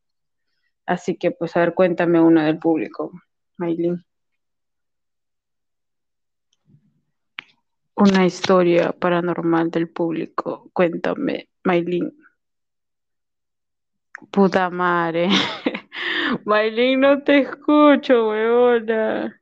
Así 0.87 1.17
que, 1.17 1.31
pues, 1.31 1.57
a 1.57 1.61
ver, 1.61 1.75
cuéntame 1.75 2.21
una 2.21 2.47
del 2.47 2.59
público, 2.59 3.13
Maylin. 3.59 4.03
Una 8.01 8.25
historia 8.25 8.93
paranormal 8.93 9.71
del 9.71 9.89
público. 9.91 10.71
Cuéntame, 10.73 11.51
Maylin. 11.65 12.11
Puta 14.31 14.71
madre. 14.71 15.29
Maylin, 16.45 17.01
no 17.01 17.23
te 17.23 17.41
escucho, 17.41 18.29
weona. 18.29 19.39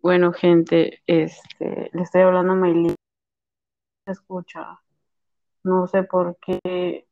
Bueno, 0.00 0.32
gente, 0.32 1.02
este, 1.06 1.90
le 1.92 2.02
estoy 2.02 2.22
hablando 2.22 2.52
a 2.52 2.56
Maylin. 2.56 2.94
Se 4.04 4.12
escucha. 4.12 4.80
No 5.64 5.86
sé 5.88 6.04
por 6.04 6.38
qué. 6.38 7.06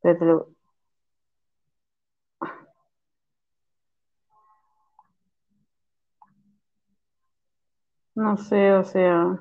Pero... 0.00 0.48
No 8.14 8.38
sé, 8.38 8.72
o 8.72 8.84
sea. 8.84 9.38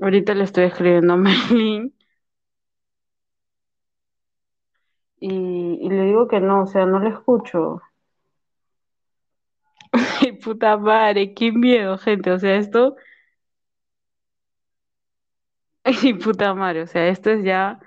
Ahorita 0.00 0.34
le 0.34 0.42
estoy 0.42 0.64
escribiendo 0.64 1.12
a 1.12 1.16
Maylin. 1.18 1.94
Y, 5.20 5.78
y 5.80 5.88
le 5.90 6.02
digo 6.06 6.26
que 6.26 6.40
no, 6.40 6.62
o 6.62 6.66
sea, 6.66 6.84
no 6.84 6.98
le 6.98 7.10
escucho. 7.10 7.80
Ay, 10.20 10.32
puta 10.32 10.76
madre, 10.76 11.34
qué 11.34 11.52
miedo, 11.52 11.98
gente. 11.98 12.30
O 12.32 12.38
sea, 12.38 12.56
esto. 12.56 12.96
Ay, 15.84 16.14
puta 16.14 16.54
madre, 16.54 16.82
o 16.82 16.86
sea, 16.86 17.08
esto 17.08 17.30
es 17.30 17.44
ya 17.44 17.78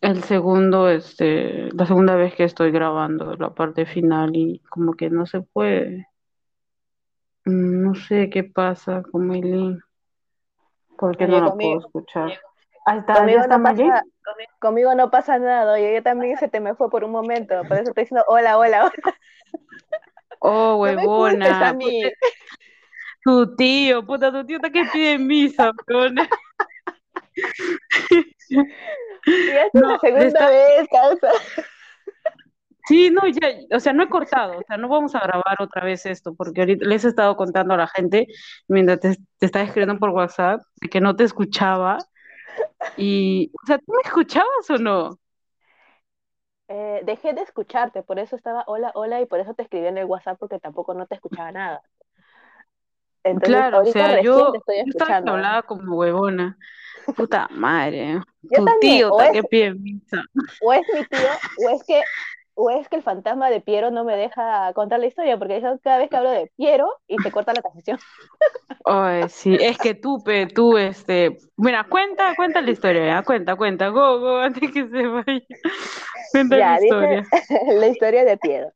el 0.00 0.22
segundo, 0.22 0.88
este, 0.88 1.68
la 1.72 1.84
segunda 1.86 2.14
vez 2.14 2.34
que 2.36 2.44
estoy 2.44 2.70
grabando 2.70 3.34
la 3.36 3.54
parte 3.54 3.86
final 3.86 4.30
y 4.36 4.60
como 4.70 4.94
que 4.94 5.10
no 5.10 5.26
se 5.26 5.40
puede. 5.40 6.06
Mm, 7.44 7.84
No 7.84 7.94
sé 7.94 8.30
qué 8.30 8.44
pasa 8.44 9.02
con 9.10 9.28
Maylin. 9.28 9.80
¿Por 10.96 11.16
qué 11.16 11.26
no 11.26 11.40
la 11.40 11.50
conmigo, 11.50 11.80
puedo 11.80 11.86
escuchar? 11.86 12.40
Ahí 12.86 12.98
está, 12.98 13.14
conmigo 13.14 13.40
está 13.40 13.58
no 13.58 13.64
pasa, 13.64 14.02
conmigo 14.60 14.94
no 14.94 15.10
pasa 15.10 15.38
nada, 15.38 15.72
oye, 15.72 15.94
yo 15.94 16.02
también 16.02 16.36
se 16.38 16.48
te 16.48 16.60
me 16.60 16.74
fue 16.74 16.90
por 16.90 17.02
un 17.02 17.10
momento, 17.10 17.62
por 17.66 17.78
eso 17.78 17.88
estoy 17.90 18.04
diciendo 18.04 18.24
hola, 18.28 18.58
hola, 18.58 18.84
hola. 18.84 19.14
Oh, 20.40 20.76
No 20.86 20.90
a 20.90 20.94
huevona. 20.94 21.72
mí. 21.72 22.02
Puta, 22.02 22.16
tu 23.24 23.56
tío, 23.56 24.06
puta, 24.06 24.30
tu 24.30 24.44
tío 24.44 24.56
está 24.56 24.70
que 24.70 24.84
pide 24.92 25.18
misa, 25.18 25.72
huevona. 25.88 26.28
Y 29.26 29.40
esta 29.40 29.64
es 29.66 29.72
No, 29.72 29.88
la 29.88 29.98
segunda 30.00 30.26
está... 30.26 30.48
vez, 30.50 30.88
causa. 30.90 31.30
Sí, 32.86 33.10
no, 33.10 33.26
ya, 33.28 33.48
o 33.74 33.80
sea, 33.80 33.92
no 33.94 34.02
he 34.02 34.08
cortado, 34.10 34.58
o 34.58 34.62
sea, 34.66 34.76
no 34.76 34.88
vamos 34.88 35.14
a 35.14 35.20
grabar 35.20 35.56
otra 35.60 35.84
vez 35.84 36.04
esto, 36.06 36.34
porque 36.34 36.60
ahorita 36.62 36.84
les 36.86 37.04
he 37.04 37.08
estado 37.08 37.34
contando 37.36 37.72
a 37.74 37.78
la 37.78 37.88
gente, 37.88 38.26
mientras 38.68 39.00
te, 39.00 39.16
te 39.38 39.46
estaba 39.46 39.64
escribiendo 39.64 39.98
por 39.98 40.10
WhatsApp, 40.10 40.60
de 40.82 40.88
que 40.90 41.00
no 41.00 41.16
te 41.16 41.24
escuchaba, 41.24 41.98
y, 42.96 43.50
o 43.62 43.66
sea, 43.66 43.78
¿tú 43.78 43.92
me 43.92 44.02
escuchabas 44.04 44.70
o 44.70 44.78
no? 44.78 45.18
Eh, 46.68 47.00
dejé 47.04 47.32
de 47.34 47.42
escucharte, 47.42 48.02
por 48.02 48.18
eso 48.18 48.36
estaba 48.36 48.64
hola, 48.66 48.90
hola, 48.94 49.20
y 49.20 49.26
por 49.26 49.40
eso 49.40 49.54
te 49.54 49.62
escribí 49.62 49.86
en 49.86 49.98
el 49.98 50.06
WhatsApp 50.06 50.38
porque 50.38 50.58
tampoco 50.58 50.94
no 50.94 51.06
te 51.06 51.14
escuchaba 51.14 51.52
nada. 51.52 51.82
Entonces, 53.24 53.50
Claro, 53.50 53.80
o 53.80 53.86
sea, 53.86 54.08
recién 54.08 54.50
te 54.50 54.58
yo, 54.58 54.58
estoy 54.58 54.76
yo 54.76 54.82
estaba 54.90 55.14
que 55.14 55.16
escuchando. 55.18 55.32
hablaba 55.32 55.62
como 55.62 55.96
huevona, 55.96 56.56
puta 57.16 57.48
madre, 57.50 58.20
Yo 58.42 58.56
tu 58.56 58.64
también, 58.64 58.80
tío 58.80 59.08
o 59.08 59.20
está 59.20 59.32
es, 59.32 59.32
que 59.32 59.42
pide 59.44 59.74
misa. 59.74 60.22
o 60.58 60.72
es 60.72 60.82
mi 60.92 61.04
tío, 61.04 61.30
o 61.56 61.70
es 61.70 61.82
que, 61.86 62.02
o 62.54 62.70
es 62.70 62.88
que 62.88 62.96
el 62.96 63.02
fantasma 63.02 63.50
de 63.50 63.60
Piero 63.60 63.90
no 63.90 64.04
me 64.04 64.16
deja 64.16 64.72
contar 64.74 65.00
la 65.00 65.06
historia, 65.06 65.38
porque 65.38 65.60
yo 65.60 65.78
cada 65.82 65.98
vez 65.98 66.08
que 66.08 66.16
hablo 66.16 66.30
de 66.30 66.50
Piero 66.56 66.88
y 67.06 67.18
se 67.18 67.30
corta 67.30 67.52
la 67.52 67.62
transmisión. 67.62 67.98
Ay, 68.84 69.28
sí, 69.28 69.56
es 69.60 69.78
que 69.78 69.94
tú, 69.94 70.22
pe, 70.24 70.46
tú, 70.46 70.76
este, 70.76 71.38
mira, 71.56 71.84
cuenta, 71.88 72.34
cuenta 72.36 72.60
la 72.60 72.70
historia, 72.70 73.06
ya, 73.06 73.22
cuenta, 73.22 73.56
cuenta, 73.56 73.88
go, 73.88 74.20
go, 74.20 74.38
antes 74.38 74.70
que 74.72 74.88
se 74.88 75.06
vaya, 75.06 75.42
cuenta 76.32 76.56
la 76.56 76.72
dice 76.74 76.86
historia. 76.86 77.24
la 77.80 77.86
historia 77.88 78.24
de 78.24 78.36
Piero. 78.36 78.72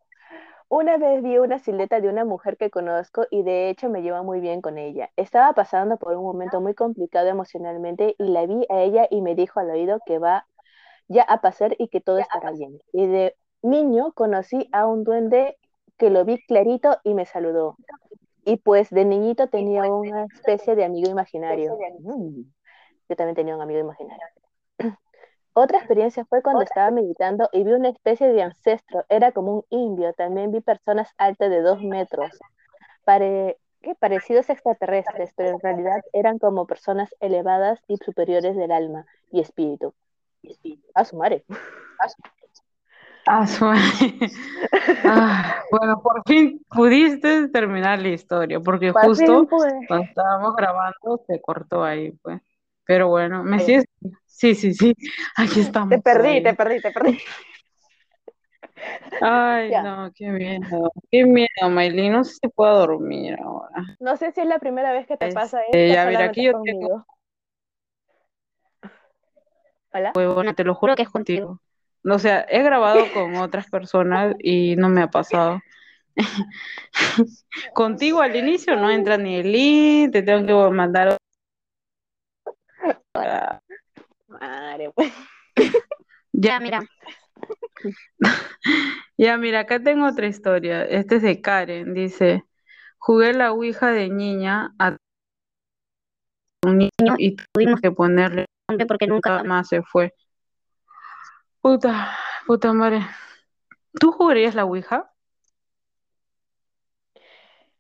Una 0.71 0.99
vez 0.99 1.23
vi 1.23 1.39
una 1.39 1.59
silueta 1.59 1.99
de 2.01 2.11
una 2.11 2.27
mujer 2.27 2.59
que 2.59 2.71
conozco 2.71 3.27
y 3.31 3.43
de 3.43 3.71
hecho 3.71 3.89
me 3.89 4.03
lleva 4.03 4.23
muy 4.23 4.41
bien 4.41 4.61
con 4.61 4.77
ella. 4.77 5.11
Estaba 5.17 5.55
pasando 5.55 5.97
por 5.97 6.15
un 6.15 6.25
momento 6.25 6.61
muy 6.61 6.75
complicado 6.75 7.29
emocionalmente 7.29 8.15
y 8.19 8.25
la 8.29 8.45
vi 8.45 8.67
a 8.69 8.83
ella 8.83 9.07
y 9.11 9.23
me 9.23 9.35
dijo 9.35 9.61
al 9.61 9.71
oído 9.71 10.01
que 10.05 10.19
va 10.19 10.47
ya 11.09 11.23
a 11.23 11.41
pasar 11.41 11.75
y 11.79 11.89
que 11.89 12.03
todo 12.03 12.19
estará 12.19 12.53
bien. 12.53 12.79
Y 12.93 13.07
de 13.07 13.35
niño 13.63 14.13
conocí 14.13 14.69
a 14.73 14.87
un 14.87 15.05
duende 15.05 15.57
que 15.97 16.11
lo 16.11 16.25
vi 16.25 16.39
clarito 16.47 16.99
y 17.05 17.15
me 17.15 17.27
saludó. 17.27 17.79
Y 18.45 18.57
pues 18.57 18.91
de 18.91 19.05
niñito 19.05 19.49
tenía 19.49 19.85
una 19.85 20.25
especie 20.25 20.75
de 20.75 20.85
amigo 20.85 21.11
imaginario. 21.11 21.77
Mm, 22.01 22.43
Yo 23.09 23.17
también 23.17 23.35
tenía 23.37 23.57
un 23.57 23.63
amigo 23.63 23.81
imaginario. 23.81 24.25
Otra 25.55 25.79
experiencia 25.79 26.25
fue 26.27 26.43
cuando 26.43 26.63
estaba 26.63 26.91
meditando 26.91 27.49
y 27.53 27.65
vi 27.65 27.73
una 27.73 27.89
especie 27.91 28.29
de 28.29 28.43
ancestro. 28.43 29.05
Era 29.09 29.33
como 29.33 29.55
un 29.55 29.65
indio. 29.71 30.13
También 30.15 30.53
vi 30.53 30.61
personas 30.61 31.11
altas 31.19 31.51
de 31.51 31.63
dos 31.63 31.83
metros, 31.83 32.33
pare- 33.05 33.59
¿qué? 33.83 33.95
parecidos 33.97 34.49
a 34.51 34.53
extraterrestres, 34.55 35.33
pero 35.37 35.51
en 35.51 35.61
realidad 35.61 36.01
eran 36.13 36.39
como 36.39 36.67
personas 36.67 37.15
elevadas 37.21 37.81
y 37.89 37.97
superiores 37.97 38.57
del 38.57 38.71
alma 38.73 39.07
y 39.33 39.41
espíritu. 39.41 39.95
A 40.95 41.05
su 41.05 41.17
madre. 41.17 41.45
Ah, 41.99 42.09
su 42.09 42.17
madre. 42.23 42.68
Ah, 45.05 45.63
bueno, 45.71 46.03
por 46.03 46.23
fin 46.27 46.61
pudiste 46.71 47.49
terminar 47.49 48.01
la 48.01 48.09
historia, 48.09 48.61
porque 48.61 48.93
Por 48.93 49.05
justo 49.05 49.47
cuando 49.49 50.05
estábamos 50.07 50.57
grabando 50.57 51.23
se 51.27 51.41
cortó 51.41 51.85
ahí, 51.85 52.13
pues. 52.23 52.41
Pero 52.85 53.09
bueno, 53.09 53.45
¿me 53.45 53.61
sigues? 53.61 53.85
Sí, 54.27 54.55
sí, 54.55 54.73
sí, 54.73 54.95
aquí 55.37 55.55
te 55.55 55.61
estamos 55.61 56.03
perdí, 56.03 56.43
te 56.43 56.55
perdí, 56.55 56.81
te 56.81 56.91
perdí. 56.91 57.19
Ay, 59.21 59.71
Ya. 59.71 59.83
no, 59.83 60.13
qué 60.15 60.29
miedo, 60.31 60.93
qué 61.11 61.25
miedo, 61.25 61.71
Maylin, 61.71 62.13
no 62.13 62.25
sé 62.25 62.35
si 62.41 62.49
puedo 62.49 62.79
dormir 62.79 63.37
ahora. 63.43 63.97
No 64.01 64.17
sé 64.17 64.33
si 64.33 64.41
es 64.41 64.47
la 64.47 64.59
primera 64.59 64.93
vez 64.93 65.07
que 65.07 65.17
te 65.17 65.33
pasa 65.33 65.61
Este, 65.63 65.89
esto, 65.89 65.95
ya, 65.95 66.07
mira, 66.07 66.25
aquí 66.27 66.45
yo 66.45 66.53
tengo. 66.63 67.05
Hola. 69.93 70.13
huevona, 70.15 70.55
te 70.55 70.65
lo 70.65 70.75
juro 70.75 70.95
que 70.97 71.03
es 71.03 71.09
contigo. 71.09 71.61
O 72.05 72.19
sea, 72.19 72.47
he 72.49 72.63
grabado 72.63 73.13
con 73.13 73.37
otras 73.37 73.69
personas 73.69 74.35
y 74.39 74.77
no 74.77 74.89
me 74.89 75.03
ha 75.03 75.11
pasado. 75.11 75.61
Contigo 77.75 78.21
al 78.21 78.37
inicio 78.37 78.77
no 78.77 78.91
entra 78.91 79.17
ni 79.17 79.37
el 79.37 79.53
link, 79.53 80.13
te 80.13 80.23
tengo 80.23 80.47
que 80.47 80.75
mandar. 80.75 81.17
Madre, 84.29 84.91
pues. 84.95 85.13
Ya, 86.33 86.61
mira. 86.61 86.83
Ya, 89.17 89.37
mira, 89.37 89.61
acá 89.61 89.83
tengo 89.83 90.07
otra 90.07 90.29
historia. 90.29 90.85
Este 90.85 91.17
es 91.17 91.23
de 91.23 91.41
Karen, 91.41 91.93
dice, 91.93 92.45
jugué 92.99 93.33
la 93.33 93.51
Ouija 93.51 93.91
de 93.91 94.09
niña 94.09 94.75
a 94.79 94.97
un 96.65 96.79
niño 96.79 97.17
y 97.19 97.37
tuvimos 97.53 97.81
que 97.81 97.91
ponerle 97.91 98.47
nombre 98.69 98.87
porque 98.87 99.09
nunca 99.09 99.43
más 99.43 99.69
se 99.69 99.83
fue. 99.83 100.15
Puta, 101.61 102.17
puta 102.47 102.73
madre. 102.73 103.07
¿Tú 104.01 104.13
jugarías 104.13 104.55
la 104.55 104.65
Ouija? 104.65 105.13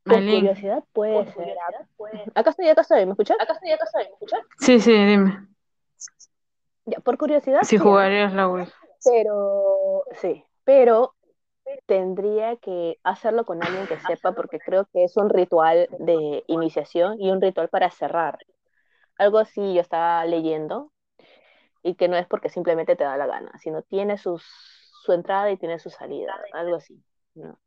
Por 0.04 0.14
Maylin. 0.14 0.46
curiosidad 0.46 0.84
puede 0.92 1.26
ser. 1.32 1.56
Acá 2.34 2.50
estoy, 2.50 2.68
acá 2.68 2.80
estoy, 2.82 3.04
¿me 3.06 3.12
escuchas? 3.12 3.36
Sí, 4.60 4.80
sí, 4.80 4.92
dime. 4.92 5.48
Ya, 6.86 7.00
por 7.00 7.18
curiosidad 7.18 7.62
Si 7.62 7.76
sí, 7.76 7.78
jugarías 7.78 8.32
la 8.32 8.48
Ouija. 8.48 8.72
pero 9.04 10.04
sí, 10.20 10.44
pero 10.64 11.14
tendría 11.86 12.56
que 12.56 12.98
hacerlo 13.04 13.44
con 13.44 13.62
alguien 13.62 13.86
que 13.86 13.98
sepa 14.00 14.32
porque 14.32 14.58
creo 14.58 14.86
que 14.92 15.04
es 15.04 15.16
un 15.16 15.28
ritual 15.30 15.88
de 15.98 16.44
iniciación 16.46 17.20
y 17.20 17.30
un 17.30 17.40
ritual 17.40 17.68
para 17.68 17.90
cerrar. 17.90 18.38
Algo 19.18 19.38
así 19.38 19.74
yo 19.74 19.80
estaba 19.80 20.24
leyendo 20.24 20.92
y 21.82 21.94
que 21.96 22.08
no 22.08 22.16
es 22.16 22.26
porque 22.26 22.48
simplemente 22.50 22.96
te 22.96 23.04
da 23.04 23.16
la 23.16 23.26
gana, 23.26 23.52
sino 23.58 23.82
tiene 23.82 24.18
sus, 24.18 24.44
su 25.04 25.12
entrada 25.12 25.50
y 25.50 25.56
tiene 25.58 25.78
su 25.78 25.90
salida, 25.90 26.34
algo 26.52 26.76
así. 26.76 27.02
¿no? 27.34 27.58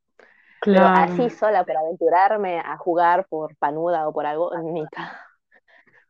Pero 0.69 0.89
Claro. 0.89 0.89
así 0.93 1.29
sola 1.29 1.65
para 1.65 1.81
aventurarme 1.81 2.59
a 2.59 2.77
jugar 2.77 3.27
por 3.29 3.55
panuda 3.57 4.07
o 4.07 4.13
por 4.13 4.25
algo, 4.27 4.51
ni 4.59 4.85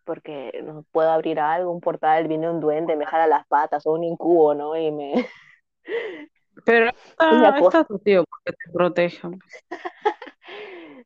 porque 0.03 0.61
no 0.63 0.83
puedo 0.91 1.11
abrir 1.11 1.39
algo, 1.39 1.71
un 1.71 1.81
portal, 1.81 2.27
viene 2.27 2.49
un 2.49 2.59
duende, 2.59 2.95
me 2.95 3.05
jala 3.05 3.27
las 3.27 3.47
patas 3.47 3.85
o 3.85 3.93
un 3.93 4.03
incubo, 4.03 4.53
¿no? 4.55 4.75
Y 4.77 4.91
me, 4.91 5.13
Pero 6.65 6.89
está, 7.09 7.49
acosa. 7.49 7.79
está 7.81 7.83
tu 7.85 7.99
tío 7.99 8.23
porque 8.25 8.53
te 8.53 8.71
protege. 8.71 9.21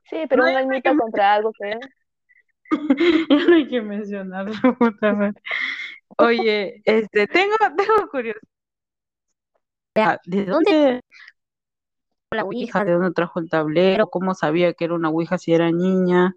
Sí, 0.09 0.25
pero 0.29 0.43
No, 0.43 0.51
un 0.63 0.81
que, 0.81 0.95
contra 0.95 1.33
algo 1.33 1.51
que... 1.53 1.79
ya 3.29 3.45
no 3.47 3.55
hay 3.55 3.67
que 3.67 3.81
mencionarlo. 3.81 4.53
puta 4.77 5.13
madre. 5.13 5.41
Oye, 6.17 6.81
este, 6.85 7.27
tengo, 7.27 7.55
tengo 7.77 8.07
curiosidad. 8.09 8.41
¿De 10.25 10.45
dónde 10.45 11.01
la 12.31 12.43
Ouija? 12.43 12.83
¿De 12.83 12.93
dónde 12.93 13.11
trajo 13.11 13.39
el 13.39 13.49
tablero? 13.49 14.07
¿Cómo 14.09 14.33
sabía 14.33 14.73
que 14.73 14.85
era 14.85 14.93
una 14.93 15.09
Ouija 15.09 15.37
si 15.37 15.53
era 15.53 15.71
niña? 15.71 16.35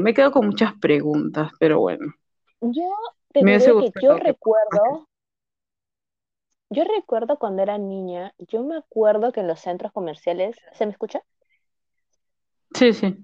Me 0.00 0.14
quedo 0.14 0.30
con 0.30 0.46
muchas 0.46 0.74
preguntas, 0.80 1.50
pero 1.58 1.80
bueno. 1.80 2.14
Yo 2.60 2.84
te 3.32 3.42
Me 3.42 3.58
diré 3.58 3.72
que 3.78 3.90
yo 4.00 4.14
que- 4.14 4.22
recuerdo, 4.22 5.08
yo 6.70 6.84
recuerdo 6.84 7.38
cuando 7.38 7.62
era 7.62 7.78
niña, 7.78 8.32
yo 8.38 8.62
me 8.62 8.76
acuerdo 8.76 9.32
que 9.32 9.40
en 9.40 9.48
los 9.48 9.60
centros 9.60 9.92
comerciales, 9.92 10.56
¿se 10.72 10.86
me 10.86 10.92
escucha? 10.92 11.20
Sí, 12.74 12.92
sí. 12.92 13.16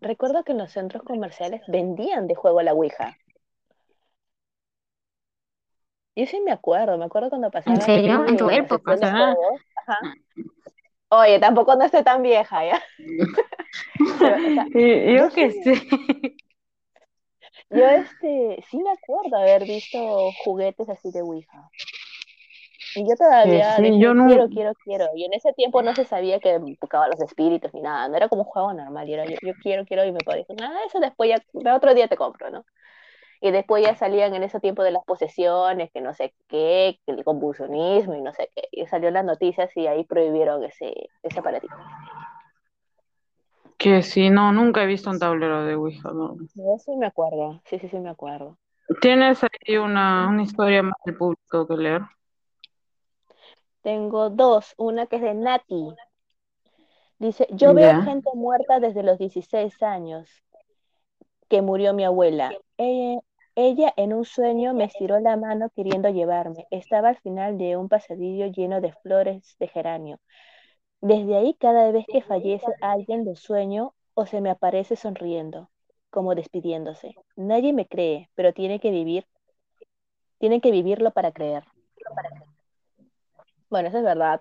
Recuerdo 0.00 0.44
que 0.44 0.52
en 0.52 0.58
los 0.58 0.72
centros 0.72 1.02
comerciales 1.02 1.62
vendían 1.68 2.26
de 2.28 2.34
juego 2.34 2.62
la 2.62 2.72
Ouija. 2.72 3.18
Yo 6.18 6.26
sí 6.26 6.40
me 6.40 6.50
acuerdo, 6.52 6.98
me 6.98 7.04
acuerdo 7.04 7.28
cuando 7.30 7.50
pasaba 7.50 7.78
serio? 7.78 8.24
que 8.24 8.30
¿En 8.30 8.36
tu 8.36 8.50
época? 8.50 8.96
ajá. 9.76 9.98
Oye, 11.10 11.38
tampoco 11.40 11.76
no 11.76 11.84
estoy 11.84 12.02
tan 12.02 12.22
vieja, 12.22 12.64
¿ya? 12.66 12.82
Pero, 14.20 14.36
o 14.44 14.50
sea, 14.50 14.66
yo 15.14 15.26
yo 15.28 15.32
que 15.32 15.50
sí- 15.52 15.62
sé. 15.64 16.36
Yo 17.70 17.86
este, 17.88 18.64
sí 18.70 18.78
me 18.78 18.90
acuerdo 18.90 19.36
haber 19.36 19.64
visto 19.66 20.32
juguetes 20.44 20.88
así 20.88 21.10
de 21.12 21.22
Ouija. 21.22 21.70
Y 22.94 23.08
yo 23.08 23.14
todavía 23.16 23.76
sí, 23.76 23.82
dije, 23.82 24.00
yo 24.00 24.14
no- 24.14 24.26
quiero, 24.28 24.48
quiero, 24.48 24.72
quiero. 24.84 25.06
Y 25.14 25.24
en 25.24 25.34
ese 25.34 25.52
tiempo 25.52 25.82
no 25.82 25.94
se 25.94 26.04
sabía 26.04 26.40
que 26.40 26.58
buscaba 26.58 27.08
los 27.08 27.20
espíritus 27.20 27.72
ni 27.74 27.80
nada. 27.82 28.08
No 28.08 28.16
era 28.16 28.28
como 28.28 28.42
un 28.42 28.48
juego 28.48 28.72
normal. 28.74 29.08
Era 29.08 29.24
yo, 29.26 29.36
yo 29.42 29.54
quiero, 29.62 29.84
quiero. 29.84 30.04
Y 30.04 30.12
me 30.12 30.18
podía 30.20 30.38
decir, 30.40 30.56
nada, 30.56 30.78
eso 30.86 30.98
después 31.00 31.30
ya, 31.30 31.74
otro 31.76 31.94
día 31.94 32.08
te 32.08 32.16
compro, 32.16 32.50
¿no? 32.50 32.64
Y 33.40 33.50
después 33.50 33.84
ya 33.84 33.94
salían 33.94 34.34
en 34.34 34.42
ese 34.42 34.60
tiempo 34.60 34.82
de 34.82 34.90
las 34.90 35.04
posesiones, 35.04 35.90
que 35.92 36.00
no 36.00 36.14
sé 36.14 36.34
qué, 36.48 36.98
que 37.06 37.12
el 37.12 37.24
convulsionismo 37.24 38.14
y 38.14 38.20
no 38.20 38.32
sé 38.34 38.50
qué. 38.54 38.68
Y 38.72 38.86
salió 38.86 39.10
las 39.10 39.24
noticias 39.24 39.70
y 39.76 39.86
ahí 39.86 40.04
prohibieron 40.04 40.64
ese, 40.64 41.08
ese 41.22 41.38
aparatito. 41.38 41.74
Que 43.76 44.02
sí, 44.02 44.28
no, 44.28 44.52
nunca 44.52 44.82
he 44.82 44.86
visto 44.86 45.08
un 45.08 45.20
tablero 45.20 45.64
de 45.64 45.76
Ouija, 45.76 46.10
no. 46.10 46.36
Yo 46.54 46.78
sí 46.78 46.96
me 46.96 47.06
acuerdo. 47.06 47.60
Sí, 47.64 47.78
sí, 47.78 47.88
sí 47.88 47.98
me 48.00 48.10
acuerdo. 48.10 48.58
¿Tienes 49.00 49.40
ahí 49.44 49.76
una, 49.76 50.28
una 50.28 50.42
historia 50.42 50.82
más 50.82 50.94
del 51.04 51.16
público 51.16 51.66
que 51.66 51.76
leer? 51.76 52.02
Tengo 53.82 54.30
dos, 54.30 54.74
una 54.76 55.06
que 55.06 55.16
es 55.16 55.22
de 55.22 55.34
Nati. 55.34 55.94
Dice, 57.18 57.46
yo 57.50 57.74
veo 57.74 58.02
gente 58.02 58.30
muerta 58.34 58.80
desde 58.80 59.02
los 59.02 59.18
16 59.18 59.82
años 59.82 60.28
que 61.48 61.62
murió 61.62 61.94
mi 61.94 62.04
abuela. 62.04 62.52
Ella, 62.76 63.20
ella 63.58 63.92
en 63.96 64.12
un 64.14 64.24
sueño 64.24 64.74
me 64.74 64.84
estiró 64.84 65.20
la 65.20 65.36
mano 65.36 65.70
queriendo 65.76 66.08
llevarme. 66.10 66.66
Estaba 66.70 67.10
al 67.10 67.18
final 67.18 67.58
de 67.58 67.76
un 67.76 67.88
pasadillo 67.88 68.46
lleno 68.46 68.80
de 68.80 68.92
flores 68.94 69.56
de 69.58 69.68
geranio. 69.68 70.20
Desde 71.00 71.36
ahí, 71.36 71.54
cada 71.54 71.90
vez 71.92 72.06
que 72.10 72.22
fallece 72.22 72.66
alguien 72.80 73.24
lo 73.24 73.36
sueño 73.36 73.94
o 74.14 74.26
se 74.26 74.40
me 74.40 74.50
aparece 74.50 74.96
sonriendo, 74.96 75.70
como 76.10 76.34
despidiéndose. 76.34 77.16
Nadie 77.36 77.72
me 77.72 77.86
cree, 77.88 78.30
pero 78.36 78.54
tiene 78.54 78.80
que 78.80 78.90
vivir, 78.90 79.26
tiene 80.38 80.60
que 80.60 80.72
vivirlo 80.72 81.12
para 81.12 81.32
creer. 81.32 81.64
Bueno, 83.70 83.88
eso 83.88 83.98
es 83.98 84.04
verdad. 84.04 84.40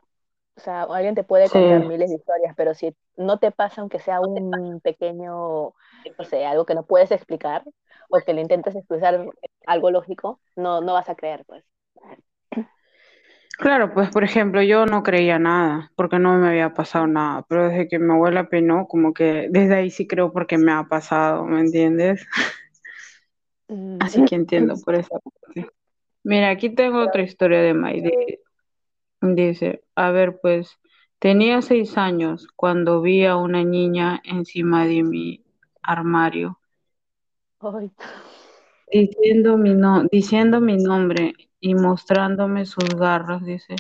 O 0.56 0.62
sea, 0.62 0.84
alguien 0.84 1.16
te 1.16 1.24
puede 1.24 1.50
Sí. 1.50 1.60
contar 1.60 1.86
miles 1.86 2.10
de 2.10 2.16
historias, 2.16 2.54
pero 2.58 2.74
si 2.74 2.96
no 3.18 3.40
te 3.40 3.52
pasa, 3.52 3.82
aunque 3.82 4.00
sea 4.00 4.22
un 4.22 4.80
pequeño, 4.82 5.34
no 6.18 6.26
sé, 6.30 6.46
algo 6.46 6.66
que 6.66 6.76
no 6.76 6.86
puedes 6.86 7.12
explicar, 7.12 7.64
o 8.10 8.18
que 8.26 8.34
le 8.34 8.42
intentes 8.42 8.76
expresar 8.76 9.26
algo 9.66 9.92
lógico, 9.92 10.40
no, 10.56 10.82
no 10.82 10.94
vas 10.94 11.10
a 11.10 11.16
creer, 11.16 11.44
pues. 11.46 11.64
Claro, 13.58 13.92
pues 13.94 14.10
por 14.12 14.24
ejemplo, 14.24 14.62
yo 14.62 14.86
no 14.86 15.02
creía 15.02 15.40
nada, 15.40 15.92
porque 15.96 16.20
no 16.20 16.38
me 16.38 16.48
había 16.50 16.76
pasado 16.76 17.08
nada, 17.08 17.44
pero 17.50 17.70
desde 17.70 17.88
que 17.88 17.98
mi 17.98 18.14
abuela 18.14 18.50
penó, 18.50 18.88
como 18.88 19.14
que 19.14 19.48
desde 19.50 19.76
ahí 19.76 19.90
sí 19.90 20.08
creo 20.08 20.32
porque 20.32 20.60
me 20.60 20.72
ha 20.72 20.84
pasado, 20.84 21.44
¿me 21.46 21.60
entiendes? 21.62 22.26
Mm, 23.70 23.98
Así 24.00 24.24
que 24.26 24.36
entiendo 24.36 24.76
por 24.86 24.96
esa 24.96 25.20
parte. 25.20 25.70
Mira, 26.24 26.50
aquí 26.50 26.70
tengo 26.70 27.00
otra 27.00 27.24
historia 27.24 27.62
de 27.62 27.74
Mayde. 27.74 28.40
Dice, 29.22 29.84
a 29.96 30.12
ver, 30.12 30.40
pues, 30.42 30.80
tenía 31.20 31.62
seis 31.62 31.98
años 31.98 32.48
cuando 32.56 33.02
vi 33.02 33.26
a 33.26 33.36
una 33.38 33.64
niña 33.64 34.22
encima 34.24 34.86
de 34.86 35.04
mi 35.04 35.44
armario, 35.82 36.60
Ay, 37.60 37.92
diciendo 38.92 39.58
mi 39.58 39.74
no, 39.74 40.04
diciendo 40.12 40.62
mi 40.62 40.78
nombre 40.78 41.34
y 41.60 41.76
mostrándome 41.76 42.66
sus 42.66 42.96
garras, 42.96 43.44
dice. 43.46 43.76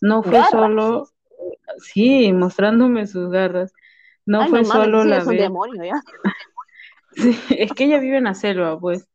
No 0.00 0.22
fue 0.22 0.32
¿Garras? 0.32 0.50
solo, 0.50 1.08
sí, 1.78 2.32
mostrándome 2.32 3.06
sus 3.06 3.30
garras. 3.30 3.72
No 4.26 4.42
ay, 4.42 4.50
fue 4.50 4.60
no 4.60 4.64
solo 4.64 5.02
sí, 5.02 5.10
la 5.10 5.18
es 5.18 5.26
vez. 5.26 5.38
demonio, 5.38 5.84
¿ya? 5.84 6.02
Sí, 7.14 7.38
es 7.50 7.72
que 7.72 7.84
ella 7.84 7.98
vive 7.98 8.16
en 8.16 8.24
la 8.24 8.34
selva, 8.34 8.78
pues. 8.80 9.06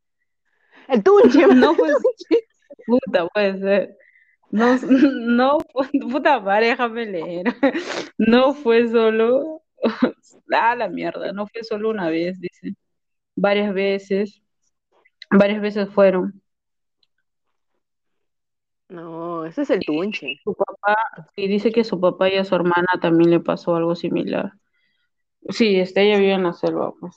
El 0.88 1.04
tunche, 1.04 1.46
No 1.56 1.74
fue 1.76 1.90
puta, 2.86 3.28
puede 3.28 3.60
ser. 3.60 3.98
No, 4.52 4.78
no, 4.90 5.58
puta 6.12 6.40
madre, 6.40 6.68
déjame 6.68 7.06
leer. 7.06 7.46
No 8.18 8.54
fue 8.54 8.88
solo, 8.90 9.62
ah, 10.54 10.76
la 10.76 10.88
mierda, 10.88 11.34
no 11.34 11.48
fue 11.48 11.64
solo 11.64 11.90
una 11.90 12.10
vez, 12.10 12.40
dice. 12.40 12.76
Varias 13.40 13.72
veces, 13.72 14.42
varias 15.30 15.62
veces 15.62 15.90
fueron. 15.90 16.42
No, 18.90 19.46
ese 19.46 19.62
es 19.62 19.70
el 19.70 19.82
tunche. 19.86 20.40
Su 20.44 20.56
papá, 20.56 20.98
y 21.36 21.48
dice 21.48 21.72
que 21.72 21.82
a 21.82 21.84
su 21.84 22.00
papá 22.00 22.30
y 22.30 22.38
a 22.38 22.44
su 22.44 22.56
hermana 22.56 22.88
también 23.00 23.30
le 23.30 23.40
pasó 23.40 23.76
algo 23.76 23.94
similar. 23.94 24.54
Sí, 25.50 25.80
este, 25.80 26.02
ella 26.02 26.18
vive 26.18 26.34
en 26.34 26.44
la 26.44 26.54
selva, 26.54 26.92
pues. 27.00 27.16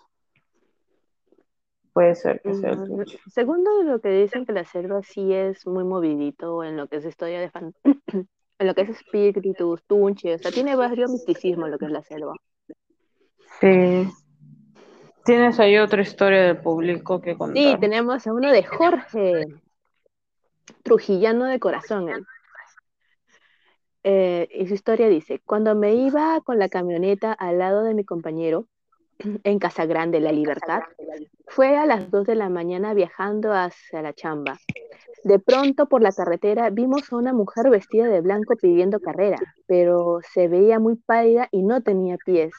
Puede 1.95 2.15
ser 2.15 2.43
que 2.43 2.53
sea 2.53 2.73
el 2.73 2.81
Mm. 2.81 3.05
Segundo 3.31 3.83
lo 3.83 4.01
que 4.01 4.11
dicen 4.11 4.45
que 4.45 4.53
la 4.53 4.65
selva 4.65 5.03
sí 5.03 5.33
es 5.33 5.67
muy 5.67 5.85
movidito 5.85 6.63
en 6.63 6.77
lo 6.77 6.87
que 6.87 6.97
es 6.97 7.07
historia 7.07 7.41
de 7.41 7.51
fan... 7.51 7.75
en 8.59 8.67
lo 8.67 8.75
que 8.75 8.83
es 8.83 8.91
espíritus, 8.91 9.83
tunche, 9.85 10.35
o 10.35 10.39
sea, 10.39 10.53
tiene 10.53 10.77
varios 10.77 11.11
misticismo 11.11 11.67
lo 11.67 11.79
que 11.79 11.87
es 11.87 11.91
la 11.91 12.03
selva. 12.03 12.35
Sí. 13.59 14.07
¿Tienes 15.31 15.61
ahí 15.61 15.79
otra 15.79 16.03
historia 16.03 16.43
del 16.43 16.57
público 16.57 17.21
que 17.21 17.35
Sí, 17.35 17.39
contar? 17.39 17.79
tenemos 17.79 18.27
a 18.27 18.33
uno 18.33 18.51
de 18.51 18.65
Jorge, 18.65 19.47
trujillano 20.83 21.45
de 21.45 21.61
corazón. 21.61 22.09
él. 22.09 22.27
Eh, 24.03 24.49
y 24.53 24.67
su 24.67 24.75
historia 24.75 25.09
dice, 25.09 25.41
cuando 25.47 25.77
me 25.77 25.95
iba 25.95 26.41
con 26.41 26.59
la 26.59 26.69
camioneta 26.69 27.33
al 27.33 27.59
lado 27.59 27.85
de 27.85 27.95
mi 27.95 28.05
compañero 28.05 28.67
en 29.45 29.61
Casa 29.61 29.87
Grande, 29.87 30.19
La 30.19 30.33
Libertad, 30.33 30.81
fue 31.47 31.77
a 31.77 31.87
las 31.87 32.11
2 32.11 32.27
de 32.27 32.35
la 32.35 32.49
mañana 32.49 32.93
viajando 32.93 33.53
hacia 33.53 34.03
la 34.03 34.13
chamba. 34.13 34.59
De 35.23 35.39
pronto 35.39 35.87
por 35.87 36.03
la 36.03 36.11
carretera 36.11 36.71
vimos 36.71 37.13
a 37.13 37.17
una 37.17 37.33
mujer 37.33 37.71
vestida 37.71 38.09
de 38.09 38.21
blanco 38.21 38.57
pidiendo 38.57 38.99
carrera, 38.99 39.39
pero 39.69 40.19
se 40.33 40.49
veía 40.49 40.81
muy 40.81 40.97
pálida 40.97 41.47
y 41.53 41.63
no 41.63 41.83
tenía 41.83 42.17
pies. 42.17 42.53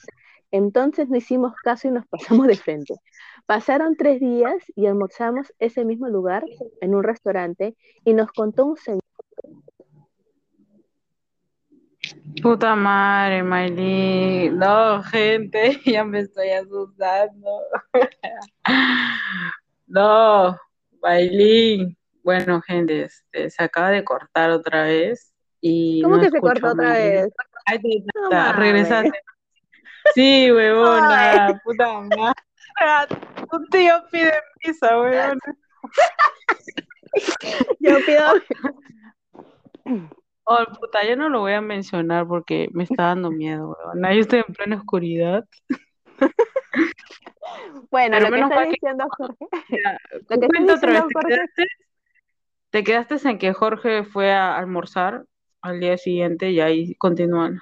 Entonces 0.52 1.10
no 1.10 1.18
hicimos 1.18 1.56
caso 1.64 1.88
y 1.88 1.92
nos 1.92 2.06
pasamos 2.42 2.48
de 2.48 2.56
frente. 2.56 2.96
Pasaron 3.46 3.96
tres 3.96 4.20
días 4.20 4.56
y 4.76 4.86
almorzamos 4.86 5.54
ese 5.60 5.86
mismo 5.86 6.08
lugar 6.08 6.44
en 6.82 6.96
un 6.96 7.04
restaurante 7.04 7.76
y 8.06 8.14
nos 8.14 8.32
contó 8.32 8.66
un 8.66 8.78
señor 8.78 9.02
Puta 12.42 12.76
madre, 12.76 13.44
Miley. 13.44 14.50
No, 14.50 15.04
gente, 15.04 15.80
ya 15.86 16.04
me 16.04 16.20
estoy 16.20 16.50
asustando. 16.50 17.50
No, 19.88 20.56
Miley. 21.04 21.98
Bueno, 22.24 22.62
gente, 22.62 23.04
este, 23.04 23.50
se 23.50 23.62
acaba 23.62 23.90
de 23.90 24.06
cortar 24.06 24.50
otra 24.50 24.84
vez 24.84 25.34
y 25.60 26.02
¿Cómo 26.02 26.16
no 26.16 26.22
que 26.22 26.30
se 26.30 26.40
cortó 26.40 26.72
otra 26.72 26.94
vez? 26.94 27.28
No 28.32 28.54
regresaste. 28.54 29.12
Sí, 30.14 30.52
huevona, 30.52 31.60
puta 31.64 32.02
madre. 32.02 32.36
Tu 33.50 33.66
tío 33.70 33.94
pide 34.12 34.34
pizza, 34.60 35.00
huevona. 35.00 35.40
Yo 37.80 37.98
pido... 38.06 38.34
Oh, 40.44 40.66
puta, 40.80 41.06
yo 41.08 41.16
no 41.16 41.30
lo 41.30 41.42
voy 41.42 41.54
a 41.54 41.62
mencionar 41.62 42.28
porque 42.28 42.68
me 42.74 42.84
está 42.84 43.04
dando 43.08 43.32
miedo, 43.32 43.70
huevona. 43.78 44.14
Yo 44.14 44.22
estoy 44.22 44.44
en 44.48 44.54
plena 44.54 44.78
oscuridad. 44.78 45.46
Bueno, 47.90 48.18
Pero 48.18 48.20
lo 48.20 48.26
que 48.26 48.32
menos 48.32 48.52
está 48.52 48.64
que- 48.64 48.70
diciendo 48.72 49.06
Jorge... 49.18 49.46
Lo 50.30 50.40
que 50.40 50.46
está 50.46 50.48
diciendo 50.60 50.76
¿te 50.80 51.14
Jorge... 51.14 51.28
quedaste? 51.28 51.68
¿Te 52.70 52.84
quedaste 52.84 53.30
en 53.30 53.38
que 53.38 53.54
Jorge 53.54 54.04
fue 54.06 54.32
a 54.32 54.58
almorzar 54.58 55.26
al 55.62 55.80
día 55.80 55.98
siguiente 55.98 56.52
y 56.52 56.62
ahí 56.62 56.96
continúan? 56.96 57.60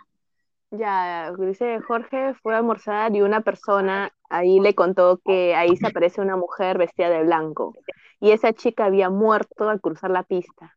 Ya, 0.72 1.32
dice 1.38 1.80
Jorge 1.82 2.36
fue 2.36 2.54
a 2.54 2.58
almorzar 2.60 3.16
y 3.16 3.22
una 3.22 3.42
persona 3.42 4.12
ahí 4.30 4.60
le 4.60 4.76
contó 4.76 5.20
que 5.26 5.56
ahí 5.56 5.76
se 5.76 5.88
aparece 5.88 6.22
una 6.22 6.38
mujer 6.38 6.78
vestida 6.78 7.10
de 7.10 7.24
blanco 7.24 7.74
y 8.20 8.32
esa 8.32 8.54
chica 8.54 8.86
había 8.86 9.10
muerto 9.10 9.70
al 9.70 9.82
cruzar 9.82 10.12
la 10.12 10.24
pista. 10.24 10.76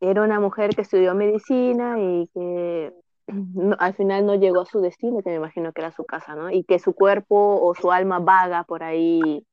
Era 0.00 0.22
una 0.22 0.40
mujer 0.40 0.74
que 0.74 0.82
estudió 0.82 1.14
medicina 1.14 1.98
y 1.98 2.28
que 2.34 2.92
al 3.78 3.94
final 3.94 4.26
no 4.26 4.34
llegó 4.34 4.60
a 4.60 4.66
su 4.66 4.80
destino, 4.80 5.22
que 5.22 5.30
me 5.30 5.36
imagino 5.36 5.72
que 5.72 5.80
era 5.80 5.92
su 5.92 6.04
casa, 6.04 6.34
¿no? 6.34 6.50
Y 6.50 6.64
que 6.64 6.78
su 6.78 6.92
cuerpo 6.92 7.60
o 7.62 7.74
su 7.74 7.92
alma 7.92 8.18
vaga 8.18 8.64
por 8.64 8.82
ahí 8.82 9.46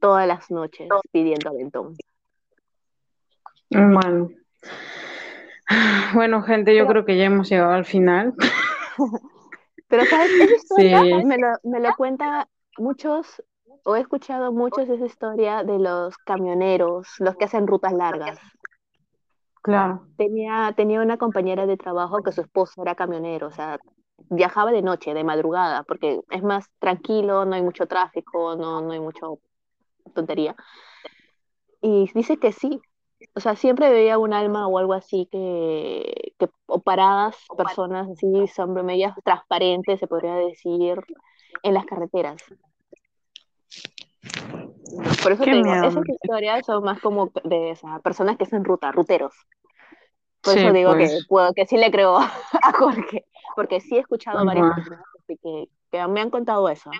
todas 0.00 0.26
las 0.26 0.50
noches 0.50 0.88
pidiendo 1.12 1.50
aventón. 1.50 1.96
Bueno. 3.70 4.28
Bueno, 6.14 6.42
gente, 6.42 6.74
yo 6.76 6.86
creo 6.86 7.04
que 7.04 7.16
ya 7.16 7.24
hemos 7.24 7.48
llegado 7.48 7.72
al 7.72 7.84
final. 7.84 8.34
Pero, 9.88 10.04
¿sabes? 10.04 10.30
Esa 10.30 10.54
historia 10.56 11.00
me, 11.24 11.38
lo, 11.38 11.48
me 11.64 11.80
lo 11.80 11.94
cuenta 11.96 12.48
muchos, 12.78 13.42
o 13.84 13.96
he 13.96 14.00
escuchado 14.00 14.52
muchos 14.52 14.88
esa 14.88 15.06
historia 15.06 15.62
de 15.62 15.78
los 15.78 16.16
camioneros, 16.18 17.08
los 17.18 17.36
que 17.36 17.44
hacen 17.44 17.66
rutas 17.66 17.92
largas. 17.92 18.38
Claro. 19.62 20.06
Tenía, 20.16 20.72
tenía 20.76 21.00
una 21.00 21.16
compañera 21.16 21.66
de 21.66 21.76
trabajo 21.76 22.22
que 22.22 22.32
su 22.32 22.40
esposo 22.40 22.82
era 22.82 22.94
camionero, 22.94 23.48
o 23.48 23.50
sea, 23.50 23.78
viajaba 24.30 24.70
de 24.70 24.82
noche, 24.82 25.12
de 25.12 25.24
madrugada, 25.24 25.82
porque 25.82 26.20
es 26.30 26.42
más 26.42 26.70
tranquilo, 26.78 27.44
no 27.44 27.54
hay 27.54 27.62
mucho 27.62 27.86
tráfico, 27.86 28.54
no, 28.56 28.80
no 28.80 28.92
hay 28.92 29.00
mucho 29.00 29.40
tontería. 30.14 30.54
Y 31.80 32.10
dice 32.14 32.38
que 32.38 32.52
sí, 32.52 32.80
o 33.34 33.40
sea, 33.40 33.56
siempre 33.56 33.90
veía 33.90 34.18
un 34.18 34.32
alma 34.32 34.66
o 34.66 34.78
algo 34.78 34.94
así 34.94 35.28
que, 35.30 36.32
que 36.38 36.48
o 36.66 36.80
paradas, 36.80 37.36
personas 37.56 38.08
así, 38.10 38.46
son 38.48 38.74
medias 38.84 39.14
transparentes, 39.24 40.00
se 40.00 40.06
podría 40.06 40.34
decir, 40.34 40.98
en 41.62 41.74
las 41.74 41.86
carreteras. 41.86 42.42
Por 45.22 45.32
eso 45.32 45.44
te 45.44 45.50
digo, 45.50 45.72
esas 45.72 46.08
historias 46.08 46.64
son 46.64 46.84
más 46.84 47.00
como 47.00 47.30
de 47.44 47.70
esas 47.70 48.00
personas 48.02 48.36
que 48.36 48.44
hacen 48.44 48.64
ruta, 48.64 48.92
ruteros. 48.92 49.34
Por 50.42 50.56
eso 50.56 50.72
digo 50.72 50.92
que 50.92 51.06
pues. 51.06 51.26
puedo, 51.28 51.52
que 51.52 51.66
sí 51.66 51.76
le 51.76 51.90
creo 51.90 52.16
a 52.62 52.72
Jorge, 52.72 53.26
porque 53.54 53.80
sí 53.80 53.96
he 53.96 54.00
escuchado 54.00 54.44
varias 54.44 54.74
personas 54.74 55.04
que, 55.26 55.68
que 55.90 56.06
me 56.08 56.20
han 56.20 56.30
contado 56.30 56.68
eso. 56.68 56.90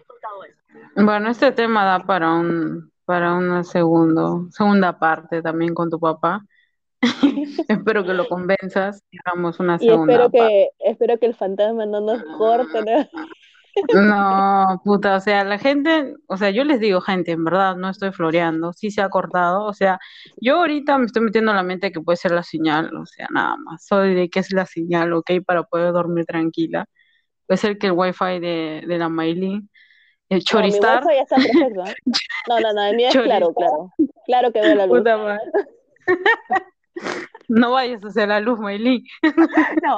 Bueno, 0.96 1.30
este 1.30 1.52
tema 1.52 1.84
da 1.84 2.00
para 2.00 2.32
un 2.34 2.90
para 3.06 3.34
una 3.34 3.64
segundo, 3.64 4.48
segunda 4.50 4.98
parte 4.98 5.40
también 5.40 5.74
con 5.74 5.88
tu 5.88 5.98
papá. 5.98 6.44
espero 7.68 8.04
que 8.04 8.12
lo 8.12 8.28
convenzas 8.28 9.02
y 9.10 9.18
hagamos 9.24 9.60
una 9.60 9.78
segunda 9.78 10.12
espero 10.12 10.30
que, 10.30 10.68
espero 10.80 11.18
que 11.18 11.26
el 11.26 11.34
fantasma 11.34 11.86
no 11.86 12.00
nos 12.00 12.22
corte. 12.36 12.82
¿no? 12.82 13.24
No, 13.94 14.80
puta, 14.84 15.16
o 15.16 15.20
sea, 15.20 15.44
la 15.44 15.58
gente, 15.58 16.14
o 16.28 16.36
sea, 16.38 16.50
yo 16.50 16.64
les 16.64 16.80
digo, 16.80 17.00
gente, 17.02 17.32
en 17.32 17.44
verdad, 17.44 17.76
no 17.76 17.90
estoy 17.90 18.10
floreando, 18.10 18.72
sí 18.72 18.90
se 18.90 19.02
ha 19.02 19.10
cortado, 19.10 19.64
o 19.64 19.74
sea, 19.74 19.98
yo 20.40 20.56
ahorita 20.56 20.96
me 20.96 21.04
estoy 21.04 21.22
metiendo 21.22 21.50
en 21.50 21.58
la 21.58 21.62
mente 21.62 21.92
que 21.92 22.00
puede 22.00 22.16
ser 22.16 22.32
la 22.32 22.42
señal, 22.42 22.96
o 22.96 23.04
sea, 23.04 23.28
nada 23.30 23.56
más, 23.58 23.84
soy 23.86 24.14
de 24.14 24.30
qué 24.30 24.40
es 24.40 24.50
la 24.52 24.64
señal, 24.64 25.12
ok, 25.12 25.30
para 25.46 25.64
poder 25.64 25.92
dormir 25.92 26.24
tranquila. 26.24 26.86
Puede 27.46 27.58
ser 27.58 27.78
que 27.78 27.88
el 27.88 27.92
wifi 27.92 28.40
de, 28.40 28.84
de 28.86 28.98
la 28.98 29.08
Maylin 29.10 29.70
el 30.28 30.44
choristar. 30.44 31.02
No, 31.02 31.08
mi 31.08 31.16
ya 31.16 31.22
está 31.22 31.36
perfecto. 31.36 31.84
¿eh? 31.84 31.94
No, 32.48 32.60
no, 32.60 32.72
no, 32.72 32.82
el 32.84 32.96
mío 32.96 33.08
es 33.08 33.16
claro, 33.16 33.52
claro. 33.52 33.92
Claro 34.26 34.52
que 34.52 34.60
veo 34.60 34.74
la 34.74 34.86
luz. 34.86 35.02
No 37.48 37.72
vayas 37.72 38.02
a 38.02 38.08
hacer 38.08 38.28
la 38.28 38.40
luz, 38.40 38.58
Maylin. 38.58 39.04
No, 39.82 39.96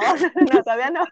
no, 0.53 0.63
todavía 0.63 0.91
no. 0.91 1.03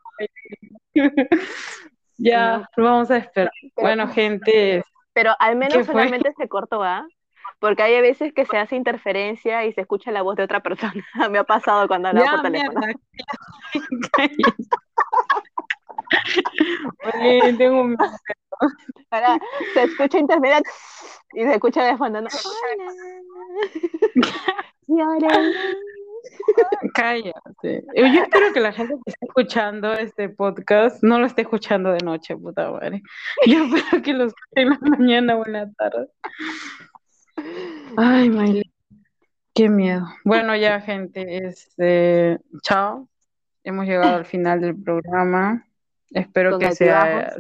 Ya, 2.18 2.68
vamos 2.76 3.10
a 3.10 3.18
esperar. 3.18 3.52
bueno, 3.76 4.08
gente. 4.10 4.84
Pero 5.14 5.34
al 5.40 5.56
menos 5.56 5.86
solamente 5.86 6.34
se 6.38 6.48
cortó, 6.48 6.84
¿ah? 6.84 7.08
Porque 7.60 7.82
hay 7.82 8.02
veces 8.02 8.34
que 8.34 8.46
se 8.46 8.58
hace 8.58 8.76
interferencia 8.76 9.66
y 9.66 9.74
se 9.74 9.82
escucha 9.82 10.12
la 10.12 10.22
voz 10.22 10.36
de 10.36 10.44
otra 10.44 10.60
persona. 10.60 10.94
Me 11.32 11.40
ha 11.40 11.44
pasado 11.44 11.88
cuando 11.88 12.10
hablaba 12.10 12.34
por 12.34 12.42
teléfono. 12.44 12.82
Oye, 17.14 17.54
tengo 17.54 17.82
un 17.82 17.98
Ahora 19.12 19.40
se 19.74 19.84
escucha 19.84 20.18
intermedia 20.20 20.62
y 21.34 21.44
se 21.44 21.54
escucha 21.54 21.84
de 21.84 21.98
fondo. 21.98 22.22
¿no? 22.22 22.28
Cállate. 26.94 27.86
Yo 27.96 28.06
espero 28.06 28.54
que 28.54 28.60
la 28.60 28.72
gente 28.72 28.96
que 29.06 29.12
está 29.12 29.26
escuchando 29.26 29.94
este 29.94 30.30
podcast 30.30 31.04
no 31.04 31.20
lo 31.20 31.26
esté 31.28 31.44
escuchando 31.44 31.92
de 31.92 32.00
noche, 32.04 32.36
puta 32.36 32.72
madre. 32.72 33.02
Yo 33.46 33.66
espero 33.66 34.04
que 34.04 34.14
lo 34.14 34.26
escuchen 34.26 34.54
en 34.56 34.70
la 34.70 34.80
mañana 34.82 35.38
o 35.38 35.46
en 35.46 35.54
la 35.54 35.72
tarde. 35.74 36.08
Ay, 37.96 38.30
Miley. 38.30 38.72
Qué 39.54 39.70
miedo. 39.70 40.06
Bueno, 40.24 40.56
ya, 40.56 40.82
gente, 40.82 41.48
este, 41.48 42.40
chao. 42.62 43.08
Hemos 43.64 43.86
llegado 43.86 44.16
al 44.16 44.26
final 44.26 44.62
del 44.62 44.82
programa. 44.82 45.67
Espero 46.12 46.58
que 46.58 46.72
sea, 46.74 47.36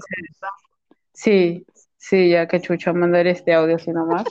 Sí, 1.13 1.65
sí, 1.97 2.29
ya 2.29 2.47
que 2.47 2.61
Chucho 2.61 2.93
mandar 2.93 3.25
este 3.25 3.53
audio 3.53 3.77
así 3.77 3.91
nomás. 3.91 4.23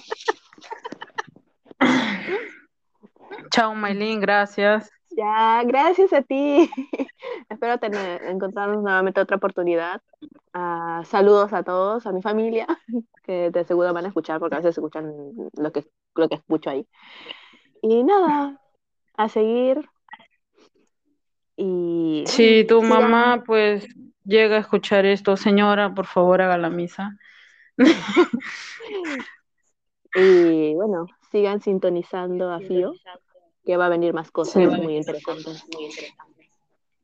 Chao, 3.51 3.75
Maylin, 3.75 4.21
gracias. 4.21 4.91
Ya, 5.11 5.63
gracias 5.65 6.13
a 6.13 6.23
ti. 6.23 6.71
Espero 7.49 7.79
tener, 7.79 8.23
encontrarnos 8.25 8.83
nuevamente 8.83 9.21
otra 9.21 9.37
oportunidad. 9.37 10.01
Uh, 10.55 11.05
saludos 11.05 11.53
a 11.53 11.63
todos, 11.63 12.07
a 12.07 12.13
mi 12.13 12.23
familia, 12.23 12.67
que 13.25 13.51
de 13.51 13.65
seguro 13.65 13.93
van 13.93 14.05
a 14.05 14.09
escuchar 14.09 14.39
porque 14.39 14.57
a 14.57 14.59
veces 14.59 14.77
escuchan 14.77 15.13
lo 15.55 15.73
que, 15.73 15.87
lo 16.15 16.29
que 16.29 16.37
escucho 16.37 16.71
ahí. 16.71 16.87
Y 17.83 18.05
nada, 18.05 18.61
a 19.17 19.29
seguir. 19.29 19.89
Y 21.57 22.25
sí, 22.27 22.65
tu 22.69 22.83
mamá, 22.83 23.43
pues 23.45 23.89
llega 24.27 24.57
a 24.57 24.61
escuchar 24.61 25.07
esto, 25.07 25.37
señora, 25.37 25.95
por 25.95 26.07
favor 26.07 26.43
haga 26.43 26.59
la 26.59 26.71
misa. 26.71 27.17
y 30.15 30.75
bueno, 30.75 31.07
sigan 31.31 31.61
sintonizando 31.61 32.51
a 32.51 32.61
Fío, 32.61 32.95
que 33.65 33.77
va 33.77 33.87
a 33.87 33.91
venir 33.91 34.15
más 34.15 34.31
cosas 34.31 34.79
muy 34.79 34.97
interesantes. 34.97 35.65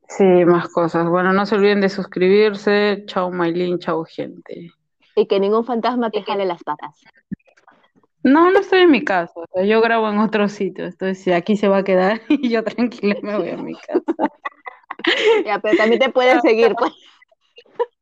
Sí, 0.08 0.24
más 0.44 0.68
cosas. 0.68 1.08
Bueno, 1.08 1.32
no 1.32 1.46
se 1.46 1.54
olviden 1.54 1.80
de 1.80 1.88
suscribirse. 1.88 3.04
Chao, 3.06 3.30
Maylin, 3.30 3.78
chao, 3.78 4.04
gente. 4.04 4.70
Y 5.14 5.26
que 5.26 5.40
ningún 5.40 5.64
fantasma 5.64 6.10
te 6.10 6.22
jale 6.22 6.44
las 6.44 6.62
patas. 6.62 7.00
No, 8.22 8.50
no 8.50 8.60
estoy 8.60 8.80
en 8.80 8.90
mi 8.90 9.02
casa. 9.02 9.40
yo 9.64 9.80
grabo 9.80 10.08
en 10.08 10.18
otro 10.18 10.48
sitio. 10.48 10.84
Entonces, 10.84 11.34
aquí 11.34 11.56
se 11.56 11.68
va 11.68 11.78
a 11.78 11.84
quedar 11.84 12.20
y 12.28 12.48
yo 12.50 12.62
tranquila 12.62 13.16
me 13.22 13.36
voy 13.36 13.50
a 13.50 13.56
mi 13.56 13.74
casa. 13.74 14.02
Ya, 15.46 15.58
pero 15.58 15.76
también 15.76 16.00
te 16.00 16.10
pueden 16.10 16.40
seguir, 16.40 16.74
pues. 16.74 16.92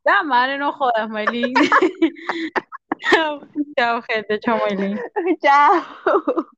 La 0.04 0.22
madre, 0.22 0.58
no 0.58 0.72
jodas, 0.72 1.08
Maylin. 1.08 1.54
chao, 3.10 3.40
chao, 3.78 4.02
gente. 4.02 4.38
Chao, 4.40 4.58
Maylin. 4.58 4.98
Chao. 5.42 6.50